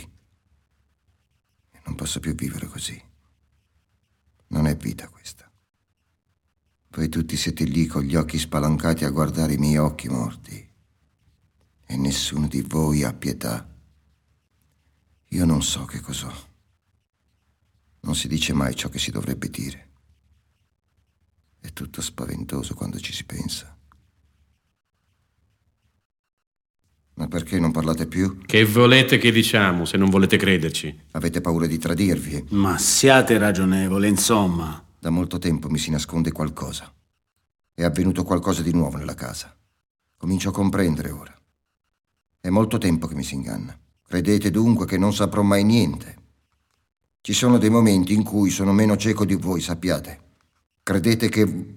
Non 1.86 1.96
posso 1.96 2.20
più 2.20 2.36
vivere 2.36 2.68
così. 2.68 3.02
Non 4.48 4.68
è 4.68 4.76
vita 4.76 5.08
questa. 5.08 5.50
Voi 6.90 7.08
tutti 7.08 7.38
siete 7.38 7.64
lì 7.64 7.86
con 7.86 8.04
gli 8.04 8.16
occhi 8.16 8.38
spalancati 8.38 9.06
a 9.06 9.10
guardare 9.10 9.54
i 9.54 9.58
miei 9.58 9.78
occhi 9.78 10.10
morti. 10.10 10.70
E 11.86 11.96
nessuno 11.96 12.46
di 12.46 12.60
voi 12.60 13.06
ha 13.06 13.14
pietà. 13.14 13.74
Io 15.30 15.46
non 15.46 15.64
so 15.64 15.86
che 15.86 16.02
cos'ho. 16.02 16.34
Non 18.02 18.16
si 18.16 18.28
dice 18.28 18.52
mai 18.52 18.76
ciò 18.76 18.90
che 18.90 19.00
si 19.00 19.12
dovrebbe 19.12 19.50
dire. 19.50 19.92
È 21.64 21.72
tutto 21.72 22.02
spaventoso 22.02 22.74
quando 22.74 23.00
ci 23.00 23.14
si 23.14 23.24
pensa. 23.24 23.74
Ma 27.14 27.28
perché 27.30 27.58
non 27.58 27.72
parlate 27.72 28.06
più? 28.06 28.40
Che 28.46 28.66
volete 28.66 29.18
che 29.18 29.32
diciamo 29.32 29.86
se 29.86 29.96
non 29.96 30.10
volete 30.10 30.36
crederci? 30.36 30.94
Avete 31.12 31.40
paura 31.40 31.66
di 31.66 31.78
tradirvi? 31.78 32.48
Ma 32.50 32.78
siate 32.78 33.38
ragionevole, 33.38 34.10
insomma. 34.10 34.86
Da 35.00 35.10
molto 35.10 35.38
tempo 35.38 35.70
mi 35.70 35.78
si 35.78 35.90
nasconde 35.90 36.34
qualcosa. 36.34 36.94
È 37.74 37.82
avvenuto 37.82 38.26
qualcosa 38.26 38.62
di 38.62 38.74
nuovo 38.74 38.98
nella 38.98 39.16
casa. 39.16 39.56
Comincio 40.18 40.50
a 40.50 40.54
comprendere 40.54 41.12
ora. 41.12 41.42
È 42.42 42.50
molto 42.50 42.78
tempo 42.78 43.08
che 43.08 43.16
mi 43.16 43.24
si 43.24 43.36
inganna. 43.36 43.80
Credete 44.06 44.52
dunque 44.52 44.86
che 44.86 44.98
non 44.98 45.14
saprò 45.14 45.44
mai 45.44 45.64
niente? 45.64 46.18
Ci 47.22 47.32
sono 47.32 47.58
dei 47.58 47.70
momenti 47.70 48.14
in 48.14 48.24
cui 48.24 48.50
sono 48.50 48.74
meno 48.74 48.98
cieco 48.98 49.24
di 49.24 49.36
voi, 49.36 49.62
sappiate. 49.62 50.23
Credete 50.84 51.30
che, 51.30 51.76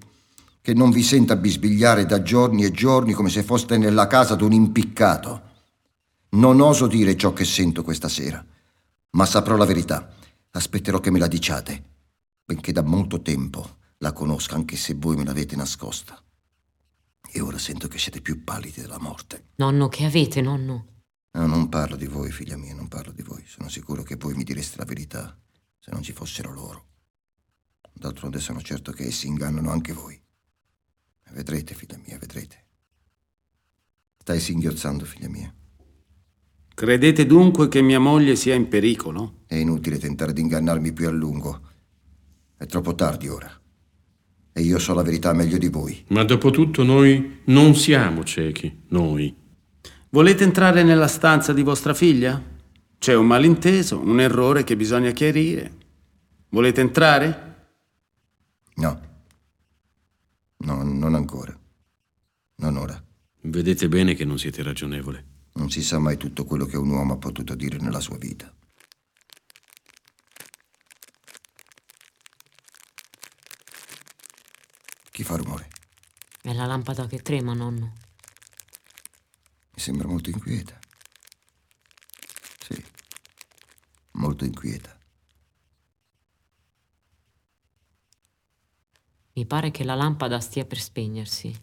che 0.60 0.74
non 0.74 0.90
vi 0.90 1.04
senta 1.04 1.36
bisbigliare 1.36 2.06
da 2.06 2.22
giorni 2.22 2.64
e 2.64 2.72
giorni 2.72 3.12
come 3.12 3.28
se 3.28 3.44
foste 3.44 3.78
nella 3.78 4.08
casa 4.08 4.34
d'un 4.34 4.52
impiccato. 4.52 5.42
Non 6.30 6.60
oso 6.60 6.88
dire 6.88 7.16
ciò 7.16 7.32
che 7.32 7.44
sento 7.44 7.84
questa 7.84 8.08
sera, 8.08 8.44
ma 9.10 9.24
saprò 9.24 9.56
la 9.56 9.64
verità. 9.64 10.12
Aspetterò 10.50 10.98
che 10.98 11.12
me 11.12 11.20
la 11.20 11.28
diciate, 11.28 11.84
benché 12.44 12.72
da 12.72 12.82
molto 12.82 13.22
tempo 13.22 13.76
la 13.98 14.12
conosca 14.12 14.56
anche 14.56 14.76
se 14.76 14.94
voi 14.94 15.14
me 15.14 15.24
l'avete 15.24 15.54
nascosta. 15.54 16.20
E 17.30 17.40
ora 17.40 17.58
sento 17.58 17.86
che 17.86 17.98
siete 17.98 18.20
più 18.20 18.42
pallidi 18.42 18.80
della 18.80 18.98
morte. 18.98 19.50
Nonno, 19.56 19.88
che 19.88 20.04
avete, 20.04 20.40
nonno? 20.40 20.86
No, 21.30 21.46
non 21.46 21.68
parlo 21.68 21.94
di 21.94 22.06
voi, 22.06 22.32
figlia 22.32 22.56
mia, 22.56 22.74
non 22.74 22.88
parlo 22.88 23.12
di 23.12 23.22
voi. 23.22 23.44
Sono 23.46 23.68
sicuro 23.68 24.02
che 24.02 24.16
voi 24.16 24.34
mi 24.34 24.42
direste 24.42 24.78
la 24.78 24.84
verità 24.84 25.38
se 25.78 25.92
non 25.92 26.02
ci 26.02 26.12
fossero 26.12 26.52
loro. 26.52 26.86
D'altronde 27.98 28.40
sono 28.40 28.60
certo 28.60 28.92
che 28.92 29.04
essi 29.04 29.26
ingannano 29.26 29.70
anche 29.70 29.94
voi. 29.94 30.20
Vedrete, 31.32 31.74
figlia 31.74 31.98
mia, 32.06 32.18
vedrete. 32.18 32.64
Stai 34.18 34.38
singhiozzando, 34.38 35.04
figlia 35.04 35.28
mia. 35.28 35.52
Credete 36.74 37.24
dunque 37.24 37.68
che 37.68 37.80
mia 37.80 37.98
moglie 37.98 38.36
sia 38.36 38.54
in 38.54 38.68
pericolo? 38.68 39.44
È 39.46 39.54
inutile 39.54 39.98
tentare 39.98 40.34
di 40.34 40.42
ingannarmi 40.42 40.92
più 40.92 41.08
a 41.08 41.10
lungo. 41.10 41.60
È 42.56 42.66
troppo 42.66 42.94
tardi 42.94 43.28
ora. 43.28 43.50
E 44.52 44.60
io 44.60 44.78
so 44.78 44.92
la 44.92 45.02
verità 45.02 45.32
meglio 45.32 45.56
di 45.56 45.68
voi. 45.68 46.04
Ma 46.08 46.22
dopo 46.22 46.50
tutto 46.50 46.82
noi 46.82 47.40
non 47.44 47.74
siamo 47.74 48.24
ciechi, 48.24 48.82
noi. 48.88 49.34
Volete 50.10 50.44
entrare 50.44 50.82
nella 50.82 51.08
stanza 51.08 51.54
di 51.54 51.62
vostra 51.62 51.94
figlia? 51.94 52.42
C'è 52.98 53.14
un 53.14 53.26
malinteso, 53.26 53.98
un 53.98 54.20
errore 54.20 54.64
che 54.64 54.76
bisogna 54.76 55.12
chiarire. 55.12 55.72
Volete 56.50 56.82
entrare? 56.82 57.55
No. 58.76 59.14
No, 60.58 60.82
non 60.82 61.14
ancora. 61.14 61.58
Non 62.56 62.76
ora. 62.76 63.02
Vedete 63.42 63.88
bene 63.88 64.14
che 64.14 64.24
non 64.24 64.38
siete 64.38 64.62
ragionevole. 64.62 65.34
Non 65.54 65.70
si 65.70 65.82
sa 65.82 65.98
mai 65.98 66.16
tutto 66.16 66.44
quello 66.44 66.66
che 66.66 66.76
un 66.76 66.90
uomo 66.90 67.14
ha 67.14 67.18
potuto 67.18 67.54
dire 67.54 67.78
nella 67.78 68.00
sua 68.00 68.18
vita. 68.18 68.52
Chi 75.10 75.24
fa 75.24 75.36
rumore? 75.36 75.68
È 76.42 76.52
la 76.52 76.66
lampada 76.66 77.06
che 77.06 77.22
trema, 77.22 77.54
nonno. 77.54 77.94
Mi 79.74 79.80
sembra 79.80 80.06
molto 80.08 80.28
inquieta. 80.28 80.78
Sì, 82.60 82.84
molto 84.12 84.44
inquieta. 84.44 84.95
Mi 89.36 89.44
pare 89.44 89.70
che 89.70 89.84
la 89.84 89.94
lampada 89.94 90.40
stia 90.40 90.64
per 90.64 90.78
spegnersi. 90.78 91.54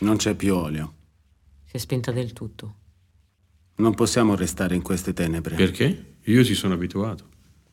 Non 0.00 0.16
c'è 0.16 0.34
più 0.34 0.54
olio. 0.54 0.94
Si 1.64 1.76
è 1.76 1.78
spenta 1.78 2.10
del 2.10 2.32
tutto. 2.32 2.76
Non 3.76 3.94
possiamo 3.94 4.34
restare 4.34 4.74
in 4.74 4.80
queste 4.80 5.12
tenebre. 5.12 5.56
Perché? 5.56 6.16
Io 6.22 6.42
ci 6.42 6.54
sono 6.54 6.72
abituato. 6.72 7.28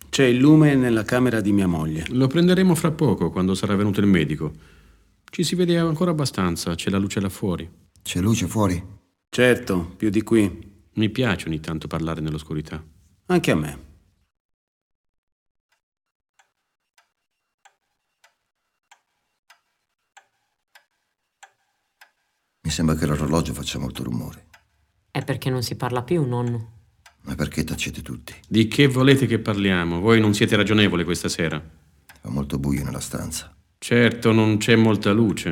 C'è 0.09 0.25
il 0.25 0.37
lume 0.37 0.75
nella 0.75 1.03
camera 1.03 1.39
di 1.39 1.53
mia 1.53 1.67
moglie. 1.67 2.05
Lo 2.09 2.27
prenderemo 2.27 2.75
fra 2.75 2.91
poco, 2.91 3.29
quando 3.29 3.55
sarà 3.55 3.75
venuto 3.75 4.01
il 4.01 4.07
medico. 4.07 4.51
Ci 5.23 5.43
si 5.45 5.55
vede 5.55 5.77
ancora 5.77 6.11
abbastanza, 6.11 6.75
c'è 6.75 6.89
la 6.89 6.97
luce 6.97 7.21
là 7.21 7.29
fuori. 7.29 7.69
C'è 8.01 8.19
luce 8.19 8.45
fuori? 8.45 8.83
Certo, 9.29 9.93
più 9.95 10.09
di 10.09 10.21
qui. 10.21 10.69
Mi 10.95 11.09
piace 11.09 11.47
ogni 11.47 11.61
tanto 11.61 11.87
parlare 11.87 12.19
nell'oscurità. 12.19 12.83
Anche 13.27 13.51
a 13.51 13.55
me. 13.55 13.90
Mi 22.71 22.77
sembra 22.77 22.95
che 22.95 23.05
l'orologio 23.05 23.51
faccia 23.51 23.79
molto 23.79 24.01
rumore. 24.01 24.45
È 25.11 25.21
perché 25.25 25.49
non 25.49 25.61
si 25.61 25.75
parla 25.75 26.03
più, 26.03 26.25
nonno. 26.25 26.71
Ma 27.23 27.35
perché 27.35 27.65
tacete 27.65 28.01
tutti? 28.01 28.33
Di 28.47 28.69
che 28.69 28.87
volete 28.87 29.25
che 29.25 29.39
parliamo? 29.39 29.99
Voi 29.99 30.21
non 30.21 30.33
siete 30.33 30.55
ragionevole 30.55 31.03
questa 31.03 31.27
sera. 31.27 31.61
Fa 32.21 32.29
molto 32.29 32.59
buio 32.59 32.85
nella 32.85 33.01
stanza. 33.01 33.53
Certo, 33.77 34.31
non 34.31 34.55
c'è 34.55 34.77
molta 34.77 35.11
luce. 35.11 35.49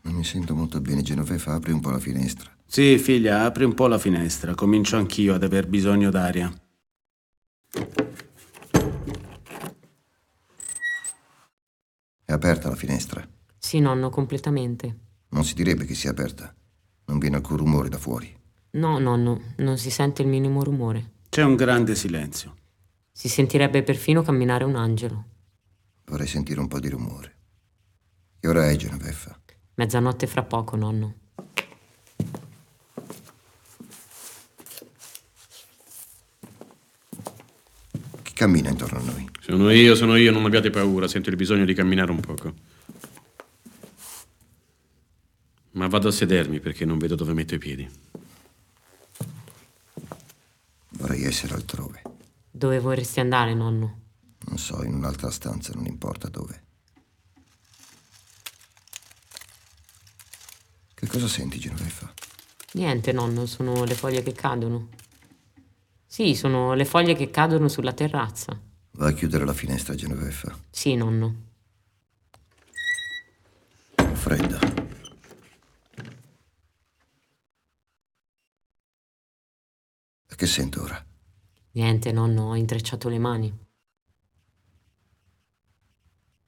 Non 0.00 0.14
mi 0.14 0.24
sento 0.24 0.54
molto 0.54 0.80
bene, 0.80 1.02
Genoveva, 1.02 1.52
apri 1.52 1.72
un 1.72 1.80
po' 1.80 1.90
la 1.90 1.98
finestra. 1.98 2.50
Sì, 2.64 2.96
figlia, 2.96 3.44
apri 3.44 3.64
un 3.64 3.74
po' 3.74 3.86
la 3.86 3.98
finestra. 3.98 4.54
Comincio 4.54 4.96
anch'io 4.96 5.34
ad 5.34 5.42
aver 5.42 5.68
bisogno 5.68 6.08
d'aria. 6.08 6.50
È 12.24 12.32
aperta 12.32 12.70
la 12.70 12.76
finestra? 12.76 13.22
Sì, 13.58 13.80
nonno, 13.80 14.08
completamente. 14.08 15.08
Non 15.30 15.44
si 15.44 15.54
direbbe 15.54 15.84
che 15.84 15.94
sia 15.94 16.10
aperta. 16.10 16.54
Non 17.06 17.18
viene 17.18 17.36
alcun 17.36 17.56
rumore 17.56 17.88
da 17.88 17.98
fuori. 17.98 18.36
No, 18.72 18.98
nonno, 18.98 19.40
non 19.56 19.78
si 19.78 19.90
sente 19.90 20.22
il 20.22 20.28
minimo 20.28 20.62
rumore. 20.62 21.12
C'è 21.28 21.42
un 21.42 21.56
grande 21.56 21.94
silenzio. 21.94 22.56
Si 23.12 23.28
sentirebbe 23.28 23.82
perfino 23.82 24.22
camminare 24.22 24.64
un 24.64 24.76
angelo. 24.76 25.24
Vorrei 26.06 26.26
sentire 26.26 26.60
un 26.60 26.68
po' 26.68 26.80
di 26.80 26.88
rumore. 26.88 27.34
Che 28.40 28.48
ora 28.48 28.68
è, 28.68 28.74
Genoveffa? 28.76 29.38
Mezzanotte 29.74 30.26
fra 30.26 30.42
poco, 30.42 30.76
nonno. 30.76 31.14
Chi 38.22 38.32
cammina 38.32 38.70
intorno 38.70 38.98
a 38.98 39.02
noi? 39.02 39.28
Sono 39.40 39.70
io, 39.70 39.94
sono 39.94 40.16
io, 40.16 40.32
non 40.32 40.44
abbiate 40.44 40.70
paura, 40.70 41.06
sento 41.06 41.30
il 41.30 41.36
bisogno 41.36 41.64
di 41.64 41.74
camminare 41.74 42.10
un 42.10 42.20
poco. 42.20 42.54
Ma 45.72 45.86
vado 45.86 46.08
a 46.08 46.12
sedermi 46.12 46.60
perché 46.60 46.84
non 46.84 46.98
vedo 46.98 47.14
dove 47.14 47.32
metto 47.32 47.54
i 47.54 47.58
piedi. 47.58 47.88
Vorrei 50.90 51.24
essere 51.24 51.54
altrove. 51.54 52.02
Dove 52.50 52.78
vorresti 52.80 53.20
andare, 53.20 53.54
nonno? 53.54 53.98
Non 54.46 54.58
so, 54.58 54.82
in 54.82 54.94
un'altra 54.94 55.30
stanza, 55.30 55.72
non 55.74 55.86
importa 55.86 56.28
dove. 56.28 56.62
Che 60.94 61.06
cosa 61.06 61.28
senti, 61.28 61.58
Genoveffa? 61.58 62.12
Niente, 62.72 63.12
nonno, 63.12 63.46
sono 63.46 63.84
le 63.84 63.94
foglie 63.94 64.22
che 64.22 64.32
cadono. 64.32 64.88
Sì, 66.06 66.34
sono 66.34 66.74
le 66.74 66.84
foglie 66.84 67.14
che 67.14 67.30
cadono 67.30 67.68
sulla 67.68 67.92
terrazza. 67.92 68.60
Va 68.92 69.06
a 69.06 69.12
chiudere 69.12 69.44
la 69.44 69.54
finestra, 69.54 69.94
Genoveffa. 69.94 70.54
Sì, 70.70 70.96
nonno. 70.96 71.34
Ho 73.96 74.14
freddo. 74.14 74.58
E 80.28 80.29
che 80.40 80.46
sento 80.46 80.80
ora? 80.80 81.04
Niente, 81.72 82.12
nonno, 82.12 82.48
ho 82.48 82.56
intrecciato 82.56 83.10
le 83.10 83.18
mani. 83.18 83.58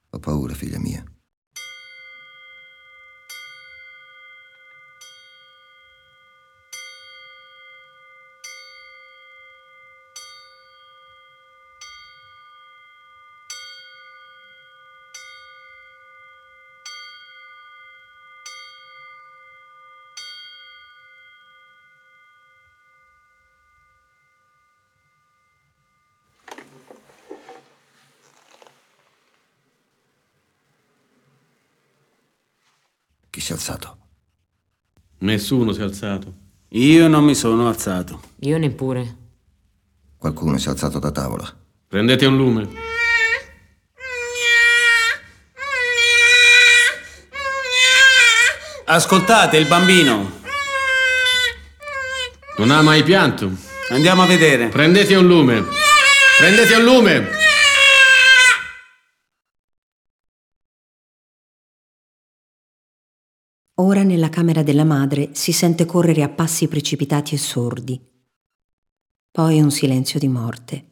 Ho 0.09 0.17
paura, 0.17 0.55
figlia 0.55 0.79
mia. 0.79 1.03
Nessuno 35.43 35.73
si 35.73 35.81
è 35.81 35.83
alzato. 35.83 36.33
Io 36.69 37.09
non 37.09 37.25
mi 37.25 37.35
sono 37.35 37.67
alzato. 37.67 38.21
Io 38.43 38.57
neppure. 38.57 39.15
Qualcuno 40.17 40.57
si 40.57 40.67
è 40.67 40.71
alzato 40.71 40.99
da 40.99 41.11
tavola. 41.11 41.53
Prendete 41.85 42.25
un 42.25 42.37
lume. 42.37 42.69
Ascoltate 48.85 49.57
il 49.57 49.67
bambino. 49.67 50.31
Non 52.55 52.71
ha 52.71 52.81
mai 52.81 53.03
pianto. 53.03 53.51
Andiamo 53.89 54.21
a 54.21 54.25
vedere. 54.25 54.69
Prendete 54.69 55.13
un 55.15 55.27
lume. 55.27 55.61
Prendete 56.39 56.75
un 56.75 56.83
lume. 56.85 57.42
Ora 63.85 64.03
nella 64.03 64.29
camera 64.29 64.63
della 64.63 64.85
madre 64.85 65.31
si 65.33 65.51
sente 65.51 65.85
correre 65.85 66.23
a 66.23 66.29
passi 66.29 66.69
precipitati 66.69 67.35
e 67.35 67.37
sordi. 67.37 67.99
Poi 69.29 69.59
un 69.59 69.71
silenzio 69.71 70.19
di 70.19 70.29
morte. 70.29 70.85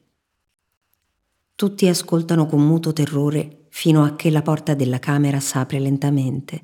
Tutti 1.56 1.88
ascoltano 1.88 2.48
con 2.48 2.62
muto 2.62 2.92
terrore 2.92 3.68
fino 3.70 4.04
a 4.04 4.18
che 4.18 4.30
la 4.30 4.42
porta 4.42 4.74
della 4.74 5.00
camera 5.00 5.40
s'apre 5.40 5.80
lentamente. 5.80 6.62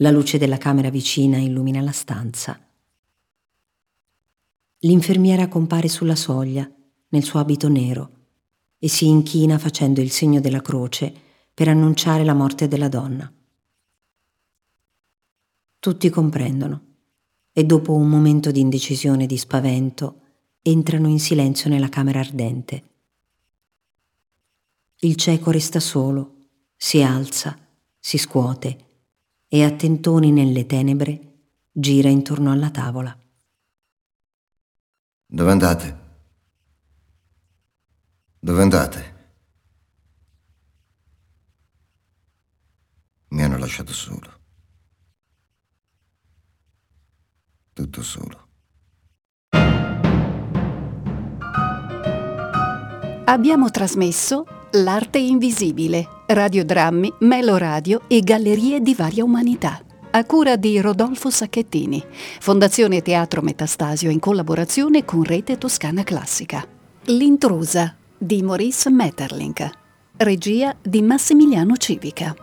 La 0.00 0.10
luce 0.10 0.36
della 0.36 0.58
camera 0.58 0.90
vicina 0.90 1.38
illumina 1.38 1.80
la 1.80 1.92
stanza. 1.92 2.60
L'infermiera 4.80 5.48
compare 5.48 5.88
sulla 5.88 6.14
soglia, 6.14 6.70
nel 7.08 7.22
suo 7.22 7.40
abito 7.40 7.70
nero, 7.70 8.10
e 8.78 8.86
si 8.88 9.06
inchina 9.06 9.56
facendo 9.56 10.02
il 10.02 10.10
segno 10.10 10.40
della 10.40 10.60
croce 10.60 11.10
per 11.54 11.68
annunciare 11.68 12.22
la 12.22 12.34
morte 12.34 12.68
della 12.68 12.88
donna. 12.88 13.32
Tutti 15.88 16.10
comprendono 16.10 16.82
e 17.50 17.64
dopo 17.64 17.94
un 17.94 18.10
momento 18.10 18.50
di 18.50 18.60
indecisione 18.60 19.24
e 19.24 19.26
di 19.26 19.38
spavento 19.38 20.20
entrano 20.60 21.08
in 21.08 21.18
silenzio 21.18 21.70
nella 21.70 21.88
camera 21.88 22.20
ardente. 22.20 22.90
Il 24.96 25.16
cieco 25.16 25.50
resta 25.50 25.80
solo, 25.80 26.48
si 26.76 27.00
alza, 27.00 27.58
si 27.98 28.18
scuote 28.18 29.06
e 29.48 29.64
a 29.64 29.70
tentoni 29.70 30.30
nelle 30.30 30.66
tenebre 30.66 31.54
gira 31.72 32.10
intorno 32.10 32.52
alla 32.52 32.70
tavola. 32.70 33.18
Dove 35.24 35.50
andate? 35.50 35.98
Dove 38.38 38.60
andate? 38.60 39.16
Mi 43.28 43.42
hanno 43.42 43.56
lasciato 43.56 43.94
solo. 43.94 44.37
Tutto 47.78 48.02
solo. 48.02 48.46
Abbiamo 53.26 53.70
trasmesso 53.70 54.44
L'arte 54.72 55.18
invisibile, 55.18 56.24
radiodrammi, 56.26 57.14
meloradio 57.20 58.00
e 58.08 58.18
gallerie 58.20 58.80
di 58.80 58.94
varia 58.94 59.22
umanità. 59.22 59.80
A 60.10 60.24
cura 60.24 60.56
di 60.56 60.80
Rodolfo 60.80 61.30
Sacchettini, 61.30 62.02
Fondazione 62.40 63.00
Teatro 63.00 63.42
Metastasio 63.42 64.10
in 64.10 64.18
collaborazione 64.18 65.04
con 65.04 65.22
Rete 65.22 65.56
Toscana 65.56 66.02
Classica. 66.02 66.66
L'intrusa 67.04 67.94
di 68.18 68.42
Maurice 68.42 68.90
Metterlink. 68.90 69.70
Regia 70.16 70.74
di 70.82 71.00
Massimiliano 71.00 71.76
Civica. 71.76 72.34